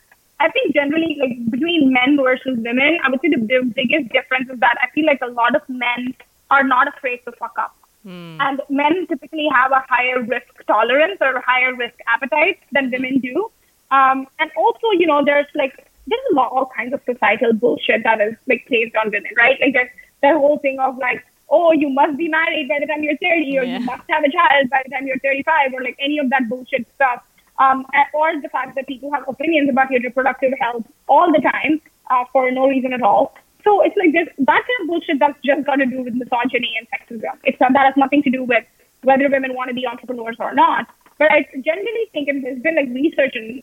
I 0.42 0.50
think 0.50 0.74
generally, 0.74 1.18
like 1.20 1.52
between 1.52 1.94
men 1.94 2.18
versus 2.18 2.58
women, 2.58 2.98
I 3.04 3.10
would 3.10 3.22
say 3.22 3.30
the, 3.30 3.38
the 3.38 3.62
biggest 3.76 4.12
difference 4.12 4.50
is 4.50 4.60
that 4.60 4.76
I 4.82 4.90
feel 4.94 5.06
like 5.06 5.22
a 5.22 5.28
lot 5.28 5.56
of 5.56 5.62
men 5.70 6.16
are 6.50 6.64
not 6.64 6.88
afraid 6.88 7.20
to 7.26 7.32
fuck 7.34 7.54
up. 7.60 7.76
Mm. 8.06 8.38
And 8.40 8.62
men 8.70 9.06
typically 9.08 9.48
have 9.54 9.72
a 9.72 9.84
higher 9.88 10.22
risk 10.24 10.66
tolerance 10.66 11.18
or 11.22 11.42
higher 11.46 11.76
risk 11.76 11.94
appetite 12.08 12.60
than 12.72 12.90
women 12.90 13.20
do. 13.20 13.52
Um, 13.92 14.26
and 14.40 14.50
also, 14.58 14.88
you 14.98 15.06
know, 15.06 15.24
there's 15.24 15.48
like 15.54 15.88
there's 16.08 16.22
a 16.32 16.36
lot 16.36 16.52
all 16.52 16.72
kinds 16.76 16.94
of 16.94 17.02
societal 17.06 17.54
bullshit 17.54 18.04
that 18.04 18.20
is 18.22 18.34
like 18.48 18.66
placed 18.68 18.96
on 18.96 19.12
women, 19.12 19.32
right? 19.38 19.60
Like 19.62 19.74
there's 19.74 19.90
the 20.24 20.40
whole 20.40 20.58
thing 20.60 20.80
of 20.80 20.98
like, 20.98 21.24
oh, 21.50 21.72
you 21.74 21.90
must 21.90 22.18
be 22.18 22.28
married 22.30 22.68
by 22.70 22.80
the 22.80 22.88
time 22.88 23.04
you're 23.04 23.18
30, 23.18 23.60
or 23.60 23.64
yeah. 23.64 23.78
you 23.78 23.86
must 23.86 24.04
have 24.10 24.24
a 24.24 24.32
child 24.32 24.70
by 24.70 24.82
the 24.86 24.92
time 24.92 25.06
you're 25.06 25.20
35, 25.20 25.74
or 25.74 25.84
like 25.84 25.98
any 26.00 26.18
of 26.18 26.30
that 26.32 26.50
bullshit 26.50 26.88
stuff. 26.96 27.22
Um, 27.64 27.86
or 28.20 28.28
the 28.46 28.50
fact 28.50 28.72
that 28.76 28.86
people 28.88 29.10
have 29.16 29.24
opinions 29.34 29.70
about 29.74 29.92
your 29.92 30.02
reproductive 30.02 30.54
health 30.60 30.86
all 31.08 31.32
the 31.36 31.42
time 31.42 31.74
uh, 32.12 32.24
for 32.34 32.44
no 32.60 32.64
reason 32.74 32.92
at 32.98 33.04
all. 33.10 33.26
So 33.66 33.82
it's 33.86 33.98
like 34.02 34.14
this, 34.18 34.28
that 34.52 34.62
kind 34.68 34.80
of 34.82 34.88
bullshit 34.88 35.20
that's 35.24 35.40
just 35.50 35.66
got 35.68 35.76
to 35.76 35.86
do 35.86 36.00
with 36.06 36.16
misogyny 36.22 36.72
and 36.80 36.88
sexism. 36.94 37.36
It's 37.44 37.60
not, 37.60 37.74
that 37.74 37.86
has 37.90 37.98
nothing 38.04 38.24
to 38.24 38.32
do 38.38 38.44
with 38.44 38.66
whether 39.04 39.30
women 39.30 39.54
want 39.54 39.70
to 39.70 39.76
be 39.76 39.86
entrepreneurs 39.86 40.38
or 40.40 40.54
not. 40.54 40.88
But 41.20 41.32
I 41.32 41.46
generally 41.70 42.06
think, 42.14 42.30
and 42.30 42.44
there's 42.44 42.62
been 42.62 42.78
like 42.82 42.90
research 42.90 43.36
and, 43.36 43.62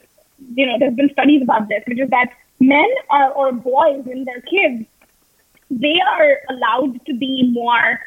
you 0.54 0.66
know, 0.66 0.76
there's 0.78 0.94
been 0.94 1.10
studies 1.10 1.42
about 1.42 1.68
this, 1.68 1.82
which 1.88 2.00
is 2.04 2.10
that 2.10 2.28
men 2.60 2.88
are, 3.10 3.32
or 3.32 3.52
boys 3.52 4.06
and 4.06 4.26
they're 4.26 4.42
kids, 4.42 4.86
they 5.70 5.98
are 6.14 6.32
allowed 6.50 7.04
to 7.06 7.14
be 7.14 7.50
more 7.52 7.98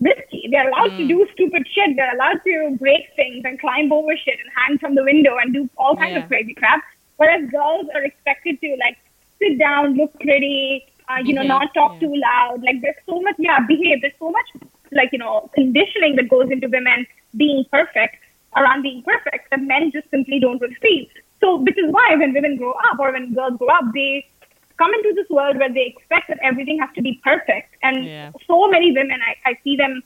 risky. 0.00 0.48
They're 0.50 0.68
allowed 0.68 0.92
mm. 0.92 0.98
to 0.98 1.08
do 1.08 1.26
stupid 1.32 1.66
shit. 1.72 1.96
They're 1.96 2.14
allowed 2.14 2.40
to 2.44 2.76
break 2.78 3.08
things 3.16 3.42
and 3.44 3.58
climb 3.60 3.92
over 3.92 4.16
shit 4.16 4.38
and 4.40 4.50
hang 4.56 4.78
from 4.78 4.94
the 4.94 5.04
window 5.04 5.36
and 5.38 5.52
do 5.52 5.68
all 5.76 5.96
kinds 5.96 6.12
yeah. 6.12 6.22
of 6.22 6.28
crazy 6.28 6.54
crap. 6.54 6.82
Whereas 7.16 7.48
girls 7.50 7.86
are 7.94 8.02
expected 8.02 8.60
to 8.60 8.76
like 8.80 8.98
sit 9.38 9.58
down, 9.58 9.94
look 9.94 10.14
pretty, 10.20 10.86
uh, 11.08 11.20
you 11.24 11.34
know, 11.34 11.42
not 11.42 11.72
talk 11.74 11.94
yeah. 11.94 12.08
too 12.08 12.14
loud. 12.16 12.62
Like 12.62 12.80
there's 12.80 12.96
so 13.06 13.20
much, 13.20 13.36
yeah, 13.38 13.60
behave. 13.66 14.00
There's 14.00 14.18
so 14.18 14.30
much, 14.30 14.48
like 14.92 15.10
you 15.12 15.18
know, 15.18 15.50
conditioning 15.54 16.16
that 16.16 16.28
goes 16.28 16.50
into 16.50 16.68
women 16.68 17.06
being 17.36 17.64
perfect 17.70 18.16
around 18.56 18.82
being 18.82 19.02
perfect 19.02 19.50
that 19.50 19.60
men 19.60 19.90
just 19.92 20.08
simply 20.10 20.38
don't 20.40 20.60
receive. 20.60 21.08
So, 21.40 21.56
which 21.56 21.76
is 21.76 21.90
why 21.90 22.14
when 22.16 22.32
women 22.32 22.56
grow 22.56 22.72
up 22.72 22.98
or 22.98 23.12
when 23.12 23.34
girls 23.34 23.58
grow 23.58 23.68
up, 23.68 23.84
they 23.92 24.26
come 24.78 24.92
into 24.94 25.12
this 25.14 25.28
world 25.30 25.56
where 25.58 25.72
they 25.72 25.94
expect 25.96 26.28
that 26.28 26.38
everything 26.42 26.78
has 26.78 26.90
to 26.94 27.02
be 27.02 27.20
perfect. 27.22 27.74
And 27.82 28.04
yeah. 28.04 28.30
so 28.46 28.68
many 28.68 28.92
women, 28.92 29.20
I, 29.22 29.50
I 29.50 29.58
see 29.62 29.76
them 29.76 30.02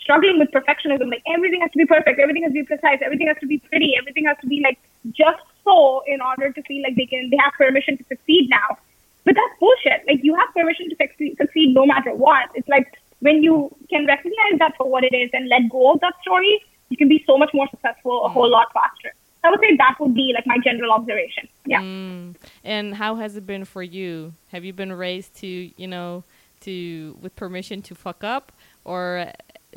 struggling 0.00 0.38
with 0.38 0.50
perfectionism. 0.50 1.10
Like 1.10 1.22
everything 1.32 1.60
has 1.60 1.70
to 1.72 1.78
be 1.78 1.86
perfect, 1.86 2.18
everything 2.18 2.42
has 2.42 2.52
to 2.52 2.60
be 2.60 2.64
precise, 2.64 2.98
everything 3.04 3.28
has 3.28 3.36
to 3.40 3.46
be 3.46 3.58
pretty, 3.58 3.94
everything 3.98 4.24
has 4.26 4.36
to 4.40 4.46
be 4.46 4.62
like 4.62 4.78
just 5.12 5.42
so 5.64 6.02
in 6.06 6.20
order 6.20 6.52
to 6.52 6.62
feel 6.62 6.82
like 6.82 6.96
they 6.96 7.06
can 7.06 7.30
they 7.30 7.36
have 7.36 7.52
permission 7.54 7.96
to 7.98 8.04
succeed 8.08 8.48
now. 8.50 8.78
But 9.24 9.34
that's 9.34 9.60
bullshit. 9.60 10.06
Like 10.06 10.20
you 10.22 10.34
have 10.34 10.48
permission 10.54 10.88
to 10.90 10.96
succeed 11.36 11.74
no 11.74 11.84
matter 11.84 12.14
what. 12.14 12.48
It's 12.54 12.68
like 12.68 12.88
when 13.20 13.42
you 13.42 13.74
can 13.90 14.06
recognize 14.06 14.58
that 14.58 14.76
for 14.76 14.88
what 14.88 15.04
it 15.04 15.14
is 15.14 15.30
and 15.32 15.48
let 15.48 15.68
go 15.70 15.92
of 15.92 16.00
that 16.00 16.14
story, 16.22 16.62
you 16.88 16.96
can 16.96 17.08
be 17.08 17.22
so 17.26 17.36
much 17.36 17.50
more 17.52 17.68
successful 17.70 18.24
a 18.24 18.28
mm. 18.28 18.32
whole 18.32 18.50
lot 18.50 18.72
faster. 18.72 19.12
I 19.48 19.50
would 19.50 19.60
say 19.60 19.76
that 19.76 19.96
would 19.98 20.14
be 20.14 20.32
like 20.34 20.46
my 20.46 20.58
general 20.62 20.92
observation. 20.92 21.48
Yeah. 21.64 21.80
Mm. 21.80 22.36
And 22.64 22.94
how 22.94 23.14
has 23.16 23.36
it 23.36 23.46
been 23.46 23.64
for 23.64 23.82
you? 23.82 24.34
Have 24.48 24.64
you 24.64 24.74
been 24.74 24.92
raised 24.92 25.34
to, 25.36 25.46
you 25.46 25.86
know, 25.86 26.24
to 26.60 27.16
with 27.22 27.34
permission 27.34 27.80
to 27.82 27.94
fuck 27.94 28.22
up 28.22 28.52
or 28.84 29.32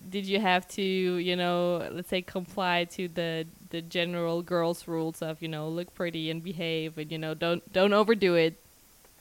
did 0.09 0.25
you 0.25 0.39
have 0.39 0.67
to, 0.69 0.81
you 0.81 1.35
know, 1.35 1.87
let's 1.91 2.09
say 2.09 2.21
comply 2.21 2.85
to 2.85 3.07
the 3.07 3.47
the 3.69 3.81
general 3.81 4.41
girls 4.41 4.87
rules 4.87 5.21
of, 5.21 5.41
you 5.41 5.47
know, 5.47 5.69
look 5.69 5.93
pretty 5.93 6.29
and 6.29 6.43
behave 6.43 6.97
and 6.97 7.11
you 7.11 7.17
know, 7.17 7.33
don't 7.33 7.71
don't 7.71 7.93
overdo 7.93 8.35
it? 8.35 8.59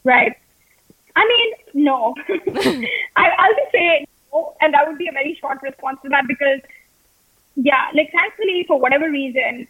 Right. 0.03 0.37
I 1.15 1.27
mean, 1.29 1.85
no. 1.85 2.15
I, 3.17 3.29
I'll 3.39 3.55
just 3.55 3.73
say 3.73 4.07
no, 4.33 4.57
and 4.61 4.75
that 4.75 4.89
would 4.89 4.99
be 4.99 5.09
a 5.09 5.13
very 5.13 5.37
short 5.41 5.63
response 5.63 5.99
to 6.03 6.09
that 6.09 6.27
because, 6.27 6.61
yeah, 7.55 7.89
like 7.95 8.11
thankfully, 8.13 8.65
for 8.67 8.81
whatever 8.81 9.11
reason, 9.11 9.69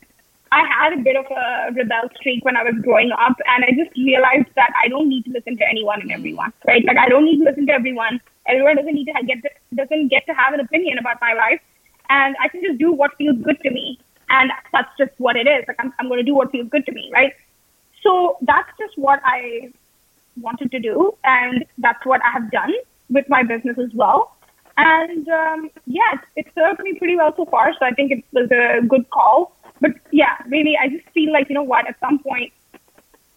I 0.52 0.66
had 0.66 0.92
a 0.92 1.02
bit 1.02 1.16
of 1.16 1.26
a 1.30 1.72
rebel 1.72 2.10
streak 2.16 2.44
when 2.44 2.56
I 2.56 2.64
was 2.64 2.74
growing 2.82 3.12
up, 3.12 3.36
and 3.46 3.64
I 3.64 3.70
just 3.70 3.96
realized 3.96 4.48
that 4.56 4.72
I 4.82 4.88
don't 4.88 5.08
need 5.08 5.24
to 5.26 5.30
listen 5.30 5.56
to 5.56 5.68
anyone 5.68 6.00
and 6.00 6.10
everyone, 6.10 6.52
right? 6.66 6.84
Like 6.84 6.96
I 6.96 7.08
don't 7.08 7.24
need 7.24 7.38
to 7.38 7.44
listen 7.44 7.66
to 7.68 7.72
everyone. 7.72 8.20
Everyone 8.46 8.76
doesn't 8.76 8.94
need 8.94 9.04
to 9.06 9.14
get 9.24 9.42
to, 9.42 9.50
doesn't 9.74 10.08
get 10.08 10.26
to 10.26 10.34
have 10.34 10.52
an 10.52 10.60
opinion 10.60 10.98
about 10.98 11.20
my 11.20 11.34
life, 11.34 11.60
and 12.08 12.34
I 12.42 12.48
can 12.48 12.62
just 12.62 12.78
do 12.78 12.92
what 12.92 13.16
feels 13.16 13.38
good 13.42 13.60
to 13.62 13.70
me, 13.70 14.00
and 14.28 14.50
that's 14.72 14.90
just 14.98 15.12
what 15.18 15.36
it 15.36 15.46
is. 15.46 15.64
Like 15.68 15.76
I'm, 15.78 15.94
I'm 15.98 16.08
going 16.08 16.18
to 16.18 16.24
do 16.24 16.34
what 16.34 16.50
feels 16.50 16.68
good 16.68 16.84
to 16.86 16.92
me, 16.92 17.10
right? 17.12 17.32
So 18.02 18.38
that's 18.42 18.70
just 18.78 18.98
what 18.98 19.20
I 19.24 19.70
wanted 20.40 20.72
to 20.72 20.80
do, 20.80 21.16
and 21.22 21.64
that's 21.78 22.04
what 22.04 22.20
I 22.24 22.30
have 22.32 22.50
done 22.50 22.72
with 23.08 23.28
my 23.28 23.44
business 23.44 23.78
as 23.78 23.92
well. 23.94 24.34
And 24.76 25.28
um, 25.28 25.70
yeah, 25.86 26.14
it, 26.14 26.46
it 26.46 26.46
served 26.54 26.80
me 26.80 26.94
pretty 26.94 27.16
well 27.16 27.34
so 27.36 27.44
far. 27.44 27.72
So 27.78 27.84
I 27.84 27.90
think 27.90 28.10
it 28.10 28.24
was 28.32 28.50
a 28.50 28.84
good 28.86 29.08
call. 29.10 29.54
But 29.80 29.92
yeah, 30.10 30.36
really, 30.48 30.76
I 30.76 30.88
just 30.88 31.08
feel 31.10 31.32
like 31.32 31.48
you 31.48 31.54
know 31.54 31.62
what? 31.62 31.88
At 31.88 31.98
some 32.00 32.18
point, 32.18 32.52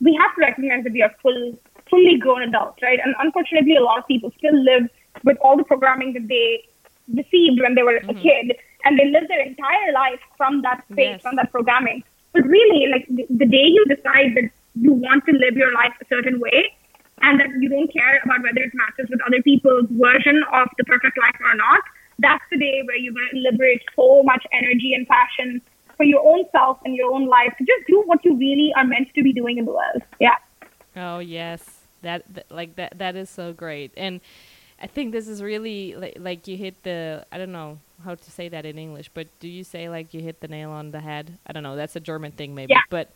we 0.02 0.14
have 0.22 0.36
to 0.36 0.42
recognize 0.42 0.84
that 0.84 0.94
we 0.94 1.02
are 1.02 1.14
full, 1.22 1.58
fully 1.90 2.18
grown 2.18 2.42
adults, 2.42 2.82
right? 2.82 3.00
And 3.04 3.16
unfortunately, 3.20 3.76
a 3.76 3.84
lot 3.84 3.98
of 4.00 4.08
people 4.08 4.32
still 4.38 4.58
live 4.64 4.90
with 5.24 5.38
all 5.42 5.56
the 5.56 5.64
programming 5.64 6.14
that 6.14 6.28
they 6.28 6.66
received 7.14 7.62
when 7.62 7.76
they 7.76 7.84
were 7.84 8.00
mm-hmm. 8.00 8.10
a 8.10 8.22
kid, 8.22 8.58
and 8.84 9.00
they 9.00 9.06
live 9.06 9.28
their 9.28 9.42
entire 9.42 9.92
life 9.94 10.20
from 10.38 10.62
that 10.64 10.84
space, 10.92 11.16
yes. 11.16 11.22
from 11.22 11.36
that 11.38 11.52
programming. 11.52 12.04
But 12.34 12.46
really, 12.46 12.88
like 12.92 13.08
the, 13.08 13.26
the 13.30 13.46
day 13.46 13.68
you 13.68 13.86
decide 13.86 14.36
that 14.36 14.50
you 14.76 14.92
want 14.92 15.26
to 15.26 15.32
live 15.32 15.56
your 15.56 15.74
life 15.74 15.94
a 16.02 16.06
certain 16.08 16.40
way, 16.40 16.76
and 17.22 17.40
that 17.40 17.48
you 17.60 17.70
don't 17.70 17.92
care 17.94 18.20
about 18.26 18.42
whether 18.44 18.62
it 18.62 18.74
matches 18.74 19.10
with 19.10 19.22
other 19.26 19.42
people's 19.42 19.88
version 19.92 20.44
of 20.52 20.68
the 20.78 20.84
perfect 20.84 21.18
life 21.18 21.40
or 21.40 21.56
not, 21.56 21.80
that's 22.20 22.44
the 22.52 22.58
day 22.58 22.82
where 22.86 22.98
you're 22.98 23.14
going 23.14 23.30
to 23.32 23.40
liberate 23.40 23.82
so 23.96 24.24
much 24.24 24.44
energy 24.52 24.94
and 24.94 25.08
passion 25.08 25.62
for 25.98 26.04
your 26.04 26.26
own 26.26 26.46
self 26.52 26.80
and 26.86 26.96
your 26.96 27.12
own 27.12 27.28
life 27.28 27.54
to 27.58 27.64
just 27.64 27.88
do 27.88 28.02
what 28.06 28.24
you 28.26 28.36
really 28.36 28.74
are 28.76 28.86
meant 28.86 29.10
to 29.16 29.24
be 29.24 29.34
doing 29.34 29.58
in 29.58 29.66
the 29.66 29.72
world. 29.72 30.02
Yeah. 30.20 30.36
Oh 30.96 31.20
yes, 31.20 31.64
that, 32.02 32.24
that 32.34 32.52
like 32.52 32.76
that 32.76 32.98
that 33.00 33.16
is 33.16 33.30
so 33.30 33.54
great, 33.54 33.92
and 33.98 34.22
I 34.82 34.88
think 34.88 35.12
this 35.12 35.28
is 35.28 35.42
really 35.42 35.96
like 35.96 36.18
like 36.20 36.48
you 36.48 36.58
hit 36.58 36.84
the 36.84 37.26
I 37.32 37.38
don't 37.38 37.52
know 37.52 37.80
how 38.04 38.16
to 38.16 38.32
say 38.32 38.50
that 38.50 38.66
in 38.66 38.78
English, 38.78 39.10
but 39.14 39.28
do 39.40 39.48
you 39.48 39.64
say 39.64 39.90
like 39.90 40.14
you 40.14 40.22
hit 40.22 40.42
the 40.42 40.48
nail 40.48 40.72
on 40.72 40.92
the 40.92 41.00
head? 41.00 41.38
I 41.48 41.54
don't 41.54 41.64
know. 41.64 41.76
That's 41.76 41.96
a 41.96 42.00
German 42.00 42.32
thing, 42.32 42.54
maybe. 42.54 42.74
Yeah. 42.74 42.82
But 42.90 43.10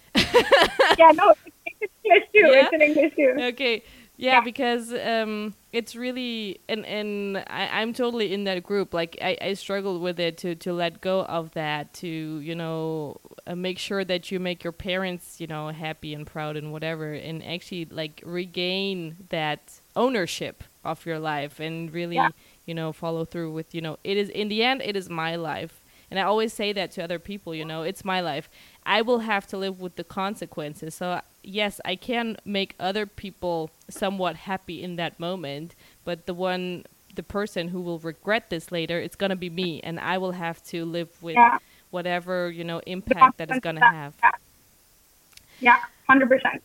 yeah, 0.98 1.12
no, 1.12 1.36
it's 1.76 1.94
English 2.04 2.24
too. 2.34 2.48
Yeah? 2.48 2.64
It's 2.64 2.74
in 2.74 2.82
English 2.82 3.16
too. 3.16 3.36
Okay. 3.38 3.84
Yeah, 4.18 4.34
yeah, 4.34 4.42
because 4.42 4.94
um, 4.94 5.54
it's 5.72 5.96
really 5.96 6.60
and 6.68 6.84
and 6.88 7.38
I, 7.38 7.82
I'm 7.82 7.94
totally 7.94 8.34
in 8.34 8.46
that 8.46 8.64
group. 8.64 8.92
Like 8.92 9.16
I, 9.22 9.38
I 9.40 9.54
struggled 9.54 10.02
with 10.02 10.20
it 10.20 10.40
to 10.40 10.56
to 10.56 10.74
let 10.74 11.02
go 11.02 11.24
of 11.26 11.52
that 11.52 11.94
to 11.96 12.08
you 12.08 12.56
know 12.56 13.18
uh, 13.46 13.56
make 13.56 13.78
sure 13.78 14.04
that 14.04 14.32
you 14.32 14.40
make 14.40 14.64
your 14.64 14.74
parents 14.74 15.40
you 15.40 15.46
know 15.46 15.70
happy 15.70 16.16
and 16.16 16.26
proud 16.26 16.58
and 16.58 16.72
whatever, 16.72 17.14
and 17.14 17.44
actually 17.46 17.86
like 17.86 18.24
regain 18.26 19.18
that 19.30 19.80
ownership 19.96 20.64
of 20.84 21.06
your 21.06 21.20
life 21.20 21.60
and 21.60 21.94
really 21.94 22.16
yeah. 22.16 22.30
you 22.66 22.74
know 22.74 22.92
follow 22.92 23.24
through 23.24 23.52
with 23.52 23.76
you 23.76 23.82
know 23.82 23.98
it 24.04 24.18
is 24.18 24.30
in 24.30 24.48
the 24.48 24.64
end 24.64 24.82
it 24.82 24.96
is 24.96 25.10
my 25.10 25.36
life 25.36 25.84
and 26.10 26.20
I 26.20 26.24
always 26.24 26.54
say 26.54 26.72
that 26.74 26.92
to 26.92 27.04
other 27.04 27.20
people, 27.20 27.54
you 27.54 27.66
know, 27.66 27.82
it's 27.82 28.06
my 28.06 28.22
life. 28.22 28.50
I 28.88 29.02
will 29.02 29.20
have 29.20 29.46
to 29.48 29.58
live 29.58 29.82
with 29.82 29.98
the 29.98 30.04
consequences. 30.06 30.96
So, 30.96 31.20
yes, 31.44 31.82
I 31.84 31.98
can 31.98 32.38
make 32.46 32.74
other 32.80 33.06
people 33.06 33.70
somewhat 33.90 34.38
happy 34.38 34.82
in 34.82 34.96
that 34.96 35.20
moment, 35.20 35.76
but 36.06 36.26
the 36.26 36.34
one, 36.34 36.86
the 37.14 37.22
person 37.22 37.68
who 37.68 37.82
will 37.82 38.00
regret 38.00 38.50
this 38.50 38.72
later, 38.72 38.98
it's 38.98 39.18
going 39.18 39.32
to 39.32 39.36
be 39.36 39.50
me. 39.50 39.82
And 39.82 40.00
I 40.00 40.18
will 40.18 40.32
have 40.32 40.64
to 40.68 40.86
live 40.86 41.10
with 41.22 41.36
yeah. 41.36 41.58
whatever, 41.90 42.50
you 42.50 42.64
know, 42.64 42.80
impact 42.88 43.38
that 43.40 43.52
is 43.52 43.60
going 43.60 43.76
to 43.76 43.86
have. 43.86 44.16
Yeah, 45.60 45.80
100%. 46.10 46.62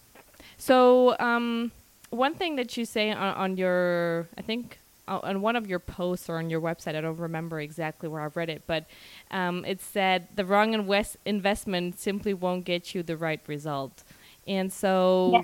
So, 0.58 1.18
um, 1.18 1.72
one 2.10 2.34
thing 2.34 2.54
that 2.54 2.76
you 2.76 2.84
say 2.84 3.10
on, 3.10 3.34
on 3.34 3.56
your, 3.56 4.28
I 4.38 4.42
think, 4.42 4.78
on 5.08 5.42
one 5.42 5.56
of 5.56 5.66
your 5.66 5.78
posts 5.78 6.28
or 6.28 6.38
on 6.38 6.48
your 6.50 6.60
website, 6.60 6.94
I 6.94 7.00
don't 7.00 7.16
remember 7.16 7.60
exactly 7.60 8.08
where 8.08 8.20
I've 8.20 8.36
read 8.36 8.48
it, 8.48 8.62
but 8.66 8.84
um, 9.30 9.64
it 9.64 9.80
said 9.80 10.28
the 10.34 10.44
wrong 10.44 10.74
invest- 10.74 11.16
investment 11.24 11.98
simply 11.98 12.34
won't 12.34 12.64
get 12.64 12.94
you 12.94 13.02
the 13.02 13.16
right 13.16 13.40
result. 13.46 14.04
And 14.46 14.72
so, 14.72 15.30
yeah. 15.32 15.42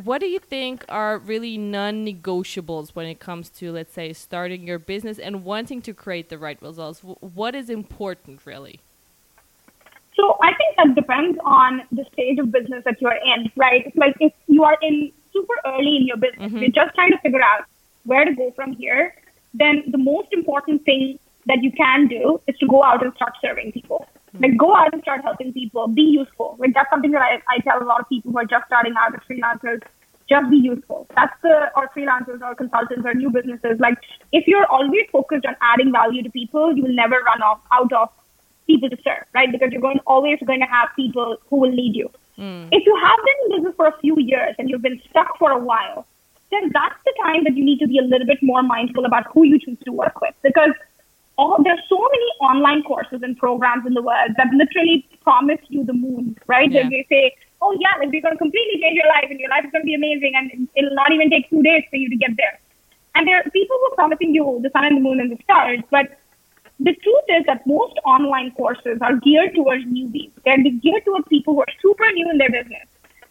what 0.00 0.20
do 0.20 0.26
you 0.26 0.38
think 0.38 0.84
are 0.88 1.18
really 1.18 1.56
non 1.58 2.04
negotiables 2.04 2.90
when 2.90 3.06
it 3.06 3.20
comes 3.20 3.48
to, 3.50 3.72
let's 3.72 3.92
say, 3.92 4.12
starting 4.12 4.66
your 4.66 4.78
business 4.78 5.18
and 5.18 5.44
wanting 5.44 5.82
to 5.82 5.94
create 5.94 6.28
the 6.28 6.38
right 6.38 6.60
results? 6.62 7.00
W- 7.00 7.16
what 7.20 7.54
is 7.54 7.70
important, 7.70 8.44
really? 8.44 8.80
So, 10.14 10.36
I 10.42 10.52
think 10.54 10.76
that 10.76 10.94
depends 10.94 11.38
on 11.44 11.82
the 11.90 12.04
stage 12.12 12.38
of 12.38 12.52
business 12.52 12.84
that 12.84 13.00
you're 13.00 13.12
in, 13.12 13.50
right? 13.56 13.90
Like, 13.96 14.16
if 14.20 14.32
you 14.46 14.62
are 14.62 14.76
in 14.82 15.10
super 15.32 15.54
early 15.66 15.96
in 15.96 16.06
your 16.06 16.16
business, 16.16 16.48
mm-hmm. 16.48 16.58
you're 16.58 16.70
just 16.70 16.94
trying 16.94 17.10
to 17.10 17.18
figure 17.18 17.42
out 17.42 17.64
where 18.04 18.24
to 18.24 18.34
go 18.34 18.50
from 18.52 18.72
here, 18.72 19.14
then 19.54 19.84
the 19.88 19.98
most 19.98 20.28
important 20.32 20.84
thing 20.84 21.18
that 21.46 21.62
you 21.62 21.72
can 21.72 22.06
do 22.06 22.40
is 22.46 22.56
to 22.58 22.66
go 22.66 22.82
out 22.84 23.02
and 23.02 23.14
start 23.14 23.32
serving 23.40 23.72
people. 23.72 24.06
Mm-hmm. 24.34 24.44
Like 24.44 24.56
go 24.56 24.74
out 24.74 24.92
and 24.92 25.02
start 25.02 25.22
helping 25.22 25.52
people, 25.52 25.88
be 25.88 26.02
useful. 26.02 26.56
Like 26.58 26.74
that's 26.74 26.90
something 26.90 27.10
that 27.12 27.22
I, 27.22 27.42
I 27.48 27.58
tell 27.58 27.82
a 27.82 27.84
lot 27.84 28.00
of 28.00 28.08
people 28.08 28.32
who 28.32 28.38
are 28.38 28.44
just 28.44 28.66
starting 28.66 28.94
out 28.98 29.14
as 29.14 29.20
freelancers. 29.28 29.82
just 30.28 30.50
be 30.50 30.56
useful. 30.56 31.06
That's 31.14 31.34
the 31.42 31.70
or 31.76 31.88
freelancers 31.88 32.40
or 32.40 32.54
consultants 32.54 33.04
or 33.04 33.14
new 33.14 33.30
businesses. 33.30 33.78
Like 33.80 33.98
if 34.32 34.46
you're 34.46 34.66
always 34.66 35.06
focused 35.10 35.46
on 35.46 35.56
adding 35.60 35.92
value 35.92 36.22
to 36.22 36.30
people, 36.30 36.74
you 36.76 36.82
will 36.84 36.94
never 36.94 37.20
run 37.20 37.42
off 37.42 37.60
out 37.72 37.92
of 37.92 38.08
people 38.66 38.88
to 38.88 38.96
serve, 39.02 39.24
right? 39.34 39.50
Because 39.50 39.72
you're 39.72 39.80
going 39.80 40.00
always 40.06 40.38
going 40.46 40.60
to 40.60 40.66
have 40.66 40.88
people 40.96 41.36
who 41.50 41.56
will 41.56 41.72
need 41.72 41.96
you. 41.96 42.10
Mm. 42.42 42.68
If 42.72 42.84
you 42.84 42.94
have 43.00 43.18
been 43.24 43.38
in 43.44 43.56
business 43.56 43.74
for 43.76 43.86
a 43.86 43.96
few 44.00 44.16
years 44.18 44.54
and 44.58 44.68
you've 44.68 44.82
been 44.82 45.00
stuck 45.10 45.38
for 45.38 45.52
a 45.52 45.58
while, 45.58 46.06
then 46.50 46.70
that's 46.74 46.98
the 47.04 47.14
time 47.24 47.44
that 47.44 47.56
you 47.56 47.64
need 47.64 47.78
to 47.78 47.86
be 47.86 47.98
a 47.98 48.02
little 48.02 48.26
bit 48.26 48.42
more 48.42 48.62
mindful 48.62 49.06
about 49.06 49.26
who 49.32 49.44
you 49.44 49.58
choose 49.58 49.78
to 49.84 49.92
work 49.92 50.20
with. 50.20 50.34
Because 50.42 50.72
all, 51.38 51.62
there's 51.62 51.80
so 51.88 51.98
many 51.98 52.28
online 52.50 52.82
courses 52.82 53.22
and 53.22 53.36
programs 53.38 53.86
in 53.86 53.94
the 53.94 54.02
world 54.02 54.32
that 54.36 54.48
literally 54.52 55.06
promise 55.22 55.60
you 55.68 55.84
the 55.84 55.92
moon, 55.92 56.36
right? 56.46 56.70
Yeah. 56.70 56.88
They 56.88 57.06
say, 57.08 57.34
oh 57.62 57.76
yeah, 57.80 57.94
like 58.00 58.10
we're 58.10 58.20
going 58.20 58.34
to 58.34 58.38
completely 58.38 58.80
change 58.82 58.96
your 58.96 59.08
life 59.08 59.28
and 59.30 59.38
your 59.38 59.48
life 59.48 59.64
is 59.64 59.70
going 59.70 59.82
to 59.82 59.86
be 59.86 59.94
amazing 59.94 60.32
and 60.34 60.68
it'll 60.76 60.94
not 60.94 61.12
even 61.12 61.30
take 61.30 61.48
two 61.48 61.62
days 61.62 61.84
for 61.90 61.96
you 61.96 62.10
to 62.10 62.16
get 62.16 62.36
there. 62.36 62.58
And 63.14 63.26
there 63.28 63.36
are 63.36 63.50
people 63.50 63.76
who 63.78 63.92
are 63.92 63.94
promising 63.94 64.34
you 64.34 64.60
the 64.62 64.70
sun 64.70 64.84
and 64.84 64.96
the 64.96 65.00
moon 65.00 65.20
and 65.20 65.30
the 65.30 65.38
stars, 65.44 65.80
but 65.90 66.18
the 66.84 66.94
truth 66.94 67.26
is 67.28 67.44
that 67.46 67.66
most 67.66 67.94
online 68.04 68.50
courses 68.52 68.98
are 69.00 69.16
geared 69.16 69.54
towards 69.54 69.84
newbies. 69.84 70.32
They're 70.44 70.58
geared 70.58 71.04
towards 71.04 71.28
people 71.28 71.54
who 71.54 71.60
are 71.60 71.72
super 71.80 72.10
new 72.12 72.30
in 72.30 72.38
their 72.38 72.50
business. 72.50 72.86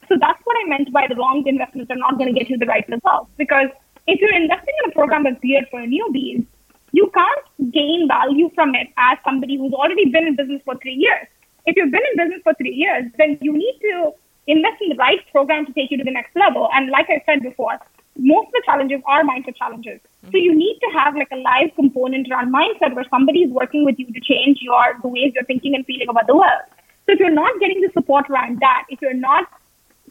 So 0.08 0.18
that's 0.20 0.39
what 0.43 0.58
I 0.64 0.70
meant 0.70 0.91
by 0.91 1.08
the 1.08 1.16
wrong 1.16 1.43
investments 1.45 1.91
are 1.91 1.97
not 1.97 2.18
going 2.18 2.34
to 2.34 2.38
get 2.38 2.49
you 2.49 2.58
the 2.58 2.66
right 2.66 2.88
results. 2.88 3.32
Because 3.38 3.70
if 4.08 4.20
you're 4.20 4.36
investing 4.36 4.74
in 4.84 4.91
a 4.91 4.93
program 4.93 5.24
that's 5.24 5.39
geared 5.41 5.68
for 5.72 5.80
newbies, 5.82 6.45
you 6.91 7.12
can't 7.14 7.72
gain 7.72 8.08
value 8.08 8.49
from 8.54 8.76
it 8.76 8.88
as 8.97 9.18
somebody 9.24 9.58
who's 9.58 9.74
already 9.74 10.10
been 10.10 10.28
in 10.28 10.36
business 10.36 10.62
for 10.66 10.76
three 10.82 10.95
years. 10.95 11.28
If 11.66 11.76
you've 11.78 11.91
been 11.91 12.02
in 12.12 12.18
business 12.18 12.41
for 12.43 12.54
three 12.56 12.74
years, 12.74 13.06
then 13.18 13.38
you 13.41 13.54
need 13.54 13.80
to 13.82 14.12
invest 14.47 14.82
in 14.82 14.89
the 14.89 14.95
right 14.95 15.20
program 15.32 15.66
to 15.66 15.74
take 15.74 15.91
you 15.91 15.97
to 15.97 16.04
the 16.04 16.12
next 16.12 16.36
level. 16.36 16.70
And 16.74 16.89
like 16.89 17.08
I 17.10 17.24
said 17.26 17.43
before, 17.43 17.80
most 18.18 18.47
of 18.47 18.53
the 18.53 18.64
challenges 18.66 19.01
are 19.07 19.24
mindset 19.24 19.55
challenges. 19.55 19.99
Mm-hmm. 19.99 20.32
So 20.32 20.38
you 20.38 20.55
need 20.55 20.80
to 20.80 20.99
have 20.99 21.16
like 21.16 21.30
a 21.32 21.38
live 21.38 21.72
component 21.76 22.30
around 22.30 22.53
mindset 22.53 22.95
where 22.95 23.05
somebody 23.09 23.41
is 23.41 23.51
working 23.51 23.86
with 23.86 23.97
you 23.97 24.12
to 24.12 24.20
change 24.20 24.59
your 24.62 24.99
the 25.01 25.07
ways 25.07 25.32
you're 25.34 25.45
thinking 25.45 25.76
and 25.76 25.86
feeling 25.86 26.09
about 26.09 26.28
the 26.28 26.36
world. 26.36 26.64
So 27.05 27.14
if 27.14 27.20
you're 27.20 27.30
not 27.32 27.59
getting 27.59 27.82
the 27.82 27.89
support 27.93 28.30
around 28.30 28.59
that, 28.59 28.86
if 28.89 29.01
you're 29.01 29.14
not 29.14 29.47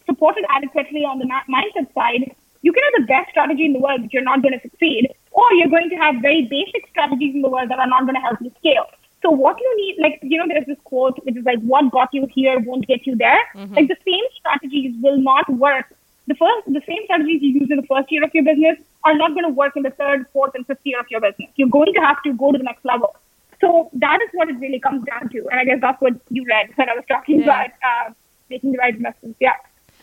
supported 0.06 0.44
adequately 0.48 1.04
on 1.04 1.18
the 1.18 1.26
mindset 1.26 1.92
side, 1.94 2.34
you 2.62 2.72
can 2.72 2.82
have 2.82 3.00
the 3.00 3.06
best 3.06 3.30
strategy 3.30 3.64
in 3.64 3.72
the 3.72 3.78
world, 3.78 4.02
but 4.02 4.12
you're 4.12 4.22
not 4.22 4.42
going 4.42 4.52
to 4.52 4.60
succeed. 4.60 5.08
Or 5.30 5.44
you're 5.54 5.68
going 5.68 5.88
to 5.90 5.96
have 5.96 6.16
very 6.20 6.46
basic 6.50 6.88
strategies 6.90 7.34
in 7.34 7.42
the 7.42 7.48
world 7.48 7.70
that 7.70 7.78
are 7.78 7.86
not 7.86 8.02
going 8.02 8.16
to 8.16 8.20
help 8.20 8.38
you 8.40 8.52
scale. 8.58 8.86
So 9.22 9.30
what 9.30 9.58
you 9.60 9.76
need, 9.76 9.96
like, 10.00 10.18
you 10.22 10.38
know, 10.38 10.46
there's 10.48 10.66
this 10.66 10.78
quote 10.84 11.18
which 11.24 11.36
is 11.36 11.44
like, 11.44 11.60
what 11.60 11.90
got 11.90 12.08
you 12.12 12.26
here 12.34 12.58
won't 12.58 12.86
get 12.86 13.06
you 13.06 13.16
there. 13.16 13.40
Mm-hmm. 13.54 13.74
Like 13.74 13.88
the 13.88 13.96
same 14.04 14.24
strategies 14.36 14.94
will 15.02 15.18
not 15.18 15.48
work 15.50 15.86
the 16.30 16.36
first, 16.42 16.62
the 16.78 16.82
same 16.86 17.02
strategies 17.04 17.42
you 17.42 17.50
use 17.60 17.70
in 17.70 17.78
the 17.82 17.88
first 17.94 18.10
year 18.12 18.22
of 18.24 18.32
your 18.32 18.44
business 18.44 18.76
are 19.04 19.16
not 19.22 19.30
going 19.36 19.44
to 19.50 19.54
work 19.62 19.76
in 19.76 19.82
the 19.82 19.94
third, 20.00 20.26
fourth, 20.32 20.54
and 20.54 20.66
fifth 20.66 20.84
year 20.84 21.00
of 21.00 21.06
your 21.10 21.20
business. 21.20 21.50
You're 21.56 21.74
going 21.78 21.92
to 21.98 22.00
have 22.00 22.22
to 22.26 22.32
go 22.42 22.52
to 22.52 22.58
the 22.58 22.64
next 22.64 22.84
level. 22.84 23.16
So 23.60 23.90
that 23.94 24.18
is 24.24 24.30
what 24.32 24.48
it 24.48 24.56
really 24.64 24.80
comes 24.80 25.04
down 25.04 25.28
to. 25.34 25.38
And 25.50 25.60
I 25.60 25.64
guess 25.64 25.80
that's 25.80 26.00
what 26.00 26.14
you 26.30 26.44
read 26.52 26.66
when 26.76 26.88
I 26.88 26.94
was 26.94 27.04
talking 27.08 27.40
yeah. 27.40 27.44
about 27.44 27.70
uh, 27.88 28.12
making 28.48 28.72
the 28.72 28.78
right 28.78 28.94
investments. 28.94 29.38
Yeah. 29.40 29.54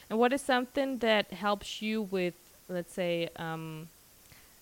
And 0.09 0.19
what 0.19 0.31
is 0.33 0.41
something 0.41 0.99
that 0.99 1.31
helps 1.31 1.81
you 1.81 2.03
with, 2.03 2.35
let's 2.69 2.93
say, 2.93 3.29
um, 3.37 3.89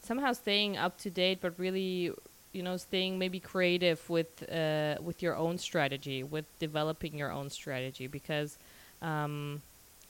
somehow 0.01 0.34
staying 0.34 0.78
up 0.78 0.97
to 0.99 1.09
date, 1.09 1.39
but 1.41 1.57
really, 1.59 2.11
you 2.53 2.63
know, 2.63 2.78
staying 2.78 3.20
maybe 3.20 3.39
creative 3.39 4.09
with 4.09 4.32
uh, 4.49 4.95
with 5.01 5.22
your 5.22 5.36
own 5.36 5.57
strategy, 5.57 6.24
with 6.24 6.45
developing 6.59 7.18
your 7.18 7.32
own 7.32 7.49
strategy, 7.49 8.07
because 8.07 8.57
um, 9.01 9.61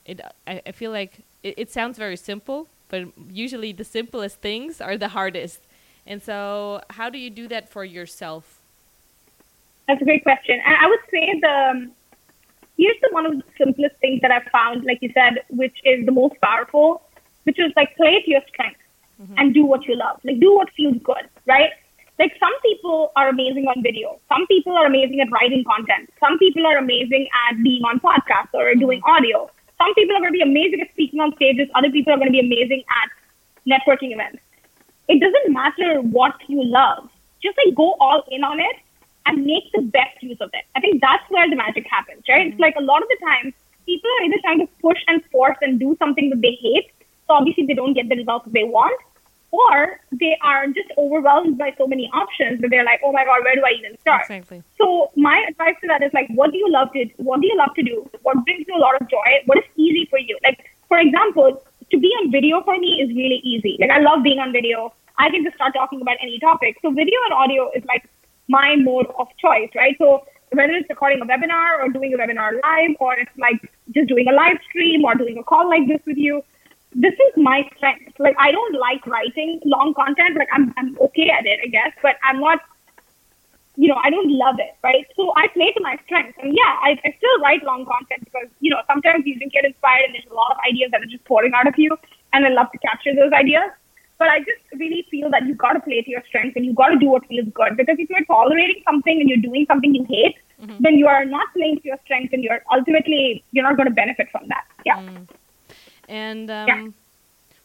it 0.06 0.22
I, 0.48 0.62
I 0.66 0.72
feel 0.72 0.92
like 0.92 1.20
it, 1.44 1.56
it 1.58 1.72
sounds 1.72 1.98
very 1.98 2.18
simple, 2.18 2.68
but 2.90 3.06
usually 3.32 3.72
the 3.72 3.84
simplest 3.84 4.40
things 4.40 4.82
are 4.82 4.98
the 4.98 5.10
hardest. 5.10 5.62
And 6.08 6.22
so, 6.22 6.82
how 6.92 7.10
do 7.10 7.18
you 7.18 7.30
do 7.30 7.48
that 7.48 7.68
for 7.70 7.84
yourself? 7.84 8.62
That's 9.88 10.02
a 10.02 10.06
great 10.06 10.24
question. 10.24 10.60
And 10.66 10.76
I 10.76 10.88
would 10.88 11.00
say 11.12 11.40
the 11.40 11.72
um, 11.72 11.92
here's 12.78 12.98
the 13.02 13.10
one 13.12 13.26
of 13.26 13.34
the 13.38 13.44
simplest 13.58 13.96
things 13.98 14.22
that 14.22 14.32
I've 14.32 14.50
found, 14.52 14.84
like 14.86 15.00
you 15.02 15.12
said, 15.14 15.44
which 15.50 15.78
is 15.84 16.06
the 16.06 16.12
most 16.12 16.36
powerful, 16.42 17.02
which 17.44 17.60
is 17.60 17.72
like 17.76 17.96
play 17.96 18.22
to 18.22 18.30
your 18.30 18.42
strengths 18.48 18.82
mm-hmm. 19.22 19.34
and 19.38 19.54
do 19.54 19.66
what 19.66 19.86
you 19.86 19.96
love. 19.96 20.20
Like 20.24 20.40
do 20.40 20.56
what 20.56 20.70
feels 20.72 20.98
good, 21.04 21.28
right? 21.46 21.72
Like 22.18 22.34
some 22.40 22.54
people 22.62 23.12
are 23.16 23.30
amazing 23.30 23.68
on 23.68 23.84
video. 23.84 24.20
Some 24.30 24.48
people 24.48 24.74
are 24.74 24.86
amazing 24.86 25.20
at 25.22 25.32
writing 25.32 25.64
content. 25.66 26.10
Some 26.20 26.38
people 26.40 26.66
are 26.66 26.78
amazing 26.78 27.28
at 27.50 27.62
being 27.62 27.84
on 27.84 28.00
podcasts 28.00 28.54
or 28.54 28.66
mm-hmm. 28.66 28.80
doing 28.80 29.02
audio. 29.06 29.50
Some 29.78 29.94
people 29.94 30.16
are 30.16 30.20
going 30.20 30.34
to 30.34 30.38
be 30.38 30.42
amazing 30.42 30.82
at 30.82 30.92
speaking 30.92 31.20
on 31.20 31.36
stages. 31.36 31.68
Other 31.76 31.92
people 31.92 32.14
are 32.14 32.18
going 32.18 32.32
to 32.32 32.32
be 32.32 32.40
amazing 32.40 32.84
at 32.90 33.10
networking 33.68 34.14
events. 34.14 34.40
It 35.08 35.20
doesn't 35.20 35.54
matter 35.54 36.02
what 36.02 36.36
you 36.48 36.64
love. 36.64 37.10
Just 37.42 37.58
like 37.64 37.76
go 37.76 37.96
all 38.00 38.24
in 38.30 38.44
on 38.44 38.60
it 38.60 38.78
and 39.26 39.46
make 39.46 39.72
the 39.74 39.82
best 39.82 40.22
use 40.22 40.38
of 40.40 40.50
it. 40.54 40.66
I 40.76 40.80
think 40.80 41.02
that's 41.02 41.24
where 41.30 41.50
the 41.50 41.56
magic 41.56 41.86
happens, 41.90 42.24
right? 42.30 42.42
Mm-hmm. 42.42 42.54
It's 42.54 42.60
like 42.60 42.76
a 42.78 42.84
lot 42.84 43.02
of 43.02 43.08
the 43.10 43.18
time 43.26 43.54
people 43.86 44.10
are 44.20 44.26
either 44.26 44.38
trying 44.42 44.60
to 44.60 44.68
push 44.82 44.98
and 45.08 45.24
force 45.32 45.58
and 45.62 45.80
do 45.80 45.96
something 46.00 46.30
that 46.30 46.42
they 46.42 46.58
hate. 46.62 46.92
So 47.28 47.34
obviously 47.34 47.66
they 47.66 47.74
don't 47.74 47.94
get 47.94 48.10
the 48.10 48.16
results 48.16 48.48
they 48.52 48.64
want 48.64 49.00
or 49.52 50.00
they 50.12 50.38
are 50.42 50.68
just 50.68 50.92
overwhelmed 50.98 51.58
by 51.58 51.74
so 51.78 51.88
many 51.88 52.10
options 52.14 52.62
that 52.62 52.70
they're 52.70 52.84
like, 52.84 53.00
oh 53.04 53.12
my 53.12 53.24
god, 53.26 53.44
where 53.44 53.56
do 53.56 53.64
I 53.66 53.74
even 53.80 53.98
start? 54.00 54.24
Exactly. 54.24 54.64
So 54.78 55.12
my 55.16 55.46
advice 55.48 55.76
to 55.82 55.88
that 55.88 56.04
is 56.04 56.12
like, 56.14 56.28
what 56.30 56.52
do 56.52 56.58
you 56.58 56.70
love 56.70 56.92
to 56.94 57.06
what 57.18 57.42
do 57.42 57.48
you 57.48 57.58
love 57.58 57.74
to 57.76 57.84
do? 57.84 58.10
What 58.24 58.44
brings 58.46 58.66
you 58.68 58.76
a 58.76 58.80
lot 58.80 59.02
of 59.02 59.10
joy? 59.10 59.30
What 59.46 59.60
is 59.60 59.66
easy 59.76 60.06
for 60.10 60.20
you? 60.20 60.38
Like 60.44 60.72
for 60.88 61.00
example, 61.00 61.64
to 61.92 62.00
be 62.00 62.08
on 62.22 62.32
video 62.32 62.64
for 62.64 62.78
me 62.78 63.02
is 63.02 63.10
really 63.10 63.42
easy. 63.44 63.78
Like 63.80 63.92
I 63.92 64.00
love 64.00 64.24
being 64.24 64.40
on 64.40 64.52
video. 64.52 64.94
I 65.18 65.30
can 65.30 65.44
just 65.44 65.56
start 65.56 65.74
talking 65.74 66.02
about 66.02 66.18
any 66.22 66.40
topic. 66.40 66.78
So 66.82 66.92
video 66.92 67.20
and 67.26 67.34
audio 67.34 67.72
is 67.74 67.84
like 67.86 68.10
my 68.48 68.76
mode 68.76 69.08
of 69.18 69.28
choice, 69.38 69.70
right? 69.76 69.96
So 69.98 70.26
whether 70.52 70.74
it's 70.74 70.90
recording 70.90 71.22
a 71.22 71.26
webinar 71.26 71.80
or 71.80 71.90
doing 71.90 72.14
a 72.14 72.18
webinar 72.18 72.52
live, 72.62 72.96
or 73.00 73.14
it's 73.14 73.32
like 73.38 73.60
just 73.92 74.08
doing 74.08 74.28
a 74.28 74.34
live 74.34 74.58
stream 74.70 75.04
or 75.04 75.16
doing 75.16 75.38
a 75.38 75.44
call 75.44 75.70
like 75.70 75.88
this 75.88 76.02
with 76.06 76.18
you, 76.18 76.44
this 76.96 77.14
is 77.14 77.34
my 77.38 77.70
strength. 77.76 78.20
Like 78.20 78.36
I 78.40 78.52
don't 78.52 78.80
like 78.80 79.06
writing 79.06 79.60
long 79.66 79.94
content. 79.94 80.38
Like 80.38 80.50
I'm 80.52 80.74
I'm 80.78 80.98
okay 81.08 81.30
at 81.30 81.46
it, 81.46 81.60
I 81.64 81.68
guess, 81.68 81.92
but 82.02 82.16
I'm 82.24 82.40
not 82.40 82.60
you 83.78 83.88
know, 83.90 84.00
I 84.04 84.10
don't 84.10 84.32
love 84.32 84.56
it, 84.60 84.76
right? 84.84 85.06
So 85.16 85.34
I 85.36 85.48
play 85.50 85.72
to 85.72 85.82
my 85.82 85.98
strengths. 86.06 86.38
And 86.42 86.54
yeah, 86.54 86.80
I, 86.82 87.00
I 87.04 87.14
still 87.18 87.40
write 87.42 87.64
long 87.64 87.86
content 87.86 88.24
because, 88.24 88.48
you 88.60 88.70
know, 88.70 88.82
sometimes 88.88 89.26
you 89.26 89.38
just 89.38 89.52
get 89.52 89.66
inspired 89.66 90.06
and 90.06 90.14
there's 90.16 90.32
a 90.32 90.34
lot 90.34 90.52
of 90.52 90.58
ideas 90.68 90.92
that 90.92 91.02
are 91.02 91.12
just 91.12 91.26
pouring 91.26 91.54
out 91.54 91.68
of 91.68 91.74
you. 91.78 91.98
And 92.34 92.46
I 92.46 92.50
love 92.50 92.72
to 92.72 92.78
capture 92.80 93.14
those 93.14 93.34
ideas. 93.34 93.70
But 94.18 94.30
I 94.30 94.40
just 94.40 94.64
really 94.80 95.06
feel 95.12 95.30
that 95.32 95.46
you've 95.46 95.58
got 95.58 95.74
to 95.74 95.82
play 95.82 96.02
to 96.02 96.10
your 96.10 96.24
strengths 96.26 96.56
and 96.56 96.66
you've 96.66 96.78
got 96.78 96.88
to 96.88 96.98
do 96.98 97.10
what 97.10 97.28
feels 97.28 97.50
good. 97.54 97.76
Because 97.76 97.98
if 98.00 98.10
you're 98.10 98.24
tolerating 98.24 98.82
something 98.86 99.20
and 99.20 99.30
you're 99.30 99.44
doing 99.44 99.66
something 99.68 99.94
you 99.94 100.06
hate, 100.06 100.38
mm-hmm. 100.62 100.78
then 100.80 100.96
you 100.96 101.08
are 101.08 101.26
not 101.26 101.52
playing 101.54 101.80
to 101.82 101.84
your 101.84 101.98
strengths 102.06 102.32
and 102.32 102.42
you're 102.42 102.62
ultimately, 102.72 103.44
you're 103.52 103.66
not 103.66 103.76
going 103.76 103.90
to 103.90 103.94
benefit 103.94 104.30
from 104.32 104.48
that. 104.48 104.64
Yeah. 104.86 105.00
Mm. 105.00 105.28
And 106.08 106.50
um, 106.50 106.68
yeah. 106.68 106.88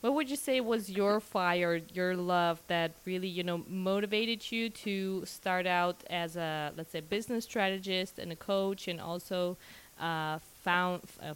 what 0.00 0.14
would 0.14 0.30
you 0.30 0.36
say 0.36 0.60
was 0.60 0.90
your 0.90 1.20
fire, 1.20 1.80
your 1.92 2.16
love 2.16 2.60
that 2.68 2.92
really, 3.04 3.28
you 3.28 3.42
know, 3.42 3.62
motivated 3.68 4.50
you 4.50 4.70
to 4.70 5.24
start 5.26 5.66
out 5.66 5.96
as 6.08 6.36
a, 6.36 6.72
let's 6.76 6.92
say, 6.92 7.00
business 7.00 7.44
strategist 7.44 8.18
and 8.18 8.32
a 8.32 8.36
coach, 8.36 8.88
and 8.88 9.00
also 9.00 9.56
uh, 10.00 10.38
found, 10.64 11.02
uh, 11.22 11.34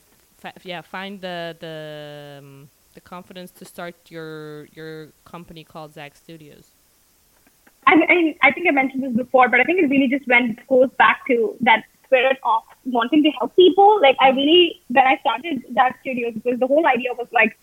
yeah, 0.62 0.80
find 0.80 1.20
the 1.20 1.56
the 1.60 2.38
um, 2.38 2.68
the 2.94 3.00
confidence 3.00 3.50
to 3.50 3.64
start 3.64 3.94
your 4.08 4.66
your 4.74 5.08
company 5.24 5.64
called 5.64 5.92
Zag 5.92 6.14
Studios? 6.16 6.70
I, 7.86 7.94
I, 8.08 8.48
I 8.48 8.52
think 8.52 8.66
I 8.66 8.70
mentioned 8.70 9.02
this 9.02 9.12
before, 9.12 9.48
but 9.48 9.60
I 9.60 9.64
think 9.64 9.82
it 9.82 9.90
really 9.90 10.08
just 10.08 10.26
went 10.26 10.66
goes 10.68 10.90
back 10.96 11.26
to 11.26 11.54
that 11.60 11.84
spirit 12.06 12.38
of 12.44 12.62
wanting 12.84 13.22
to 13.22 13.30
help 13.30 13.54
people. 13.56 14.00
Like 14.00 14.16
I 14.20 14.30
really, 14.30 14.80
when 14.88 15.06
I 15.06 15.16
started 15.18 15.64
that 15.70 15.96
studio, 16.00 16.30
because 16.30 16.58
the 16.58 16.66
whole 16.66 16.86
idea 16.86 17.12
was 17.14 17.28
like, 17.32 17.56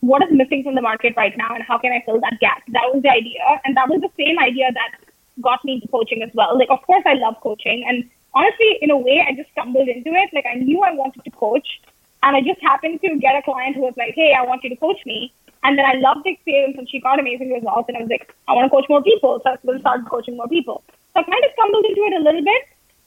what 0.00 0.22
is 0.22 0.30
missing 0.30 0.62
from 0.62 0.74
the 0.74 0.82
market 0.82 1.14
right 1.16 1.36
now, 1.36 1.54
and 1.54 1.62
how 1.62 1.78
can 1.78 1.92
I 1.92 2.02
fill 2.04 2.20
that 2.20 2.38
gap? 2.40 2.62
That 2.68 2.90
was 2.92 3.02
the 3.02 3.10
idea, 3.10 3.40
and 3.64 3.76
that 3.76 3.88
was 3.88 4.00
the 4.02 4.10
same 4.22 4.38
idea 4.38 4.70
that 4.72 5.00
got 5.40 5.64
me 5.64 5.74
into 5.74 5.88
coaching 5.88 6.22
as 6.22 6.30
well. 6.34 6.58
Like, 6.58 6.68
of 6.70 6.82
course, 6.82 7.02
I 7.06 7.14
love 7.14 7.36
coaching, 7.42 7.84
and 7.88 8.08
honestly, 8.34 8.78
in 8.82 8.90
a 8.90 8.98
way, 8.98 9.24
I 9.26 9.32
just 9.34 9.50
stumbled 9.52 9.88
into 9.88 10.12
it. 10.12 10.28
Like, 10.34 10.44
I 10.44 10.56
knew 10.56 10.82
I 10.82 10.92
wanted 10.92 11.24
to 11.24 11.30
coach, 11.30 11.80
and 12.22 12.36
I 12.36 12.42
just 12.42 12.60
happened 12.60 13.00
to 13.00 13.16
get 13.16 13.34
a 13.34 13.42
client 13.42 13.76
who 13.76 13.82
was 13.82 13.94
like, 13.96 14.14
"Hey, 14.14 14.34
I 14.34 14.44
want 14.44 14.62
you 14.62 14.70
to 14.70 14.76
coach 14.76 15.00
me." 15.06 15.32
And 15.62 15.78
then 15.78 15.86
I 15.86 15.94
loved 15.94 16.24
the 16.24 16.32
experience, 16.32 16.76
and 16.76 16.86
she 16.88 17.00
got 17.00 17.18
amazing 17.18 17.50
results. 17.50 17.88
And 17.88 17.96
I 17.96 18.00
was 18.02 18.10
like, 18.10 18.34
"I 18.46 18.52
want 18.52 18.66
to 18.66 18.76
coach 18.76 18.88
more 18.90 19.02
people," 19.02 19.40
so 19.42 19.50
I 19.50 19.78
started 19.78 20.06
coaching 20.06 20.36
more 20.36 20.48
people. 20.48 20.82
So 21.14 21.20
I 21.20 21.22
kind 21.22 21.44
of 21.44 21.52
stumbled 21.52 21.84
into 21.86 22.02
it 22.02 22.20
a 22.20 22.24
little 22.28 22.44
bit, 22.44 22.62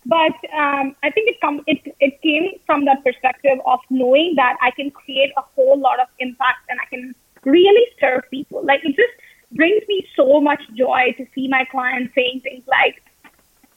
but 0.08 0.36
um, 0.58 0.96
I 1.04 1.10
think 1.12 1.30
it 1.30 1.42
come 1.42 1.64
it 1.68 1.80
it 2.00 2.22
came 2.22 2.52
from 2.66 2.86
that 2.86 3.04
perspective 3.04 3.60
of 3.66 3.80
knowing 3.90 4.34
that 4.36 4.56
I 4.62 4.72
can 4.72 4.90
create 4.92 5.32
a 5.38 5.42
whole 5.42 5.78
lot 5.78 6.00
of 6.00 6.08
impact 6.20 6.64
and 6.70 6.80
I 6.80 6.86
can 6.86 7.14
really 7.44 7.86
serve 8.00 8.24
people. 8.32 8.64
Like 8.64 8.82
it 8.84 8.96
just 8.96 9.16
brings 9.52 9.84
me 9.88 10.08
so 10.16 10.40
much 10.40 10.62
joy 10.76 11.14
to 11.18 11.26
see 11.34 11.48
my 11.48 11.66
clients 11.72 12.14
saying 12.16 12.42
things 12.42 12.64
like, 12.68 13.02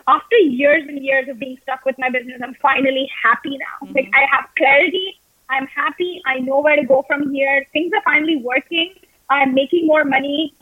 after 0.08 0.36
years 0.36 0.84
and 0.88 1.02
years 1.02 1.28
of 1.28 1.38
being 1.38 1.58
stuck 1.62 1.84
with 1.84 1.96
my 1.98 2.10
business, 2.10 2.40
I'm 2.42 2.54
finally 2.54 3.10
happy 3.22 3.58
now. 3.58 3.86
Mm-hmm. 3.86 3.96
Like 3.96 4.10
I 4.14 4.26
have 4.34 4.48
clarity, 4.56 5.20
I'm 5.48 5.66
happy. 5.66 6.22
I 6.26 6.38
know 6.38 6.60
where 6.60 6.76
to 6.76 6.84
go 6.84 7.04
from 7.06 7.32
here. 7.32 7.66
Things 7.72 7.92
are 7.92 8.02
finally 8.02 8.36
working. 8.36 8.94
I'm 9.28 9.54
making 9.54 9.86
more 9.86 10.04
money. 10.04 10.54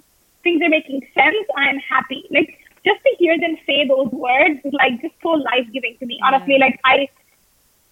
Things 0.43 0.63
are 0.63 0.69
making 0.69 1.01
sense. 1.15 1.47
I'm 1.57 1.79
happy. 1.79 2.25
Like 2.31 2.59
just 2.89 3.01
to 3.07 3.15
hear 3.19 3.39
them 3.45 3.57
say 3.67 3.79
those 3.87 4.11
words 4.27 4.61
is 4.65 4.73
like 4.83 5.01
just 5.03 5.15
so 5.23 5.31
life 5.47 5.67
giving 5.73 5.97
to 6.01 6.07
me. 6.13 6.21
Honestly, 6.25 6.55
Yeah. 6.59 6.65
like 6.67 6.81
I, 6.85 7.09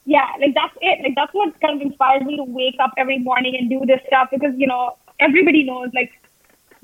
yeah, 0.04 0.28
like 0.40 0.54
that's 0.54 0.76
it. 0.80 1.02
Like 1.04 1.14
that's 1.16 1.34
what 1.34 1.60
kind 1.60 1.80
of 1.80 1.86
inspires 1.86 2.22
me 2.30 2.36
to 2.36 2.44
wake 2.60 2.76
up 2.80 2.92
every 2.96 3.18
morning 3.18 3.56
and 3.58 3.68
do 3.68 3.84
this 3.92 4.00
stuff 4.06 4.28
because 4.36 4.54
you 4.56 4.66
know 4.72 4.82
everybody 5.28 5.64
knows 5.64 5.90
like 5.94 6.12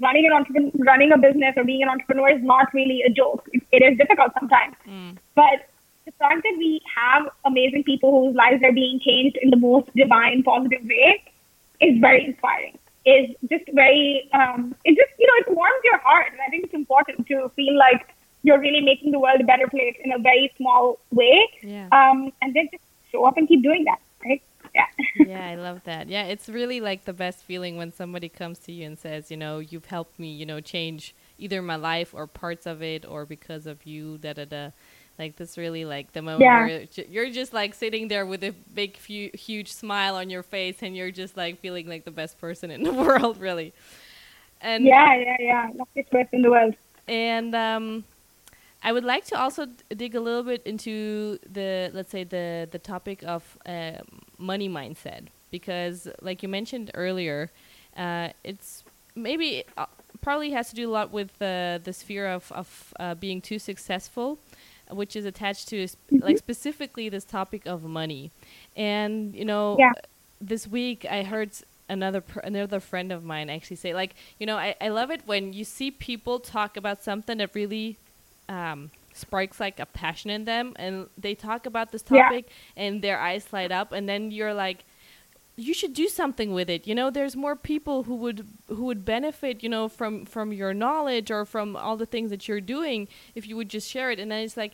running 0.06 0.26
an 0.26 0.32
entrepreneur, 0.32 0.70
running 0.90 1.12
a 1.12 1.18
business 1.18 1.54
or 1.56 1.64
being 1.64 1.82
an 1.82 1.88
entrepreneur 1.88 2.30
is 2.36 2.42
not 2.42 2.72
really 2.74 3.02
a 3.02 3.10
joke. 3.10 3.48
It, 3.52 3.62
it 3.72 3.82
is 3.90 3.98
difficult 3.98 4.32
sometimes, 4.38 4.74
hmm. 4.84 5.10
but 5.34 5.68
the 6.04 6.12
fact 6.18 6.42
that 6.42 6.56
we 6.58 6.80
have 6.96 7.28
amazing 7.44 7.84
people 7.84 8.10
whose 8.10 8.34
lives 8.34 8.62
are 8.64 8.72
being 8.72 8.98
changed 9.00 9.38
in 9.40 9.50
the 9.50 9.56
most 9.56 9.94
divine, 9.94 10.42
positive 10.42 10.82
way 10.82 11.22
is 11.80 12.00
very 12.00 12.24
inspiring. 12.26 12.76
Is 13.04 13.34
just 13.50 13.64
very, 13.72 14.30
um, 14.32 14.74
it 14.84 14.96
just 14.96 15.18
you 15.18 15.26
know 15.26 15.34
it 15.46 15.56
warms 15.56 15.82
your 15.84 15.98
heart, 15.98 16.28
and 16.30 16.40
I 16.40 16.48
think 16.50 16.64
it's 16.64 16.74
important 16.74 17.26
to 17.26 17.48
feel 17.56 17.76
like 17.76 18.14
you're 18.42 18.60
really 18.60 18.80
making 18.80 19.12
the 19.12 19.18
world 19.18 19.40
a 19.40 19.44
better 19.44 19.68
place 19.68 19.96
in 20.04 20.12
a 20.12 20.18
very 20.18 20.52
small 20.56 20.98
way. 21.10 21.48
Yeah. 21.62 21.88
Um, 21.92 22.32
and 22.42 22.54
then 22.54 22.68
just 22.70 22.84
show 23.10 23.24
up 23.24 23.36
and 23.36 23.46
keep 23.48 23.62
doing 23.62 23.84
that, 23.84 23.98
right? 24.24 24.42
Yeah. 24.74 24.86
yeah, 25.26 25.46
I 25.48 25.54
love 25.56 25.82
that. 25.84 26.08
Yeah, 26.08 26.24
it's 26.24 26.48
really 26.48 26.80
like 26.80 27.04
the 27.04 27.12
best 27.12 27.44
feeling 27.44 27.76
when 27.76 27.92
somebody 27.92 28.28
comes 28.28 28.58
to 28.60 28.72
you 28.72 28.86
and 28.86 28.98
says, 28.98 29.30
you 29.30 29.36
know, 29.36 29.58
you've 29.58 29.84
helped 29.86 30.18
me, 30.18 30.32
you 30.32 30.46
know, 30.46 30.60
change 30.60 31.14
either 31.38 31.60
my 31.62 31.76
life 31.76 32.14
or 32.14 32.26
parts 32.26 32.66
of 32.66 32.82
it 32.82 33.04
or 33.06 33.26
because 33.26 33.66
of 33.66 33.84
you, 33.86 34.18
da 34.18 34.32
da 34.32 34.44
da. 34.44 34.70
Like 35.18 35.36
this 35.36 35.56
really 35.58 35.84
like 35.84 36.12
the 36.12 36.22
moment 36.22 36.40
Yeah. 36.40 36.58
where 36.58 36.86
you're 37.08 37.30
just 37.30 37.52
like 37.52 37.74
sitting 37.74 38.08
there 38.08 38.26
with 38.26 38.42
a 38.42 38.50
big 38.74 38.96
huge 38.98 39.72
smile 39.72 40.16
on 40.16 40.30
your 40.30 40.42
face 40.42 40.82
and 40.82 40.96
you're 40.96 41.10
just 41.12 41.36
like 41.36 41.60
feeling 41.60 41.86
like 41.88 42.04
the 42.04 42.10
best 42.10 42.38
person 42.40 42.70
in 42.70 42.82
the 42.88 42.92
world, 42.92 43.38
really. 43.38 43.72
And 44.60 44.84
yeah, 44.84 45.14
yeah, 45.16 45.36
yeah. 45.40 45.70
Luckiest 45.74 46.10
person 46.10 46.36
in 46.36 46.42
the 46.42 46.50
world. 46.50 46.74
and 47.08 47.54
um, 47.54 48.04
I 48.82 48.92
would 48.92 49.04
like 49.04 49.24
to 49.26 49.38
also 49.38 49.66
dig 49.96 50.14
a 50.14 50.20
little 50.20 50.42
bit 50.42 50.62
into 50.64 51.38
the 51.50 51.90
let's 51.92 52.10
say 52.10 52.24
the 52.24 52.68
the 52.70 52.78
topic 52.78 53.22
of 53.24 53.58
uh, 53.66 53.98
money 54.38 54.68
mindset 54.68 55.26
because, 55.50 56.08
like 56.20 56.42
you 56.42 56.48
mentioned 56.48 56.90
earlier, 56.94 57.50
uh, 57.96 58.30
it's 58.44 58.84
maybe 59.14 59.64
uh, 59.76 59.86
probably 60.20 60.50
has 60.52 60.70
to 60.70 60.74
do 60.76 60.88
a 60.88 60.92
lot 60.92 61.12
with 61.12 61.30
uh, 61.42 61.78
this 61.84 62.02
fear 62.02 62.26
of 62.28 62.50
of 62.52 62.94
uh, 62.98 63.14
being 63.14 63.40
too 63.40 63.58
successful, 63.58 64.38
which 64.92 65.16
is 65.16 65.24
attached 65.24 65.68
to 65.68 65.86
sp- 65.88 65.98
like 66.20 66.38
specifically 66.38 67.08
this 67.08 67.24
topic 67.24 67.66
of 67.66 67.82
money, 67.84 68.30
and 68.76 69.34
you 69.34 69.44
know 69.44 69.76
Yeah. 69.78 69.92
this 70.40 70.66
week 70.66 71.04
I 71.10 71.22
heard 71.22 71.50
another 71.88 72.20
pr- 72.20 72.40
another 72.40 72.80
friend 72.80 73.12
of 73.12 73.22
mine 73.24 73.50
actually 73.50 73.76
say 73.76 73.92
like 73.94 74.14
you 74.38 74.46
know 74.46 74.56
I, 74.56 74.74
I 74.80 74.88
love 74.88 75.10
it 75.10 75.22
when 75.26 75.52
you 75.52 75.64
see 75.64 75.90
people 75.90 76.38
talk 76.40 76.76
about 76.76 77.02
something 77.02 77.38
that 77.38 77.54
really 77.54 77.96
um, 78.48 78.90
sparks 79.12 79.60
like 79.60 79.78
a 79.78 79.86
passion 79.86 80.30
in 80.30 80.44
them 80.44 80.72
and 80.76 81.06
they 81.18 81.34
talk 81.34 81.66
about 81.66 81.92
this 81.92 82.04
Yeah. 82.10 82.22
topic 82.22 82.48
and 82.76 83.02
their 83.02 83.18
eyes 83.18 83.52
light 83.52 83.70
up 83.72 83.92
and 83.92 84.08
then 84.08 84.30
you're 84.30 84.54
like 84.54 84.84
you 85.56 85.74
should 85.74 85.92
do 85.92 86.08
something 86.08 86.52
with 86.52 86.70
it. 86.70 86.86
You 86.86 86.94
know 86.94 87.10
there's 87.10 87.36
more 87.36 87.56
people 87.56 88.04
who 88.04 88.14
would 88.16 88.46
who 88.68 88.84
would 88.84 89.04
benefit 89.04 89.62
you 89.62 89.68
know 89.68 89.88
from 89.88 90.24
from 90.24 90.52
your 90.52 90.72
knowledge 90.72 91.30
or 91.30 91.44
from 91.44 91.76
all 91.76 91.96
the 91.96 92.06
things 92.06 92.30
that 92.30 92.48
you're 92.48 92.60
doing 92.60 93.08
if 93.34 93.46
you 93.46 93.56
would 93.56 93.68
just 93.68 93.88
share 93.88 94.10
it. 94.10 94.18
And 94.18 94.30
then 94.30 94.40
it's 94.40 94.56
like 94.56 94.72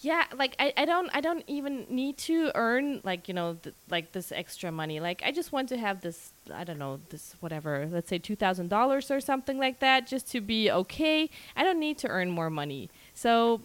yeah 0.00 0.24
like 0.36 0.54
I, 0.58 0.72
I 0.76 0.84
don't 0.84 1.08
i 1.14 1.20
don't 1.20 1.44
even 1.46 1.86
need 1.88 2.18
to 2.18 2.50
earn 2.54 3.00
like 3.04 3.26
you 3.28 3.32
know 3.32 3.54
th- 3.62 3.74
like 3.90 4.12
this 4.12 4.32
extra 4.32 4.72
money. 4.72 5.00
Like 5.00 5.22
i 5.24 5.30
just 5.30 5.52
want 5.52 5.68
to 5.70 5.76
have 5.76 6.00
this 6.00 6.32
i 6.52 6.64
don't 6.64 6.78
know 6.78 7.00
this 7.10 7.34
whatever 7.40 7.88
let's 7.90 8.08
say 8.08 8.18
$2000 8.18 9.10
or 9.10 9.20
something 9.20 9.58
like 9.58 9.80
that 9.80 10.06
just 10.06 10.30
to 10.32 10.40
be 10.40 10.70
okay. 10.70 11.30
I 11.56 11.62
don't 11.62 11.78
need 11.78 11.98
to 11.98 12.08
earn 12.08 12.30
more 12.30 12.50
money. 12.50 12.90
So 13.14 13.60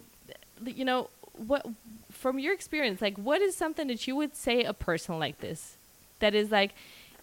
you 0.65 0.84
know 0.86 1.09
what 1.34 1.65
from 2.11 2.38
your 2.38 2.53
experience 2.53 3.01
like 3.01 3.17
what 3.17 3.41
is 3.41 3.55
something 3.55 3.88
that 3.88 4.05
you 4.07 4.15
would 4.15 4.36
say 4.36 4.63
a 4.63 4.74
person 4.74 5.17
like 5.20 5.39
this 5.39 5.78
that 6.20 6.36
is 6.36 6.51
like 6.51 6.74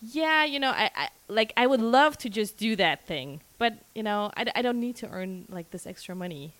yeah 0.03 0.44
you 0.44 0.59
know 0.59 0.70
i, 0.70 0.90
I 0.94 1.09
like 1.28 1.53
i 1.57 1.66
would 1.66 1.80
love 1.80 2.18
to 2.18 2.28
just 2.28 2.57
do 2.57 2.76
that 2.76 3.07
thing 3.07 3.40
but 3.59 3.78
you 3.94 4.03
know 4.03 4.30
I, 4.36 4.62
don't 4.62 4.80
need 4.80 4.97
to 4.97 5.09
earn 5.09 5.47
like 5.49 5.70
this 5.70 5.86
extra 5.86 6.14
money 6.14 6.53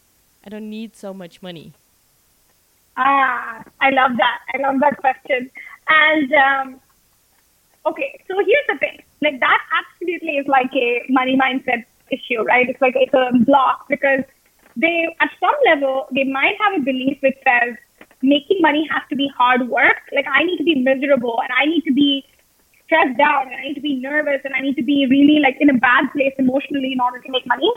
i 0.45 0.49
don't 0.49 0.71
need 0.71 0.97
so 0.97 1.13
much 1.13 1.43
money 1.43 1.75
Ah, 2.97 3.63
I 3.81 3.91
love 3.91 4.13
that. 4.17 4.39
I 4.55 4.59
love 4.59 4.81
that 4.81 4.97
question. 4.99 5.51
And 5.89 6.33
um, 6.33 6.81
okay, 7.85 8.21
so 8.27 8.35
here's 8.39 8.67
the 8.69 8.79
thing: 8.79 9.03
like 9.21 9.39
that 9.41 9.61
absolutely 9.79 10.37
is 10.39 10.47
like 10.47 10.71
a 10.75 11.05
money 11.09 11.37
mindset 11.37 11.85
issue, 12.11 12.43
right? 12.43 12.69
It's 12.69 12.81
like 12.81 12.95
it's 12.97 13.13
a 13.13 13.31
block 13.45 13.87
because 13.89 14.25
they, 14.77 15.15
at 15.21 15.31
some 15.41 15.55
level, 15.67 16.07
they 16.13 16.25
might 16.25 16.57
have 16.61 16.81
a 16.81 16.85
belief 16.85 17.19
which 17.23 17.37
says 17.45 17.77
making 18.23 18.61
money 18.61 18.89
has 18.91 19.03
to 19.11 19.17
be 19.17 19.29
hard 19.37 19.69
work. 19.69 20.01
Like 20.13 20.27
I 20.31 20.45
need 20.45 20.59
to 20.59 20.65
be 20.65 20.75
miserable 20.77 21.41
and 21.43 21.51
I 21.53 21.67
need 21.67 21.83
to 21.83 21.93
be 21.93 22.25
stressed 22.85 23.21
out 23.21 23.47
and 23.47 23.55
I 23.55 23.63
need 23.63 23.75
to 23.75 23.81
be 23.81 23.97
nervous 23.97 24.41
and 24.45 24.55
I 24.55 24.61
need 24.61 24.77
to 24.77 24.83
be 24.83 25.07
really 25.07 25.41
like 25.41 25.57
in 25.61 25.71
a 25.71 25.75
bad 25.75 26.11
place 26.13 26.35
emotionally 26.39 26.93
in 26.93 27.01
order 27.01 27.19
to 27.21 27.31
make 27.31 27.47
money. 27.47 27.71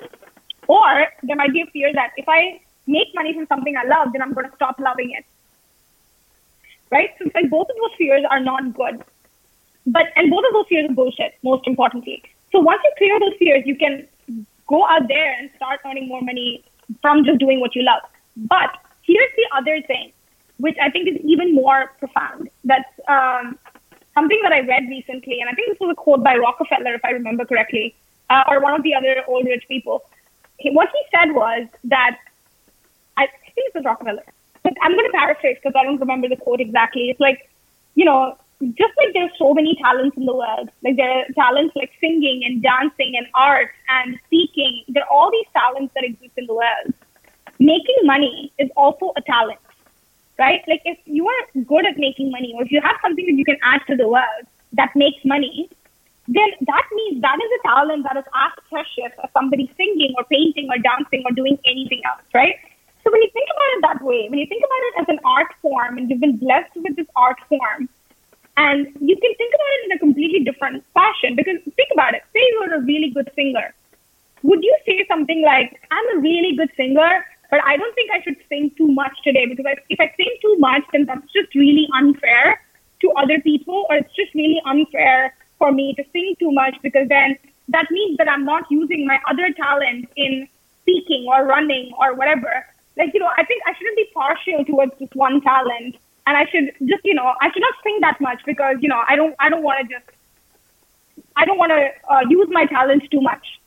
Or 0.68 1.08
there 1.24 1.36
might 1.36 1.52
be 1.52 1.62
a 1.62 1.66
fear 1.68 1.92
that 1.94 2.12
if 2.18 2.26
I 2.28 2.62
make 2.88 3.08
money 3.16 3.34
from 3.34 3.48
something 3.48 3.76
I 3.76 3.88
love, 3.88 4.14
then 4.14 4.22
I'm 4.22 4.34
going 4.34 4.50
to 4.50 4.56
stop 4.56 4.80
loving 4.80 5.12
it. 5.12 5.26
Right? 6.92 7.10
So 7.20 7.30
like 7.34 7.50
both 7.50 7.68
of 7.70 7.76
those 7.76 7.96
fears 7.98 8.24
are 8.30 8.40
not 8.40 8.74
good. 8.74 9.04
But, 9.86 10.08
and 10.16 10.30
both 10.30 10.44
of 10.46 10.54
those 10.54 10.68
fears 10.68 10.90
are 10.90 10.94
bullshit, 10.94 11.36
most 11.44 11.66
importantly. 11.66 12.24
So 12.52 12.60
once 12.60 12.82
you 12.84 12.92
clear 12.98 13.20
those 13.20 13.38
fears, 13.40 13.64
you 13.66 13.76
can 13.76 14.08
go 14.68 14.86
out 14.86 15.08
there 15.08 15.36
and 15.40 15.50
start 15.56 15.80
earning 15.86 16.08
more 16.08 16.22
money 16.22 16.64
from 17.02 17.24
just 17.26 17.40
doing 17.40 17.60
what 17.60 17.76
you 17.76 17.84
love. 17.84 18.02
But 18.38 18.78
here's 19.02 19.32
the 19.36 19.58
other 19.58 19.82
thing, 19.82 20.12
which 20.60 20.78
I 20.82 20.90
think 20.90 21.08
is 21.08 21.18
even 21.24 21.56
more 21.56 21.92
profound. 22.00 22.50
That's 22.64 22.90
um, 23.08 23.58
something 24.14 24.40
that 24.44 24.52
I 24.52 24.62
read 24.62 24.84
recently, 24.90 25.40
and 25.42 25.50
I 25.50 25.54
think 25.54 25.70
this 25.70 25.80
was 25.80 25.92
a 25.92 25.96
quote 25.96 26.24
by 26.24 26.36
Rockefeller, 26.38 26.94
if 26.96 27.04
I 27.04 27.12
remember 27.12 27.46
correctly, 27.46 27.96
uh, 28.30 28.44
or 28.48 28.62
one 28.62 28.74
of 28.74 28.84
the 28.84 28.94
other 28.94 29.24
old 29.28 29.46
rich 29.46 29.66
people. 29.68 30.04
What 30.66 30.90
he 30.90 31.02
said 31.18 31.34
was 31.34 31.68
that 31.86 32.18
I 33.18 33.28
think 33.56 33.68
it 33.70 33.76
was 33.76 33.86
Rockefeller. 33.86 34.24
But 34.64 34.74
I'm 34.82 34.92
going 34.92 35.10
to 35.10 35.18
paraphrase 35.18 35.58
because 35.62 35.76
I 35.80 35.84
don't 35.84 36.00
remember 36.00 36.28
the 36.28 36.36
quote 36.36 36.60
exactly. 36.60 37.10
It's 37.10 37.20
like, 37.20 37.50
you 37.96 38.06
know, 38.06 38.38
just 38.62 38.94
like 38.98 39.14
there's 39.14 39.32
so 39.38 39.54
many 39.54 39.76
talents 39.82 40.18
in 40.18 40.26
the 40.26 40.36
world, 40.36 40.70
like 40.84 40.98
there 40.98 41.10
are 41.10 41.26
talents 41.34 41.76
like 41.76 41.92
singing 42.02 42.44
and 42.46 42.62
dancing 42.62 43.14
and 43.18 43.26
art 43.34 43.72
and 43.88 44.20
speaking. 44.26 44.84
There 44.90 45.04
are 45.04 45.10
all 45.10 45.32
these 45.32 45.48
talents 45.54 45.94
that 45.96 46.04
exist 46.04 46.32
in 46.36 46.46
the 46.46 46.54
world. 46.54 46.94
Making 47.60 47.96
money 48.04 48.52
is 48.58 48.70
also 48.76 49.14
a 49.16 49.22
talent, 49.22 49.60
right? 50.40 50.64
Like 50.68 50.82
if 50.86 50.98
you 51.06 51.28
are 51.28 51.64
good 51.64 51.86
at 51.86 51.98
making 51.98 52.32
money 52.32 52.54
or 52.56 52.64
if 52.64 52.72
you 52.72 52.82
have 52.82 52.96
something 53.02 53.26
that 53.26 53.34
you 53.34 53.46
can 53.46 53.58
add 53.62 53.82
to 53.88 53.96
the 53.96 54.08
world 54.08 54.48
that 54.74 54.96
makes 54.96 55.24
money, 55.26 55.70
then 56.28 56.50
that 56.62 56.86
means 56.94 57.22
that 57.22 57.38
is 57.44 57.52
a 57.60 57.68
talent 57.68 58.04
that 58.04 58.18
is 58.18 58.24
as 58.34 58.52
precious 58.70 59.12
as 59.24 59.30
somebody 59.34 59.72
singing 59.76 60.14
or 60.18 60.24
painting 60.26 60.70
or 60.70 60.78
dancing 60.78 61.24
or 61.26 61.32
doing 61.32 61.58
anything 61.66 62.02
else, 62.06 62.26
right? 62.34 62.56
So 63.04 63.12
when 63.12 63.22
you 63.22 63.30
think 63.34 63.50
about 63.56 63.70
it 63.76 63.82
that 63.82 64.06
way, 64.06 64.28
when 64.30 64.40
you 64.40 64.46
think 64.48 64.64
about 64.64 64.84
it 64.88 65.02
as 65.02 65.08
an 65.10 65.20
art 65.26 65.52
form 65.62 65.98
and 65.98 66.10
you've 66.10 66.20
been 66.20 66.38
blessed 66.38 66.76
with 66.76 66.96
this 66.96 67.08
art 67.16 67.40
form, 67.50 67.90
and 68.58 68.88
you 69.00 69.16
can 69.16 69.34
think 69.36 69.54
about 69.56 69.72
it 69.76 69.86
in 69.86 69.92
a 69.94 70.00
completely 70.00 70.44
different 70.44 70.84
fashion 70.94 71.36
because 71.36 71.58
think 71.78 71.90
about 71.94 72.14
it. 72.14 72.24
Say 72.34 72.42
you're 72.52 72.76
a 72.76 72.82
really 72.82 73.10
good 73.10 73.32
singer. 73.34 73.74
Would 74.44 74.64
you 74.64 74.76
say 74.86 75.06
something 75.08 75.42
like, 75.44 75.80
I'm 75.92 76.18
a 76.18 76.20
really 76.20 76.56
good 76.56 76.70
singer, 76.76 77.26
but 77.50 77.60
I 77.66 77.78
don't 77.78 77.94
think 77.96 78.12
I 78.12 78.22
should 78.22 78.38
sing 78.48 78.72
too 78.78 78.88
much 78.88 79.16
today 79.24 79.46
because 79.46 79.66
if 79.90 80.00
I 80.00 80.14
sing 80.16 80.34
too 80.42 80.56
much, 80.60 80.84
then 80.92 81.06
that's 81.06 81.32
just 81.34 81.54
really 81.56 81.88
unfair 81.96 82.62
to 83.02 83.12
other 83.12 83.40
people, 83.42 83.86
or 83.90 83.96
it's 83.98 84.14
just 84.16 84.34
really 84.36 84.62
unfair 84.66 85.34
for 85.58 85.72
me 85.72 85.94
to 85.96 86.04
sing 86.12 86.36
too 86.40 86.52
much 86.52 86.76
because 86.82 87.08
then 87.08 87.38
that 87.70 87.86
means 87.92 88.18
that 88.18 88.30
I'm 88.30 88.46
not 88.46 88.66
using 88.70 89.06
my 89.06 89.20
other 89.30 89.52
talent 89.54 90.10
in 90.16 90.48
speaking 90.82 91.26
or 91.28 91.46
running 91.46 91.92
or 92.00 92.14
whatever. 92.14 92.66
Like, 92.98 93.14
you 93.14 93.20
know, 93.20 93.30
I 93.38 93.46
think 93.46 93.62
I 93.66 93.74
shouldn't 93.78 93.96
be 93.96 94.10
partial 94.14 94.66
towards 94.66 94.94
just 95.00 95.16
one 95.16 95.42
talent 95.42 95.96
and 96.28 96.38
I 96.38 96.46
should 96.52 96.74
just, 96.88 97.04
you 97.04 97.14
know, 97.14 97.34
I 97.42 97.52
should 97.52 97.62
not 97.62 97.76
sing 97.84 98.00
that 98.02 98.20
much 98.20 98.42
because, 98.46 98.78
you 98.82 98.90
know, 98.90 99.02
I 99.08 99.16
don't, 99.16 99.36
I 99.40 99.50
don't 99.50 99.64
want 99.64 99.88
to 99.88 99.94
just, 99.94 100.06
I 101.36 101.46
don't 101.46 101.58
want 101.58 101.72
to 101.72 101.90
uh, 102.12 102.22
use 102.30 102.48
my 102.52 102.66
talents 102.66 103.08
too 103.10 103.22
much. 103.22 103.59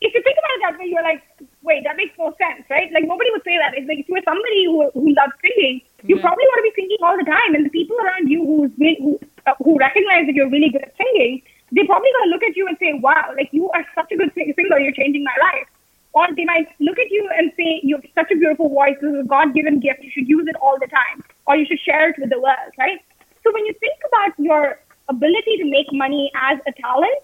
If 0.00 0.14
you 0.14 0.22
think 0.22 0.36
about 0.38 0.54
it 0.54 0.60
that 0.62 0.78
way, 0.78 0.86
you're 0.86 1.02
like, 1.02 1.22
wait, 1.62 1.82
that 1.84 1.96
makes 1.96 2.16
no 2.18 2.30
sense, 2.38 2.64
right? 2.70 2.90
Like 2.92 3.04
nobody 3.04 3.30
would 3.32 3.42
say 3.44 3.58
that. 3.58 3.74
It's 3.76 3.88
like 3.88 3.98
if 3.98 4.08
you're 4.08 4.22
somebody 4.22 4.64
who, 4.66 4.90
who 4.94 5.12
loves 5.14 5.34
singing, 5.42 5.82
you 6.06 6.16
Yeah. 6.16 6.22
probably 6.22 6.46
want 6.46 6.58
to 6.62 6.66
be 6.70 6.74
singing 6.78 7.00
all 7.02 7.16
the 7.18 7.26
time, 7.26 7.54
and 7.54 7.66
the 7.66 7.70
people 7.70 7.96
around 7.98 8.28
you 8.30 8.44
who's 8.46 8.70
who 8.78 9.18
uh, 9.46 9.54
who 9.64 9.76
recognize 9.76 10.26
that 10.26 10.34
you're 10.38 10.48
really 10.50 10.70
good 10.70 10.82
at 10.82 10.94
singing, 10.96 11.42
they're 11.72 11.86
probably 11.86 12.10
gonna 12.18 12.30
look 12.30 12.44
at 12.44 12.56
you 12.56 12.68
and 12.68 12.76
say, 12.78 12.94
wow, 12.94 13.34
like 13.36 13.50
you 13.52 13.70
are 13.70 13.84
such 13.94 14.12
a 14.12 14.16
good 14.16 14.32
singer, 14.34 14.78
you're 14.78 14.92
changing 14.92 15.24
my 15.24 15.36
life. 15.42 15.66
Or 16.12 16.26
they 16.34 16.44
might 16.44 16.68
look 16.80 16.98
at 16.98 17.10
you 17.10 17.28
and 17.36 17.52
say, 17.56 17.80
you 17.82 17.96
have 17.96 18.04
such 18.14 18.30
a 18.32 18.36
beautiful 18.36 18.68
voice, 18.70 18.96
this 19.00 19.12
is 19.12 19.20
a 19.20 19.28
God-given 19.28 19.80
gift, 19.80 20.02
you 20.02 20.10
should 20.10 20.28
use 20.28 20.46
it 20.48 20.56
all 20.62 20.78
the 20.80 20.86
time, 20.86 21.22
or 21.46 21.56
you 21.56 21.66
should 21.66 21.78
share 21.80 22.08
it 22.10 22.16
with 22.18 22.30
the 22.30 22.40
world, 22.40 22.72
right? 22.78 22.98
So 23.44 23.52
when 23.52 23.66
you 23.66 23.74
think 23.74 23.98
about 24.08 24.32
your 24.38 24.80
ability 25.08 25.58
to 25.58 25.64
make 25.64 25.86
money 25.92 26.30
as 26.34 26.58
a 26.66 26.72
talent, 26.72 27.20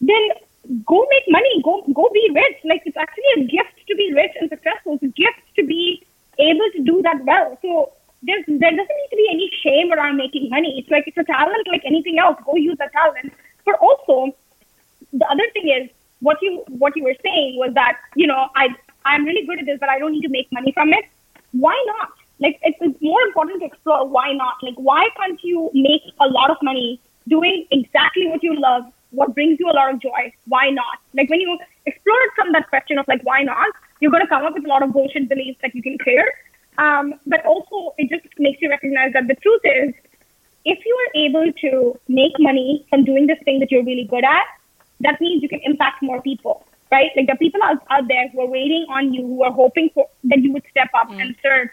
then 0.00 0.28
go 0.86 1.06
make 1.10 1.24
money, 1.28 1.62
go 1.62 1.82
go 1.92 2.08
be 2.12 2.30
rich. 2.34 2.58
Like 2.64 2.82
it's 2.86 2.96
actually 2.96 3.30
a 3.36 3.44
gift 3.44 3.76
to 3.88 3.94
be 3.96 4.12
rich 4.14 4.32
and 4.40 4.48
successful. 4.48 4.94
It's 4.94 5.02
a 5.02 5.08
gift 5.08 5.42
to 5.56 5.64
be 5.64 6.04
able 6.38 6.68
to 6.74 6.82
do 6.82 7.02
that 7.02 7.24
well. 7.24 7.58
So 7.62 7.92
there's 8.22 8.44
there 8.46 8.70
doesn't 8.70 8.98
need 9.00 9.10
to 9.10 9.16
be 9.16 9.28
any 9.30 9.50
shame 9.62 9.92
around 9.92 10.16
making 10.16 10.48
money. 10.50 10.78
It's 10.78 10.90
like 10.90 11.04
it's 11.06 11.18
a 11.18 11.24
talent 11.24 11.66
like 11.70 11.82
anything 11.84 12.18
else. 12.18 12.36
Go 12.44 12.56
use 12.56 12.78
that 12.78 12.92
talent. 12.92 13.32
But 13.64 13.76
also 13.80 14.34
the 15.12 15.26
other 15.26 15.44
thing 15.52 15.68
is 15.68 15.90
what 16.20 16.38
you 16.40 16.64
what 16.68 16.96
you 16.96 17.04
were 17.04 17.16
saying 17.22 17.56
was 17.58 17.72
that, 17.74 17.98
you 18.14 18.26
know, 18.26 18.48
I 18.54 18.68
I'm 19.04 19.24
really 19.24 19.44
good 19.46 19.58
at 19.58 19.66
this, 19.66 19.78
but 19.80 19.88
I 19.88 19.98
don't 19.98 20.12
need 20.12 20.22
to 20.22 20.28
make 20.28 20.50
money 20.52 20.72
from 20.72 20.92
it. 20.92 21.04
Why 21.50 21.76
not? 21.86 22.12
Like 22.38 22.58
it's, 22.62 22.78
it's 22.80 23.02
more 23.02 23.20
important 23.22 23.60
to 23.60 23.66
explore 23.66 24.06
why 24.06 24.32
not. 24.32 24.54
Like 24.62 24.76
why 24.76 25.08
can't 25.16 25.42
you 25.42 25.70
make 25.74 26.02
a 26.20 26.28
lot 26.28 26.50
of 26.50 26.56
money 26.62 27.00
doing 27.28 27.66
exactly 27.70 28.26
what 28.28 28.42
you 28.42 28.58
love, 28.58 28.84
what 29.12 29.34
brings 29.34 29.60
you 29.60 29.70
a 29.70 29.76
lot 29.76 29.92
of 29.92 30.00
joy? 30.00 30.32
Why 30.46 30.70
not? 30.70 30.98
Like 31.14 31.30
when 31.30 31.40
you 31.40 31.58
explore 31.86 32.20
it 32.22 32.32
from 32.34 32.52
that 32.52 32.68
question 32.68 32.98
of 32.98 33.06
like 33.08 33.22
why 33.22 33.42
not, 33.42 33.68
you're 34.00 34.10
going 34.10 34.22
to 34.22 34.28
come 34.28 34.44
up 34.44 34.54
with 34.54 34.64
a 34.64 34.68
lot 34.68 34.82
of 34.82 34.92
bullshit 34.92 35.28
beliefs 35.28 35.58
that 35.62 35.74
you 35.74 35.82
can 35.82 35.96
clear. 35.98 36.24
Um, 36.78 37.14
but 37.26 37.44
also, 37.44 37.94
it 37.98 38.08
just 38.08 38.26
makes 38.38 38.60
you 38.60 38.70
recognize 38.70 39.12
that 39.12 39.28
the 39.28 39.34
truth 39.36 39.60
is, 39.64 39.94
if 40.64 40.78
you 40.84 40.94
are 41.02 41.20
able 41.20 41.52
to 41.60 41.98
make 42.08 42.32
money 42.38 42.86
from 42.88 43.04
doing 43.04 43.26
this 43.26 43.38
thing 43.44 43.60
that 43.60 43.70
you're 43.70 43.84
really 43.84 44.04
good 44.04 44.24
at, 44.24 44.46
that 45.00 45.20
means 45.20 45.42
you 45.42 45.48
can 45.48 45.60
impact 45.64 46.02
more 46.02 46.22
people, 46.22 46.64
right? 46.90 47.10
Like 47.16 47.26
the 47.26 47.36
people 47.36 47.60
out, 47.62 47.82
out 47.90 48.08
there 48.08 48.28
who 48.28 48.40
are 48.40 48.46
waiting 48.46 48.86
on 48.88 49.12
you, 49.12 49.26
who 49.26 49.42
are 49.42 49.52
hoping 49.52 49.90
for 49.92 50.08
that 50.24 50.38
you 50.38 50.52
would 50.52 50.64
step 50.70 50.88
up 50.94 51.08
mm. 51.08 51.20
and 51.20 51.36
serve 51.42 51.68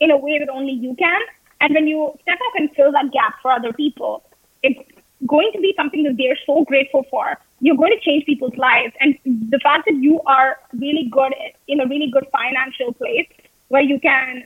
in 0.00 0.10
a 0.10 0.16
way 0.16 0.38
that 0.38 0.48
only 0.48 0.72
you 0.72 0.94
can. 0.96 1.20
And 1.60 1.74
when 1.74 1.86
you 1.86 2.12
step 2.22 2.38
up 2.48 2.54
and 2.56 2.70
fill 2.74 2.92
that 2.92 3.12
gap 3.12 3.34
for 3.42 3.52
other 3.52 3.72
people, 3.72 4.24
it's 4.62 4.80
going 5.24 5.50
to 5.52 5.60
be 5.60 5.72
something 5.76 6.02
that 6.02 6.16
they're 6.16 6.38
so 6.44 6.64
grateful 6.64 7.06
for. 7.10 7.38
You're 7.60 7.76
going 7.76 7.92
to 7.92 8.00
change 8.00 8.26
people's 8.26 8.56
lives. 8.56 8.92
And 9.00 9.16
the 9.24 9.58
fact 9.62 9.86
that 9.86 9.94
you 9.94 10.20
are 10.26 10.58
really 10.74 11.08
good 11.10 11.32
in 11.68 11.80
a 11.80 11.86
really 11.86 12.10
good 12.10 12.26
financial 12.30 12.92
place 12.92 13.28
where 13.68 13.82
you 13.82 13.98
can, 13.98 14.44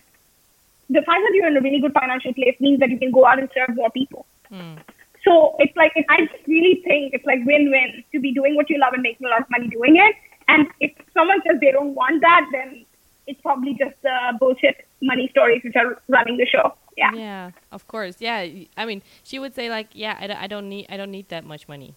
the 0.89 1.03
fact 1.03 1.21
that 1.27 1.31
you're 1.35 1.49
in 1.49 1.57
a 1.57 1.61
really 1.61 1.81
good 1.81 1.93
financial 1.93 2.33
place 2.33 2.57
means 2.61 2.79
that 2.81 2.91
you 2.91 2.99
can 2.99 3.11
go 3.11 3.27
out 3.27 3.39
and 3.39 3.49
serve 3.53 3.75
more 3.75 3.91
people. 3.91 4.27
Mm. 4.53 4.79
So 5.25 5.57
it's 5.59 5.77
like, 5.77 5.93
I 6.09 6.27
just 6.27 6.47
really 6.47 6.83
think 6.85 7.14
it's 7.14 7.27
like 7.27 7.41
win 7.45 7.71
win 7.71 8.05
to 8.12 8.21
be 8.21 8.33
doing 8.33 8.55
what 8.55 8.71
you 8.71 8.79
love 8.79 8.95
and 8.95 9.03
making 9.03 9.27
a 9.27 9.31
lot 9.31 9.43
of 9.43 9.51
money 9.51 9.68
doing 9.68 9.97
it. 9.97 10.14
And 10.49 10.68
if 10.81 10.93
someone 11.12 11.41
says 11.47 11.61
they 11.61 11.73
don't 11.73 11.95
want 11.95 12.23
that, 12.23 12.49
then 12.53 12.85
it's 13.31 13.41
probably 13.43 13.74
just 13.78 13.97
uh, 14.05 14.37
bullshit 14.39 14.87
money 15.01 15.28
stories 15.31 15.62
which 15.62 15.76
are 15.76 16.03
running 16.09 16.37
the 16.37 16.47
show. 16.47 16.74
Yeah. 16.97 17.12
Yeah, 17.14 17.51
of 17.70 17.87
course. 17.87 18.16
Yeah, 18.18 18.47
I 18.76 18.85
mean, 18.85 19.03
she 19.22 19.39
would 19.39 19.55
say 19.55 19.70
like, 19.70 19.89
yeah, 19.93 20.16
I, 20.20 20.45
I 20.45 20.47
don't 20.49 20.68
need, 20.68 20.87
I 20.91 20.97
don't 20.97 21.12
need 21.12 21.28
that 21.28 21.45
much 21.45 21.68
money. 21.68 21.95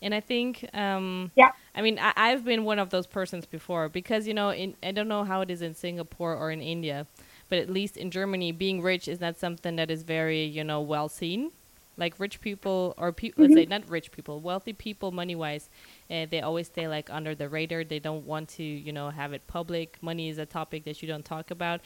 And 0.00 0.14
I 0.14 0.20
think, 0.20 0.68
um, 0.74 1.30
yeah. 1.36 1.50
I 1.74 1.82
mean, 1.82 1.98
I, 1.98 2.30
have 2.30 2.44
been 2.44 2.64
one 2.64 2.78
of 2.78 2.90
those 2.90 3.06
persons 3.06 3.46
before 3.46 3.88
because 3.88 4.26
you 4.26 4.34
know, 4.34 4.50
in 4.50 4.74
I 4.82 4.92
don't 4.92 5.08
know 5.08 5.24
how 5.24 5.42
it 5.42 5.50
is 5.50 5.62
in 5.62 5.74
Singapore 5.74 6.34
or 6.34 6.50
in 6.50 6.60
India, 6.60 7.06
but 7.48 7.58
at 7.58 7.70
least 7.70 7.96
in 7.96 8.10
Germany, 8.10 8.52
being 8.52 8.82
rich 8.82 9.08
is 9.08 9.20
not 9.20 9.38
something 9.38 9.76
that 9.76 9.90
is 9.90 10.02
very 10.02 10.44
you 10.44 10.64
know 10.64 10.80
well 10.80 11.08
seen. 11.08 11.52
Like 11.96 12.18
rich 12.18 12.40
people 12.40 12.94
or 12.96 13.12
people, 13.12 13.44
mm-hmm. 13.44 13.54
let's 13.54 13.62
say 13.62 13.68
not 13.68 13.88
rich 13.88 14.10
people, 14.12 14.40
wealthy 14.40 14.72
people, 14.72 15.12
money 15.12 15.34
wise, 15.34 15.68
uh, 16.10 16.26
they 16.30 16.40
always 16.40 16.66
stay 16.66 16.88
like 16.88 17.10
under 17.10 17.34
the 17.34 17.48
radar. 17.48 17.84
They 17.84 17.98
don't 17.98 18.26
want 18.26 18.48
to 18.50 18.62
you 18.62 18.92
know 18.92 19.10
have 19.10 19.32
it 19.32 19.46
public. 19.46 19.98
Money 20.02 20.28
is 20.28 20.38
a 20.38 20.46
topic 20.46 20.84
that 20.84 21.02
you 21.02 21.08
don't 21.08 21.24
talk 21.24 21.50
about. 21.50 21.80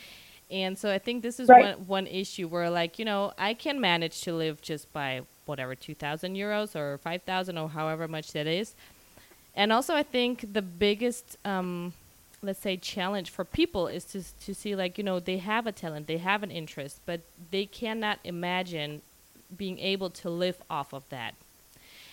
And 0.48 0.78
so 0.78 0.92
I 0.92 1.00
think 1.00 1.22
this 1.22 1.40
is 1.40 1.48
right. 1.48 1.76
one 1.76 1.86
one 1.86 2.06
issue 2.06 2.46
where 2.46 2.70
like 2.70 2.98
you 2.98 3.04
know 3.04 3.32
I 3.36 3.54
can 3.54 3.80
manage 3.80 4.20
to 4.22 4.32
live 4.32 4.62
just 4.62 4.92
by 4.92 5.22
whatever 5.46 5.74
2000 5.74 6.34
euros 6.34 6.76
or 6.76 6.98
5000 6.98 7.56
or 7.56 7.68
however 7.68 8.06
much 8.08 8.32
that 8.32 8.46
is 8.46 8.74
and 9.54 9.72
also 9.72 9.94
i 9.94 10.02
think 10.02 10.52
the 10.52 10.62
biggest 10.62 11.38
um, 11.44 11.92
let's 12.42 12.60
say 12.60 12.76
challenge 12.76 13.30
for 13.30 13.44
people 13.44 13.86
is 13.86 14.04
to 14.04 14.22
to 14.44 14.54
see 14.54 14.76
like 14.76 14.98
you 14.98 15.04
know 15.04 15.18
they 15.18 15.38
have 15.38 15.66
a 15.66 15.72
talent 15.72 16.06
they 16.06 16.18
have 16.18 16.42
an 16.42 16.50
interest 16.50 17.00
but 17.06 17.22
they 17.50 17.64
cannot 17.64 18.18
imagine 18.24 19.00
being 19.56 19.78
able 19.78 20.10
to 20.10 20.28
live 20.28 20.58
off 20.70 20.92
of 20.92 21.08
that 21.08 21.34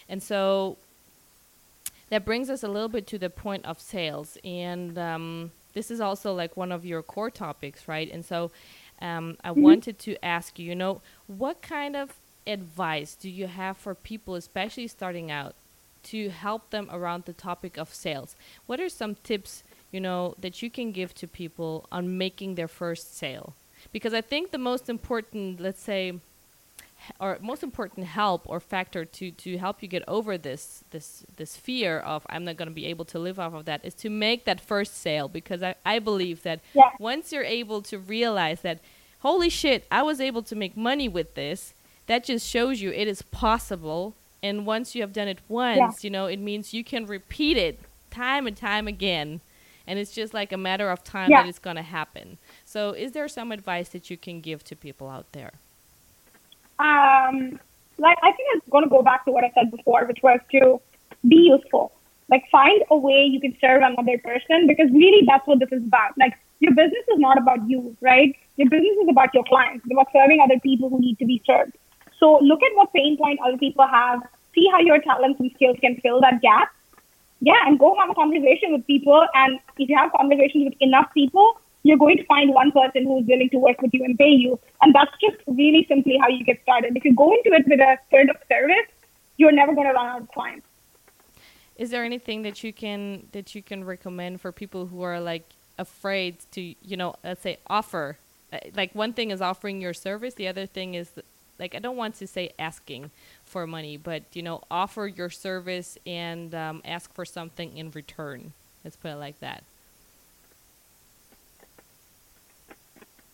and 0.09 0.21
so 0.21 0.77
that 2.09 2.25
brings 2.25 2.49
us 2.49 2.63
a 2.63 2.67
little 2.67 2.89
bit 2.89 3.07
to 3.07 3.17
the 3.17 3.29
point 3.29 3.65
of 3.65 3.79
sales 3.79 4.37
and 4.43 4.97
um, 4.97 5.51
this 5.73 5.89
is 5.89 5.99
also 5.99 6.33
like 6.33 6.55
one 6.55 6.71
of 6.71 6.85
your 6.85 7.01
core 7.01 7.31
topics 7.31 7.87
right 7.87 8.11
and 8.11 8.23
so 8.25 8.51
um, 9.03 9.37
I 9.43 9.49
mm-hmm. 9.49 9.61
wanted 9.61 9.99
to 9.99 10.25
ask 10.25 10.57
you, 10.57 10.69
you 10.69 10.75
know, 10.75 11.01
what 11.27 11.61
kind 11.61 11.95
of 11.95 12.13
advice 12.47 13.15
do 13.15 13.29
you 13.29 13.47
have 13.47 13.77
for 13.77 13.93
people, 13.93 14.35
especially 14.35 14.87
starting 14.87 15.29
out, 15.29 15.55
to 16.03 16.29
help 16.29 16.69
them 16.69 16.89
around 16.91 17.25
the 17.25 17.33
topic 17.33 17.77
of 17.77 17.93
sales? 17.93 18.35
What 18.65 18.79
are 18.79 18.89
some 18.89 19.15
tips, 19.15 19.63
you 19.91 19.99
know, 19.99 20.35
that 20.39 20.61
you 20.61 20.69
can 20.69 20.93
give 20.93 21.13
to 21.15 21.27
people 21.27 21.85
on 21.91 22.17
making 22.17 22.55
their 22.55 22.69
first 22.69 23.17
sale? 23.17 23.53
Because 23.91 24.13
I 24.13 24.21
think 24.21 24.51
the 24.51 24.57
most 24.57 24.89
important, 24.89 25.59
let's 25.59 25.81
say, 25.81 26.13
or 27.19 27.37
most 27.41 27.63
important 27.63 28.07
help 28.07 28.43
or 28.45 28.59
factor 28.59 29.05
to 29.05 29.31
to 29.31 29.57
help 29.57 29.81
you 29.81 29.87
get 29.87 30.03
over 30.07 30.37
this 30.37 30.83
this 30.91 31.25
this 31.37 31.57
fear 31.57 31.99
of 31.99 32.25
I'm 32.29 32.43
not 32.45 32.57
going 32.57 32.69
to 32.69 32.73
be 32.73 32.85
able 32.85 33.05
to 33.05 33.19
live 33.19 33.39
off 33.39 33.53
of 33.53 33.65
that 33.65 33.83
is 33.83 33.93
to 33.95 34.09
make 34.09 34.45
that 34.45 34.61
first 34.61 34.97
sale 34.97 35.27
because 35.27 35.61
I, 35.63 35.75
I 35.85 35.99
believe 35.99 36.43
that 36.43 36.61
yeah. 36.73 36.91
once 36.99 37.31
you're 37.31 37.43
able 37.43 37.81
to 37.83 37.97
realize 37.97 38.61
that 38.61 38.79
holy 39.19 39.49
shit 39.49 39.85
I 39.91 40.01
was 40.03 40.21
able 40.21 40.43
to 40.43 40.55
make 40.55 40.77
money 40.77 41.07
with 41.07 41.35
this 41.35 41.73
that 42.07 42.23
just 42.23 42.47
shows 42.47 42.81
you 42.81 42.91
it 42.91 43.07
is 43.07 43.21
possible. 43.21 44.15
And 44.41 44.65
once 44.65 44.93
you 44.93 45.01
have 45.01 45.13
done 45.13 45.27
it 45.27 45.39
once, 45.47 46.03
yeah. 46.03 46.07
you 46.07 46.09
know, 46.09 46.25
it 46.25 46.39
means 46.39 46.73
you 46.73 46.83
can 46.83 47.05
repeat 47.05 47.57
it 47.57 47.79
time 48.11 48.45
and 48.45 48.57
time 48.57 48.87
again. 48.87 49.41
And 49.87 49.99
it's 49.99 50.11
just 50.11 50.33
like 50.33 50.51
a 50.51 50.57
matter 50.57 50.89
of 50.89 51.03
time 51.03 51.29
yeah. 51.29 51.43
that 51.43 51.49
it's 51.49 51.59
going 51.59 51.75
to 51.75 51.81
happen. 51.81 52.37
So, 52.65 52.91
is 52.91 53.11
there 53.11 53.27
some 53.27 53.51
advice 53.51 53.89
that 53.89 54.09
you 54.09 54.17
can 54.17 54.39
give 54.39 54.63
to 54.65 54.75
people 54.75 55.09
out 55.09 55.31
there? 55.33 55.51
Um, 56.79 57.59
like, 57.97 58.17
I 58.23 58.31
think 58.31 58.49
I'm 58.53 58.61
going 58.69 58.83
to 58.83 58.89
go 58.89 59.01
back 59.01 59.25
to 59.25 59.31
what 59.31 59.43
I 59.43 59.51
said 59.55 59.71
before, 59.71 60.05
which 60.05 60.19
was 60.23 60.39
to 60.51 60.81
be 61.27 61.49
useful. 61.53 61.91
Like, 62.29 62.43
find 62.51 62.81
a 62.89 62.97
way 62.97 63.25
you 63.25 63.39
can 63.39 63.55
serve 63.59 63.83
another 63.83 64.17
person 64.17 64.67
because 64.67 64.89
really 64.91 65.25
that's 65.27 65.45
what 65.47 65.59
this 65.59 65.69
is 65.71 65.83
about. 65.83 66.17
Like, 66.17 66.33
your 66.59 66.73
business 66.73 67.03
is 67.13 67.19
not 67.19 67.37
about 67.37 67.67
you, 67.69 67.95
right? 68.01 68.35
Your 68.55 68.69
business 68.69 68.97
is 69.03 69.09
about 69.09 69.33
your 69.33 69.43
clients, 69.43 69.85
it's 69.85 69.91
about 69.91 70.07
serving 70.13 70.39
other 70.41 70.59
people 70.59 70.89
who 70.89 70.99
need 70.99 71.19
to 71.19 71.25
be 71.25 71.41
served. 71.45 71.73
So 72.19 72.39
look 72.39 72.63
at 72.63 72.75
what 72.75 72.93
pain 72.93 73.17
point 73.17 73.39
other 73.45 73.57
people 73.57 73.85
have, 73.85 74.21
see 74.55 74.67
how 74.71 74.79
your 74.79 74.99
talents 75.01 75.39
and 75.39 75.51
skills 75.55 75.77
can 75.81 75.97
fill 75.97 76.21
that 76.21 76.41
gap. 76.41 76.69
Yeah, 77.41 77.59
and 77.65 77.77
go 77.77 77.95
have 77.99 78.09
a 78.09 78.13
conversation 78.15 78.71
with 78.71 78.87
people. 78.87 79.27
And 79.33 79.59
if 79.77 79.89
you 79.89 79.97
have 79.97 80.13
conversations 80.13 80.63
with 80.65 80.75
enough 80.79 81.13
people, 81.13 81.59
you're 81.83 81.97
going 81.97 82.17
to 82.17 82.25
find 82.25 82.53
one 82.53 82.71
person 82.71 83.05
who's 83.05 83.25
willing 83.25 83.49
to 83.49 83.57
work 83.57 83.81
with 83.81 83.93
you 83.93 84.03
and 84.03 84.17
pay 84.17 84.29
you. 84.29 84.59
And 84.81 84.95
that's 84.95 85.11
just 85.21 85.37
really 85.47 85.85
simply 85.87 86.17
how 86.19 86.29
you 86.29 86.43
get 86.43 86.61
started. 86.63 86.95
If 86.95 87.03
you 87.05 87.13
go 87.13 87.33
into 87.33 87.51
it 87.53 87.67
with 87.67 87.79
a 87.79 87.97
spirit 88.07 88.29
of 88.29 88.37
service, 88.47 88.87
you're 89.37 89.51
never 89.51 89.73
going 89.75 89.87
to 89.87 89.93
run 89.93 90.07
out 90.07 90.21
of 90.21 90.31
clients. 90.31 90.65
Is 91.75 91.89
there 91.89 92.03
anything 92.03 92.43
that 92.43 92.63
you 92.63 92.71
can 92.71 93.27
that 93.31 93.55
you 93.55 93.63
can 93.63 93.83
recommend 93.83 94.39
for 94.39 94.51
people 94.51 94.85
who 94.85 95.01
are 95.01 95.19
like 95.19 95.43
afraid 95.77 96.37
to, 96.51 96.61
you 96.61 96.97
know, 96.97 97.15
let's 97.23 97.41
say 97.41 97.57
offer? 97.67 98.17
Uh, 98.51 98.59
like 98.75 98.93
one 98.93 99.11
thing 99.11 99.31
is 99.31 99.41
offering 99.41 99.81
your 99.81 99.93
service, 99.93 100.35
the 100.35 100.47
other 100.47 100.67
thing 100.67 100.93
is 100.93 101.09
like 101.59 101.73
I 101.75 101.79
don't 101.79 101.97
want 101.97 102.15
to 102.15 102.27
say 102.27 102.51
asking 102.59 103.09
for 103.43 103.65
money, 103.65 103.97
but 103.97 104.23
you 104.33 104.43
know, 104.43 104.61
offer 104.69 105.07
your 105.07 105.31
service 105.31 105.97
and 106.05 106.53
um, 106.53 106.81
ask 106.85 107.11
for 107.13 107.25
something 107.25 107.75
in 107.75 107.89
return. 107.91 108.53
Let's 108.83 108.95
put 108.95 109.11
it 109.11 109.15
like 109.15 109.39
that. 109.39 109.63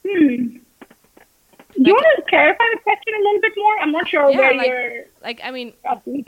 Hmm. 0.10 0.58
Do 1.76 1.88
you 1.88 1.94
want 1.94 2.08
to 2.18 2.30
clarify 2.30 2.64
the 2.74 2.80
question 2.82 3.14
a 3.14 3.24
little 3.24 3.42
bit 3.42 3.54
more? 3.56 3.80
I'm 3.80 3.92
not 3.92 4.08
sure 4.08 4.30
yeah, 4.32 4.38
where 4.38 4.58
like, 4.58 4.68
you're. 4.68 5.04
Like, 5.24 5.42
I 5.44 5.52
mean, 5.52 5.74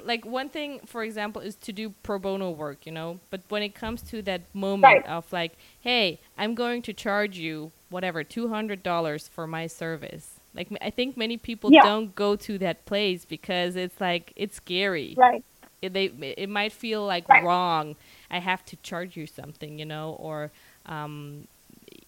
like 0.03 0.23
one 0.23 0.49
thing, 0.49 0.79
for 0.85 1.03
example, 1.03 1.41
is 1.41 1.55
to 1.55 1.73
do 1.73 1.89
pro 2.03 2.19
bono 2.19 2.51
work, 2.51 2.85
you 2.85 2.91
know. 2.91 3.19
But 3.31 3.41
when 3.49 3.63
it 3.63 3.73
comes 3.73 4.01
to 4.03 4.21
that 4.21 4.41
moment 4.53 4.83
right. 4.83 5.05
of 5.07 5.31
like, 5.33 5.53
hey, 5.81 6.19
I'm 6.37 6.55
going 6.55 6.83
to 6.83 6.93
charge 6.93 7.37
you 7.37 7.71
whatever 7.89 8.23
two 8.23 8.47
hundred 8.47 8.83
dollars 8.83 9.27
for 9.27 9.45
my 9.45 9.67
service, 9.67 10.39
like 10.53 10.69
I 10.79 10.89
think 10.89 11.17
many 11.17 11.37
people 11.37 11.71
yeah. 11.71 11.81
don't 11.81 12.13
go 12.15 12.35
to 12.35 12.57
that 12.59 12.85
place 12.85 13.25
because 13.25 13.75
it's 13.75 13.99
like 13.99 14.31
it's 14.35 14.55
scary. 14.55 15.15
Right. 15.17 15.43
It, 15.81 15.93
they 15.93 16.05
it 16.37 16.49
might 16.49 16.71
feel 16.71 17.05
like 17.05 17.27
right. 17.27 17.43
wrong. 17.43 17.95
I 18.29 18.39
have 18.39 18.63
to 18.65 18.75
charge 18.77 19.17
you 19.17 19.27
something, 19.27 19.79
you 19.79 19.85
know, 19.85 20.15
or 20.19 20.51
um, 20.85 21.47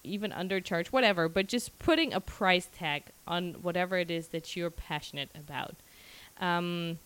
even 0.04 0.30
undercharge, 0.30 0.88
whatever. 0.88 1.28
But 1.28 1.48
just 1.48 1.78
putting 1.78 2.12
a 2.12 2.20
price 2.20 2.68
tag 2.76 3.04
on 3.26 3.54
whatever 3.54 3.96
it 3.98 4.10
is 4.10 4.28
that 4.28 4.54
you're 4.56 4.70
passionate 4.70 5.30
about. 5.34 5.74
Um, 6.40 6.98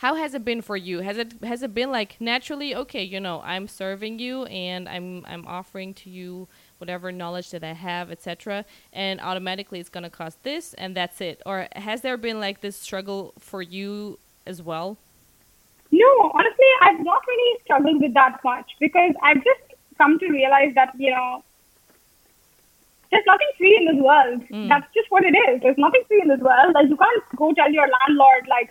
how 0.00 0.14
has 0.14 0.32
it 0.32 0.46
been 0.46 0.62
for 0.62 0.78
you? 0.78 1.00
Has 1.00 1.18
it 1.18 1.34
has 1.44 1.62
it 1.62 1.74
been 1.74 1.90
like 1.90 2.18
naturally 2.20 2.74
okay? 2.74 3.02
You 3.02 3.20
know, 3.20 3.42
I'm 3.44 3.68
serving 3.68 4.18
you 4.18 4.44
and 4.46 4.88
I'm 4.88 5.26
I'm 5.26 5.46
offering 5.46 5.92
to 5.94 6.08
you 6.08 6.48
whatever 6.78 7.12
knowledge 7.12 7.50
that 7.50 7.62
I 7.62 7.74
have, 7.74 8.10
etc. 8.10 8.64
And 8.94 9.20
automatically 9.20 9.78
it's 9.78 9.90
going 9.90 10.04
to 10.04 10.10
cost 10.10 10.42
this, 10.42 10.72
and 10.74 10.96
that's 10.96 11.20
it. 11.20 11.42
Or 11.44 11.68
has 11.76 12.00
there 12.00 12.16
been 12.16 12.40
like 12.40 12.62
this 12.62 12.76
struggle 12.76 13.34
for 13.38 13.60
you 13.60 14.18
as 14.46 14.62
well? 14.62 14.96
No, 15.92 16.32
honestly, 16.32 16.66
I've 16.80 17.04
not 17.04 17.20
really 17.26 17.60
struggled 17.64 18.00
with 18.00 18.14
that 18.14 18.40
much 18.42 18.70
because 18.80 19.12
I've 19.22 19.44
just 19.44 19.60
come 19.98 20.18
to 20.18 20.28
realize 20.30 20.72
that 20.76 20.94
you 20.98 21.10
know 21.10 21.44
there's 23.10 23.26
nothing 23.26 23.50
free 23.58 23.76
in 23.76 23.84
this 23.90 24.02
world. 24.02 24.40
Mm. 24.50 24.68
That's 24.68 24.86
just 24.94 25.10
what 25.10 25.24
it 25.24 25.34
is. 25.34 25.60
There's 25.62 25.78
nothing 25.78 26.02
free 26.06 26.22
in 26.22 26.28
this 26.28 26.40
world. 26.40 26.74
Like 26.74 26.88
you 26.88 26.96
can't 26.96 27.24
go 27.36 27.52
tell 27.52 27.70
your 27.70 27.88
landlord 27.88 28.46
like, 28.48 28.70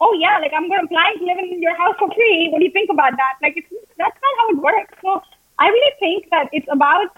oh 0.00 0.12
yeah, 0.20 0.38
like 0.38 0.52
I'm 0.54 0.68
going 0.68 0.82
to 0.82 0.88
plan 0.88 1.18
to 1.18 1.24
live 1.24 1.38
in 1.38 1.62
your 1.62 1.76
house 1.76 1.96
for 1.98 2.12
free. 2.12 2.48
What 2.52 2.58
do 2.60 2.64
you 2.64 2.72
think 2.72 2.90
about 2.90 3.16
that? 3.16 3.40
Like 3.42 3.56
it's 3.56 3.68
that's 3.96 4.18
not 4.20 4.34
how 4.38 4.46
it 4.52 4.58
works. 4.60 4.94
So 5.02 5.22
I 5.58 5.68
really 5.68 5.94
think 5.98 6.30
that 6.30 6.48
it's 6.52 6.68
about 6.70 7.16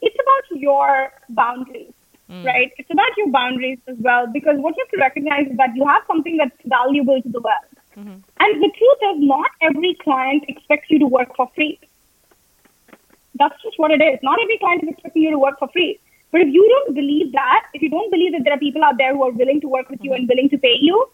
it's 0.00 0.16
about 0.16 0.60
your 0.60 1.12
boundaries, 1.30 1.92
mm. 2.30 2.44
right? 2.44 2.70
It's 2.78 2.90
about 2.90 3.10
your 3.16 3.30
boundaries 3.30 3.78
as 3.86 3.96
well 3.98 4.26
because 4.32 4.58
what 4.58 4.74
you 4.76 4.84
have 4.84 4.90
to 4.90 4.98
recognize 4.98 5.46
is 5.50 5.56
that 5.56 5.74
you 5.74 5.86
have 5.86 6.02
something 6.06 6.36
that's 6.36 6.56
valuable 6.66 7.20
to 7.20 7.28
the 7.28 7.40
world. 7.40 7.72
Mm-hmm. 7.96 8.18
And 8.40 8.62
the 8.62 8.70
truth 8.78 9.00
is, 9.14 9.16
not 9.20 9.50
every 9.60 9.94
client 10.02 10.44
expects 10.48 10.88
you 10.88 10.98
to 11.00 11.06
work 11.06 11.36
for 11.36 11.50
free. 11.54 11.78
That's 13.38 13.60
just 13.62 13.78
what 13.78 13.90
it 13.90 14.02
is. 14.02 14.18
Not 14.22 14.38
every 14.42 14.58
client 14.58 14.82
is 14.84 14.90
expecting 14.90 15.22
you 15.22 15.30
to 15.30 15.38
work 15.38 15.58
for 15.58 15.68
free. 15.68 15.98
But 16.30 16.40
if 16.40 16.48
you 16.48 16.66
don't 16.68 16.94
believe 16.94 17.32
that, 17.32 17.66
if 17.74 17.82
you 17.82 17.90
don't 17.90 18.10
believe 18.10 18.32
that 18.32 18.44
there 18.44 18.54
are 18.54 18.58
people 18.58 18.82
out 18.82 18.96
there 18.98 19.14
who 19.14 19.22
are 19.22 19.30
willing 19.30 19.60
to 19.60 19.68
work 19.68 19.90
with 19.90 20.00
you 20.02 20.14
and 20.14 20.28
willing 20.28 20.48
to 20.50 20.58
pay 20.58 20.76
you, 20.80 21.06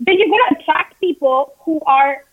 then 0.00 0.18
you're 0.18 0.28
going 0.28 0.42
to 0.50 0.60
attract 0.60 0.98
people 1.00 1.54
who 1.60 1.80
are 1.86 2.24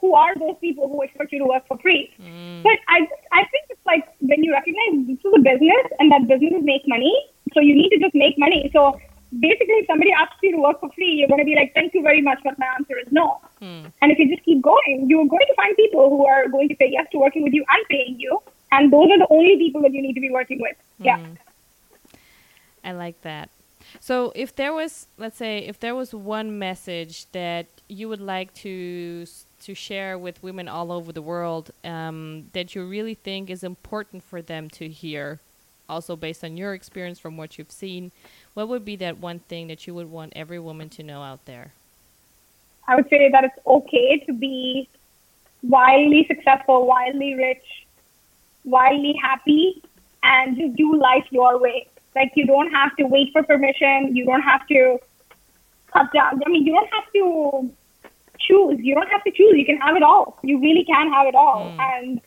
who 0.00 0.14
are 0.14 0.34
those 0.36 0.56
people 0.62 0.88
who 0.88 1.02
expect 1.02 1.30
you 1.30 1.38
to 1.38 1.44
work 1.44 1.66
for 1.68 1.76
free. 1.78 2.10
Mm. 2.18 2.62
But 2.62 2.78
I 2.88 3.06
I 3.32 3.44
think 3.52 3.66
it's 3.68 3.84
like 3.86 4.08
when 4.20 4.42
you 4.42 4.52
recognize 4.52 5.06
this 5.06 5.18
is 5.18 5.32
a 5.36 5.40
business 5.40 5.86
and 5.98 6.10
that 6.10 6.26
businesses 6.26 6.64
make 6.64 6.88
money, 6.88 7.14
so 7.52 7.60
you 7.60 7.74
need 7.74 7.90
to 7.90 7.98
just 7.98 8.14
make 8.14 8.38
money. 8.38 8.70
So 8.72 8.98
basically, 9.38 9.74
if 9.74 9.86
somebody 9.86 10.12
asks 10.12 10.36
you 10.42 10.52
to 10.52 10.58
work 10.58 10.80
for 10.80 10.90
free, 10.92 11.12
you're 11.12 11.28
going 11.28 11.40
to 11.40 11.44
be 11.44 11.54
like, 11.54 11.72
thank 11.74 11.94
you 11.94 12.02
very 12.02 12.20
much, 12.20 12.38
but 12.42 12.58
my 12.58 12.66
answer 12.78 12.98
is 12.98 13.06
no. 13.10 13.40
Hmm. 13.58 13.86
And 14.02 14.10
if 14.10 14.18
you 14.18 14.28
just 14.28 14.44
keep 14.44 14.62
going, 14.62 15.06
you're 15.08 15.26
going 15.26 15.46
to 15.46 15.54
find 15.54 15.76
people 15.76 16.10
who 16.10 16.26
are 16.26 16.48
going 16.48 16.68
to 16.68 16.76
say 16.76 16.88
yes 16.90 17.06
to 17.12 17.18
working 17.18 17.42
with 17.42 17.52
you 17.52 17.64
and 17.68 17.88
paying 17.88 18.18
you. 18.18 18.42
And 18.72 18.92
those 18.92 19.10
are 19.10 19.18
the 19.18 19.26
only 19.30 19.56
people 19.56 19.82
that 19.82 19.92
you 19.92 20.02
need 20.02 20.14
to 20.14 20.20
be 20.20 20.30
working 20.30 20.60
with. 20.60 20.76
Hmm. 20.98 21.04
Yeah. 21.04 21.26
I 22.82 22.92
like 22.92 23.20
that. 23.22 23.50
So 23.98 24.32
if 24.34 24.54
there 24.54 24.72
was, 24.72 25.06
let's 25.18 25.36
say, 25.36 25.58
if 25.58 25.80
there 25.80 25.94
was 25.94 26.14
one 26.14 26.58
message 26.58 27.26
that 27.32 27.66
you 27.88 28.08
would 28.08 28.20
like 28.20 28.54
to 28.54 29.26
to 29.62 29.74
share 29.74 30.16
with 30.16 30.42
women 30.42 30.68
all 30.68 30.90
over 30.90 31.12
the 31.12 31.20
world 31.20 31.70
um, 31.84 32.48
that 32.54 32.74
you 32.74 32.82
really 32.84 33.14
think 33.14 33.50
is 33.50 33.62
important 33.62 34.22
for 34.22 34.40
them 34.40 34.70
to 34.70 34.88
hear, 34.88 35.38
also 35.88 36.16
based 36.16 36.42
on 36.42 36.56
your 36.56 36.72
experience 36.72 37.18
from 37.18 37.36
what 37.36 37.58
you've 37.58 37.70
seen, 37.70 38.10
what 38.54 38.68
would 38.68 38.84
be 38.84 38.96
that 38.96 39.18
one 39.18 39.40
thing 39.40 39.68
that 39.68 39.86
you 39.86 39.94
would 39.94 40.10
want 40.10 40.32
every 40.36 40.58
woman 40.58 40.88
to 40.90 41.02
know 41.02 41.22
out 41.22 41.44
there? 41.44 41.72
I 42.88 42.96
would 42.96 43.08
say 43.08 43.30
that 43.30 43.44
it's 43.44 43.66
okay 43.66 44.18
to 44.26 44.32
be 44.32 44.88
wildly 45.62 46.26
successful, 46.26 46.86
wildly 46.86 47.34
rich, 47.34 47.62
wildly 48.64 49.14
happy, 49.22 49.82
and 50.22 50.56
just 50.56 50.76
do 50.76 50.96
life 50.96 51.26
your 51.30 51.58
way. 51.58 51.86
Like 52.14 52.32
you 52.34 52.46
don't 52.46 52.70
have 52.72 52.96
to 52.96 53.04
wait 53.04 53.32
for 53.32 53.42
permission. 53.42 54.16
You 54.16 54.24
don't 54.24 54.42
have 54.42 54.66
to 54.68 54.98
cut 55.92 56.12
down. 56.12 56.40
I 56.44 56.48
mean, 56.48 56.66
you 56.66 56.72
don't 56.72 56.90
have 56.92 57.12
to 57.12 57.70
choose. 58.38 58.80
You 58.80 58.94
don't 58.94 59.08
have 59.08 59.22
to 59.24 59.30
choose. 59.30 59.54
You 59.56 59.64
can 59.64 59.78
have 59.78 59.96
it 59.96 60.02
all. 60.02 60.38
You 60.42 60.60
really 60.60 60.84
can 60.84 61.12
have 61.12 61.26
it 61.26 61.34
all. 61.34 61.66
Mm. 61.66 61.78
And 61.78 62.20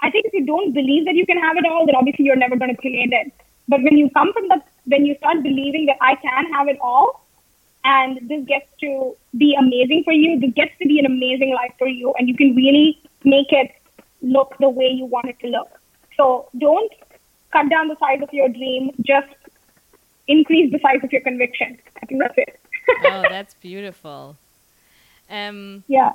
I 0.00 0.10
think 0.10 0.26
if 0.26 0.34
you 0.34 0.44
don't 0.44 0.72
believe 0.72 1.06
that 1.06 1.14
you 1.14 1.24
can 1.24 1.38
have 1.38 1.56
it 1.56 1.64
all, 1.64 1.86
then 1.86 1.94
obviously 1.94 2.24
you're 2.24 2.36
never 2.36 2.56
going 2.56 2.74
to 2.74 2.80
create 2.80 3.12
it. 3.12 3.32
But 3.68 3.82
when 3.82 3.96
you 3.96 4.10
come 4.10 4.32
from 4.32 4.48
that 4.48 4.66
when 4.84 5.06
you 5.06 5.16
start 5.16 5.42
believing 5.42 5.86
that 5.86 5.96
I 6.00 6.16
can 6.16 6.52
have 6.52 6.68
it 6.68 6.78
all 6.80 7.22
and 7.84 8.28
this 8.28 8.44
gets 8.46 8.66
to 8.80 9.16
be 9.36 9.56
amazing 9.58 10.04
for 10.04 10.12
you, 10.12 10.38
this 10.38 10.52
gets 10.52 10.72
to 10.80 10.86
be 10.86 10.98
an 10.98 11.06
amazing 11.06 11.52
life 11.54 11.72
for 11.78 11.88
you, 11.88 12.14
and 12.18 12.28
you 12.28 12.36
can 12.36 12.54
really 12.54 13.00
make 13.24 13.50
it 13.50 13.72
look 14.20 14.54
the 14.60 14.68
way 14.68 14.86
you 14.86 15.04
want 15.04 15.28
it 15.28 15.38
to 15.40 15.48
look. 15.48 15.68
So 16.16 16.48
don't 16.58 16.92
cut 17.52 17.68
down 17.68 17.88
the 17.88 17.96
size 17.98 18.22
of 18.22 18.32
your 18.32 18.48
dream, 18.48 18.90
just 19.00 19.34
increase 20.28 20.70
the 20.72 20.78
size 20.78 21.00
of 21.02 21.12
your 21.12 21.22
conviction. 21.22 21.78
I 22.00 22.06
think 22.06 22.20
that's 22.20 22.34
it. 22.36 22.60
oh, 23.04 23.22
that's 23.28 23.54
beautiful. 23.54 24.36
Um, 25.28 25.82
yeah. 25.88 26.12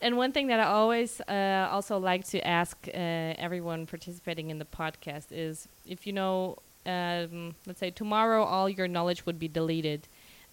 And 0.00 0.16
one 0.16 0.32
thing 0.32 0.46
that 0.48 0.60
I 0.60 0.64
always 0.64 1.20
uh, 1.22 1.68
also 1.70 1.98
like 1.98 2.24
to 2.28 2.46
ask 2.46 2.76
uh, 2.88 2.96
everyone 2.96 3.86
participating 3.86 4.50
in 4.50 4.58
the 4.58 4.64
podcast 4.64 5.26
is 5.30 5.68
if 5.86 6.06
you 6.06 6.12
know 6.12 6.58
um, 6.88 7.54
let's 7.66 7.78
say 7.78 7.90
tomorrow 7.90 8.42
all 8.42 8.68
your 8.68 8.88
knowledge 8.88 9.26
would 9.26 9.38
be 9.38 9.46
deleted, 9.46 10.08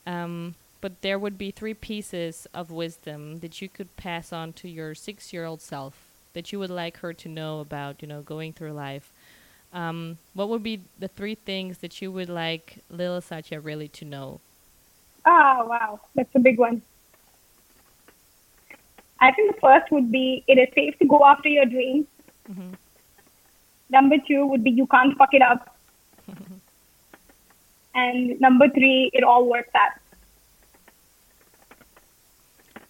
um, 0.05 0.55
but 0.81 1.01
there 1.01 1.17
would 1.17 1.37
be 1.37 1.49
three 1.49 1.73
pieces 1.73 2.45
of 2.53 2.69
wisdom 2.69 3.39
that 3.39 3.61
you 3.61 3.69
could 3.69 3.95
pass 3.95 4.31
on 4.33 4.53
to 4.53 4.69
your 4.69 4.93
six-year-old 4.93 5.61
self 5.61 5.95
that 6.33 6.51
you 6.51 6.59
would 6.59 6.69
like 6.69 6.97
her 6.97 7.13
to 7.13 7.29
know 7.29 7.61
about, 7.61 8.01
you 8.01 8.07
know, 8.07 8.21
going 8.21 8.53
through 8.53 8.73
life. 8.73 9.11
Um, 9.73 10.17
what 10.33 10.49
would 10.49 10.63
be 10.63 10.81
the 10.99 11.07
three 11.07 11.35
things 11.35 11.79
that 11.79 12.01
you 12.01 12.11
would 12.11 12.29
like 12.29 12.79
little 12.89 13.21
Satya 13.21 13.59
really 13.59 13.87
to 13.89 14.05
know? 14.05 14.41
Oh, 15.25 15.65
wow. 15.67 15.99
That's 16.13 16.33
a 16.35 16.39
big 16.39 16.59
one. 16.59 16.81
I 19.19 19.31
think 19.31 19.55
the 19.55 19.61
first 19.61 19.91
would 19.91 20.11
be 20.11 20.43
it 20.47 20.57
is 20.59 20.73
safe 20.75 20.99
to 20.99 21.05
go 21.05 21.25
after 21.25 21.49
your 21.49 21.65
dreams. 21.65 22.05
Mm-hmm. 22.51 22.73
Number 23.89 24.17
two 24.27 24.45
would 24.45 24.63
be 24.63 24.71
you 24.71 24.87
can't 24.87 25.17
fuck 25.17 25.33
it 25.33 25.41
up. 25.41 25.74
And 27.95 28.39
number 28.39 28.69
three, 28.69 29.09
it 29.13 29.23
all 29.23 29.49
works 29.49 29.73
out. 29.73 29.93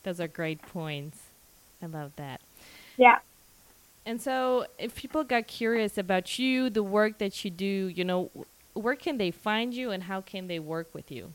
Those 0.04 0.20
are 0.20 0.28
great 0.28 0.62
points. 0.62 1.20
I 1.82 1.86
love 1.86 2.12
that. 2.18 2.42
Yeah. 2.98 3.20
And 4.06 4.22
so, 4.22 4.68
if 4.78 4.96
people 4.96 5.24
got 5.24 5.48
curious 5.48 5.98
about 5.98 6.38
you, 6.38 6.70
the 6.70 6.84
work 6.84 7.18
that 7.18 7.44
you 7.44 7.50
do, 7.50 7.66
you 7.66 8.04
know, 8.04 8.30
where 8.74 8.96
can 8.96 9.18
they 9.18 9.32
find 9.32 9.74
you 9.74 9.90
and 9.90 10.04
how 10.04 10.22
can 10.22 10.48
they 10.48 10.60
work 10.60 10.94
with 10.94 11.12
you? 11.12 11.34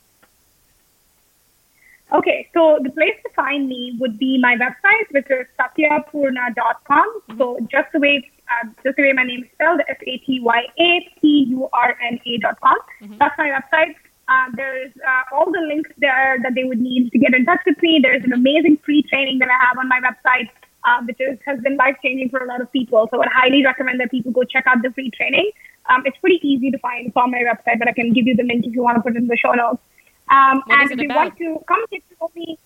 Okay, 2.12 2.48
so 2.52 2.78
the 2.82 2.90
place 2.90 3.14
to 3.24 3.32
find 3.34 3.68
me 3.68 3.96
would 4.00 4.18
be 4.18 4.38
my 4.38 4.56
website, 4.56 5.10
which 5.10 5.26
is 5.30 5.46
satyapurna.com. 5.58 7.20
Mm-hmm. 7.30 7.38
So 7.38 7.58
just 7.70 7.92
the 7.92 8.00
way 8.00 8.28
uh, 8.50 8.68
just 8.84 8.96
the 8.96 9.02
way 9.02 9.12
my 9.12 9.24
name 9.24 9.44
is 9.44 9.50
spelled, 9.52 9.80
S 9.88 9.96
A 10.06 10.18
T 10.18 10.40
Y 10.40 10.62
A 10.78 11.08
P 11.20 11.46
U 11.50 11.68
R 11.72 11.96
N 12.10 12.20
A 12.26 12.38
dot 12.38 12.60
com. 12.60 12.76
Mm-hmm. 13.02 13.18
That's 13.18 13.36
my 13.38 13.48
website. 13.48 13.94
Uh, 14.28 14.46
there's 14.54 14.92
uh, 15.06 15.34
all 15.34 15.50
the 15.50 15.60
links 15.60 15.90
there 15.98 16.38
that 16.42 16.54
they 16.54 16.62
would 16.62 16.80
need 16.80 17.10
to 17.10 17.18
get 17.18 17.34
in 17.34 17.44
touch 17.44 17.60
with 17.66 17.80
me. 17.82 17.98
There's 18.00 18.22
an 18.22 18.32
amazing 18.32 18.78
free 18.84 19.02
training 19.02 19.40
that 19.40 19.48
I 19.48 19.58
have 19.66 19.76
on 19.78 19.88
my 19.88 20.00
website, 20.00 20.48
uh, 20.84 21.02
which 21.04 21.16
is, 21.18 21.36
has 21.46 21.58
been 21.60 21.76
life 21.76 21.96
changing 22.02 22.30
for 22.30 22.38
a 22.38 22.46
lot 22.46 22.60
of 22.60 22.70
people. 22.70 23.08
So 23.10 23.16
I 23.16 23.18
would 23.18 23.28
highly 23.28 23.64
recommend 23.64 23.98
that 24.00 24.12
people 24.12 24.30
go 24.30 24.44
check 24.44 24.64
out 24.68 24.82
the 24.82 24.92
free 24.92 25.10
training. 25.10 25.50
Um, 25.88 26.02
it's 26.04 26.16
pretty 26.18 26.38
easy 26.46 26.70
to 26.70 26.78
find. 26.78 27.08
It's 27.08 27.16
on 27.16 27.32
my 27.32 27.38
website, 27.38 27.80
but 27.80 27.88
I 27.88 27.92
can 27.92 28.12
give 28.12 28.28
you 28.28 28.36
the 28.36 28.44
link 28.44 28.64
if 28.66 28.72
you 28.72 28.82
want 28.82 28.98
to 28.98 29.02
put 29.02 29.16
it 29.16 29.18
in 29.18 29.26
the 29.26 29.36
show 29.36 29.52
notes. 29.52 29.82
Um, 30.30 30.62
and 30.68 30.92
if 30.92 31.00
you 31.00 31.08
want 31.08 31.36
to 31.38 31.58
come 31.66 31.84
get 31.90 32.08
to 32.10 32.14
know 32.20 32.30
me, 32.36 32.56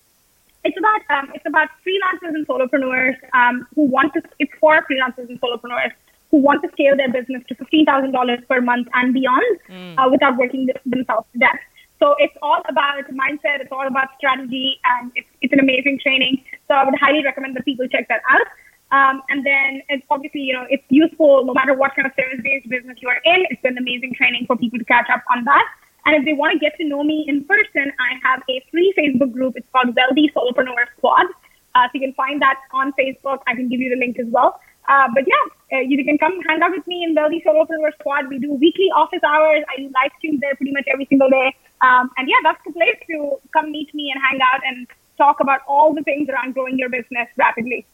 it's 0.65 0.77
about 0.77 1.01
um, 1.15 1.31
it's 1.35 1.45
about 1.45 1.69
freelancers 1.85 2.33
and 2.37 2.45
solopreneurs 2.47 3.15
um, 3.33 3.67
who 3.75 3.83
want 3.83 4.13
to. 4.15 4.21
It's 4.39 4.51
for 4.59 4.73
freelancers 4.89 5.29
and 5.29 5.39
solopreneurs 5.39 5.93
who 6.31 6.37
want 6.37 6.63
to 6.63 6.69
scale 6.71 6.97
their 6.97 7.11
business 7.11 7.43
to 7.49 7.55
fifteen 7.55 7.85
thousand 7.85 8.11
dollars 8.11 8.39
per 8.49 8.59
month 8.59 8.87
and 8.93 9.13
beyond 9.13 9.59
mm. 9.69 9.95
uh, 9.97 10.09
without 10.09 10.37
working 10.37 10.67
themselves 10.85 11.27
to 11.33 11.39
death. 11.39 11.61
So 11.99 12.15
it's 12.19 12.37
all 12.41 12.61
about 12.67 13.05
mindset. 13.23 13.61
It's 13.63 13.71
all 13.71 13.87
about 13.87 14.09
strategy, 14.17 14.79
and 14.83 15.11
it's 15.15 15.27
it's 15.41 15.53
an 15.53 15.59
amazing 15.59 15.99
training. 15.99 16.43
So 16.67 16.73
I 16.73 16.83
would 16.83 16.99
highly 16.99 17.23
recommend 17.23 17.55
that 17.55 17.65
people 17.65 17.87
check 17.87 18.07
that 18.09 18.21
out. 18.29 18.47
Um, 18.91 19.21
and 19.29 19.45
then 19.45 19.81
it's 19.89 20.05
obviously, 20.09 20.41
you 20.41 20.53
know, 20.53 20.65
it's 20.69 20.83
useful 20.89 21.43
no 21.43 21.53
matter 21.53 21.73
what 21.73 21.95
kind 21.95 22.05
of 22.05 22.13
service-based 22.15 22.69
business 22.69 22.97
you 23.01 23.09
are 23.09 23.19
in. 23.25 23.45
It's 23.49 23.63
an 23.63 23.77
amazing 23.77 24.13
training 24.13 24.45
for 24.45 24.55
people 24.55 24.77
to 24.77 24.85
catch 24.85 25.09
up 25.09 25.23
on 25.35 25.43
that. 25.45 25.65
And 26.05 26.15
if 26.15 26.25
they 26.25 26.33
want 26.33 26.53
to 26.53 26.59
get 26.59 26.77
to 26.77 26.85
know 26.85 27.03
me 27.03 27.25
in 27.27 27.43
person, 27.45 27.91
I 27.99 28.19
have 28.23 28.43
a 28.49 28.63
free 28.71 28.93
Facebook 28.97 29.31
group. 29.31 29.53
It's 29.55 29.67
called 29.71 29.95
Wealthy 29.95 30.31
Solopreneur 30.35 30.85
Squad. 30.97 31.25
Uh, 31.73 31.87
so 31.87 31.91
you 31.95 32.01
can 32.01 32.13
find 32.13 32.41
that 32.41 32.59
on 32.71 32.93
Facebook. 32.93 33.39
I 33.47 33.55
can 33.55 33.69
give 33.69 33.79
you 33.79 33.89
the 33.89 33.99
link 33.99 34.19
as 34.19 34.27
well. 34.29 34.59
Uh, 34.87 35.07
but 35.13 35.23
yeah, 35.25 35.77
uh, 35.77 35.81
you 35.81 36.03
can 36.05 36.17
come 36.17 36.39
hang 36.47 36.61
out 36.61 36.71
with 36.71 36.85
me 36.85 37.03
in 37.03 37.15
Wealthy 37.15 37.43
Solopreneur 37.45 37.91
Squad. 37.99 38.29
We 38.29 38.37
do 38.37 38.53
weekly 38.53 38.89
office 38.95 39.23
hours. 39.25 39.63
I 39.67 39.81
do 39.81 39.85
live 39.85 40.11
streams 40.19 40.39
there 40.41 40.55
pretty 40.55 40.71
much 40.71 40.85
every 40.91 41.07
single 41.07 41.29
day. 41.29 41.55
Um, 41.81 42.11
and 42.17 42.29
yeah, 42.29 42.37
that's 42.43 42.61
the 42.65 42.71
place 42.71 42.97
to 43.07 43.39
come 43.51 43.71
meet 43.71 43.93
me 43.93 44.11
and 44.13 44.21
hang 44.21 44.39
out 44.41 44.61
and 44.63 44.87
talk 45.17 45.39
about 45.39 45.61
all 45.67 45.93
the 45.93 46.03
things 46.03 46.29
around 46.29 46.53
growing 46.53 46.77
your 46.77 46.89
business 46.89 47.27
rapidly. 47.35 47.85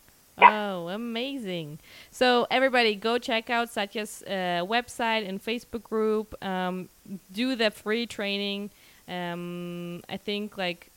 Oh, 0.41 0.87
amazing. 0.89 1.79
So, 2.09 2.47
everybody, 2.49 2.95
go 2.95 3.17
check 3.17 3.49
out 3.49 3.69
Satya's 3.69 4.23
uh, 4.25 4.65
website 4.65 5.27
and 5.27 5.43
Facebook 5.43 5.83
group. 5.83 6.33
Um, 6.43 6.89
do 7.31 7.55
the 7.55 7.69
free 7.69 8.07
training. 8.07 8.71
Um, 9.07 10.01
I 10.09 10.17
think, 10.17 10.57
like, 10.57 10.89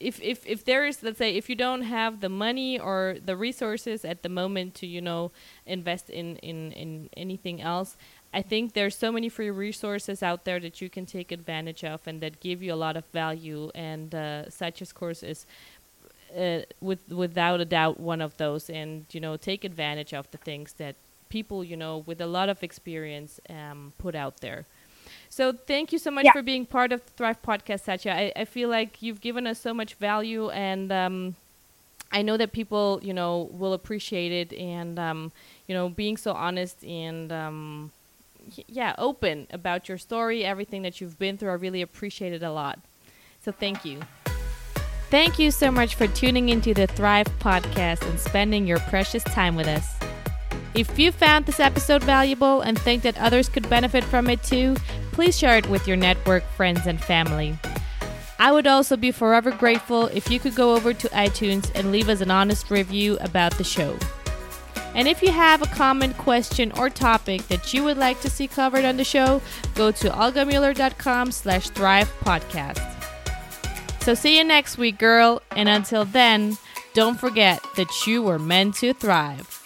if, 0.00 0.20
if 0.20 0.44
if 0.46 0.64
there 0.64 0.84
is 0.84 1.02
let's 1.02 1.18
say 1.18 1.36
if 1.36 1.48
you 1.48 1.54
don't 1.54 1.82
have 1.82 2.20
the 2.20 2.28
money 2.28 2.78
or 2.78 3.16
the 3.24 3.36
resources 3.36 4.04
at 4.04 4.22
the 4.22 4.28
moment 4.28 4.74
to 4.74 4.86
you 4.86 5.00
know 5.00 5.30
invest 5.64 6.10
in 6.10 6.36
in 6.38 6.72
in 6.72 7.08
anything 7.16 7.62
else 7.62 7.96
i 8.34 8.42
think 8.42 8.72
there's 8.72 8.96
so 8.96 9.12
many 9.12 9.28
free 9.28 9.50
resources 9.50 10.20
out 10.22 10.44
there 10.44 10.58
that 10.58 10.80
you 10.80 10.90
can 10.90 11.06
take 11.06 11.30
advantage 11.30 11.84
of 11.84 12.00
and 12.06 12.20
that 12.20 12.40
give 12.40 12.62
you 12.62 12.74
a 12.74 12.80
lot 12.86 12.96
of 12.96 13.04
value 13.12 13.70
and 13.76 14.12
uh, 14.14 14.50
Satya's 14.50 14.92
course 14.92 15.22
is 15.22 15.46
uh, 16.36 16.60
with 16.80 17.00
without 17.10 17.60
a 17.60 17.64
doubt 17.64 18.00
one 18.00 18.20
of 18.20 18.36
those 18.36 18.68
and 18.70 19.04
you 19.12 19.20
know 19.20 19.36
take 19.36 19.64
advantage 19.64 20.12
of 20.14 20.30
the 20.30 20.38
things 20.38 20.74
that 20.74 20.94
people 21.28 21.64
you 21.64 21.76
know 21.76 22.02
with 22.06 22.20
a 22.20 22.26
lot 22.26 22.48
of 22.48 22.62
experience 22.62 23.40
um, 23.50 23.92
put 23.98 24.14
out 24.14 24.40
there 24.40 24.64
so 25.28 25.52
thank 25.52 25.92
you 25.92 25.98
so 25.98 26.10
much 26.10 26.24
Yeah. 26.26 26.32
for 26.32 26.42
being 26.42 26.66
part 26.66 26.92
of 26.92 27.04
the 27.04 27.10
Thrive 27.12 27.40
podcast, 27.42 27.80
Satya. 27.84 28.12
I, 28.12 28.32
I 28.36 28.44
feel 28.44 28.68
like 28.68 29.00
you've 29.02 29.20
given 29.22 29.46
us 29.46 29.58
so 29.58 29.72
much 29.72 29.94
value, 29.94 30.50
and 30.50 30.92
um, 30.92 31.36
I 32.12 32.20
know 32.22 32.36
that 32.36 32.52
people, 32.52 33.00
you 33.02 33.14
know, 33.14 33.48
will 33.50 33.72
appreciate 33.72 34.30
it, 34.32 34.52
and 34.58 34.98
um, 34.98 35.32
you 35.66 35.74
know, 35.74 35.88
being 35.88 36.18
so 36.18 36.32
honest 36.32 36.84
and 36.84 37.32
um, 37.32 37.92
yeah, 38.68 38.94
open 38.98 39.46
about 39.50 39.88
your 39.88 39.96
story, 39.98 40.44
everything 40.44 40.82
that 40.82 41.00
you've 41.00 41.18
been 41.18 41.38
through. 41.38 41.50
I 41.50 41.54
really 41.54 41.80
appreciate 41.82 42.34
it 42.34 42.42
a 42.42 42.52
lot. 42.52 42.78
So 43.42 43.52
thank 43.52 43.84
you. 43.86 44.00
Thank 45.12 45.38
you 45.38 45.50
so 45.50 45.70
much 45.70 45.96
for 45.96 46.06
tuning 46.06 46.48
into 46.48 46.72
the 46.72 46.86
Thrive 46.86 47.26
podcast 47.38 48.00
and 48.08 48.18
spending 48.18 48.66
your 48.66 48.78
precious 48.78 49.22
time 49.22 49.56
with 49.56 49.68
us. 49.68 49.98
If 50.74 50.98
you 50.98 51.12
found 51.12 51.44
this 51.44 51.60
episode 51.60 52.02
valuable 52.02 52.62
and 52.62 52.78
think 52.78 53.02
that 53.02 53.18
others 53.18 53.50
could 53.50 53.68
benefit 53.68 54.04
from 54.04 54.30
it 54.30 54.42
too, 54.42 54.74
please 55.12 55.38
share 55.38 55.58
it 55.58 55.68
with 55.68 55.86
your 55.86 55.98
network, 55.98 56.44
friends, 56.56 56.86
and 56.86 56.98
family. 56.98 57.58
I 58.38 58.52
would 58.52 58.66
also 58.66 58.96
be 58.96 59.10
forever 59.10 59.50
grateful 59.50 60.06
if 60.06 60.30
you 60.30 60.40
could 60.40 60.54
go 60.54 60.74
over 60.74 60.94
to 60.94 61.08
iTunes 61.08 61.70
and 61.74 61.92
leave 61.92 62.08
us 62.08 62.22
an 62.22 62.30
honest 62.30 62.70
review 62.70 63.18
about 63.20 63.58
the 63.58 63.64
show. 63.64 63.94
And 64.94 65.06
if 65.06 65.20
you 65.20 65.30
have 65.30 65.60
a 65.60 65.66
comment, 65.66 66.16
question, 66.16 66.72
or 66.78 66.88
topic 66.88 67.46
that 67.48 67.74
you 67.74 67.84
would 67.84 67.98
like 67.98 68.22
to 68.22 68.30
see 68.30 68.48
covered 68.48 68.86
on 68.86 68.96
the 68.96 69.04
show, 69.04 69.42
go 69.74 69.90
to 69.90 70.08
olgamuller.com 70.08 71.32
slash 71.32 71.68
thrive 71.68 72.10
podcast. 72.24 72.91
So 74.02 74.14
see 74.14 74.36
you 74.36 74.42
next 74.42 74.78
week, 74.78 74.98
girl, 74.98 75.42
and 75.52 75.68
until 75.68 76.04
then, 76.04 76.58
don't 76.92 77.20
forget 77.20 77.64
that 77.76 78.04
you 78.04 78.20
were 78.20 78.40
meant 78.40 78.74
to 78.78 78.92
thrive. 78.92 79.61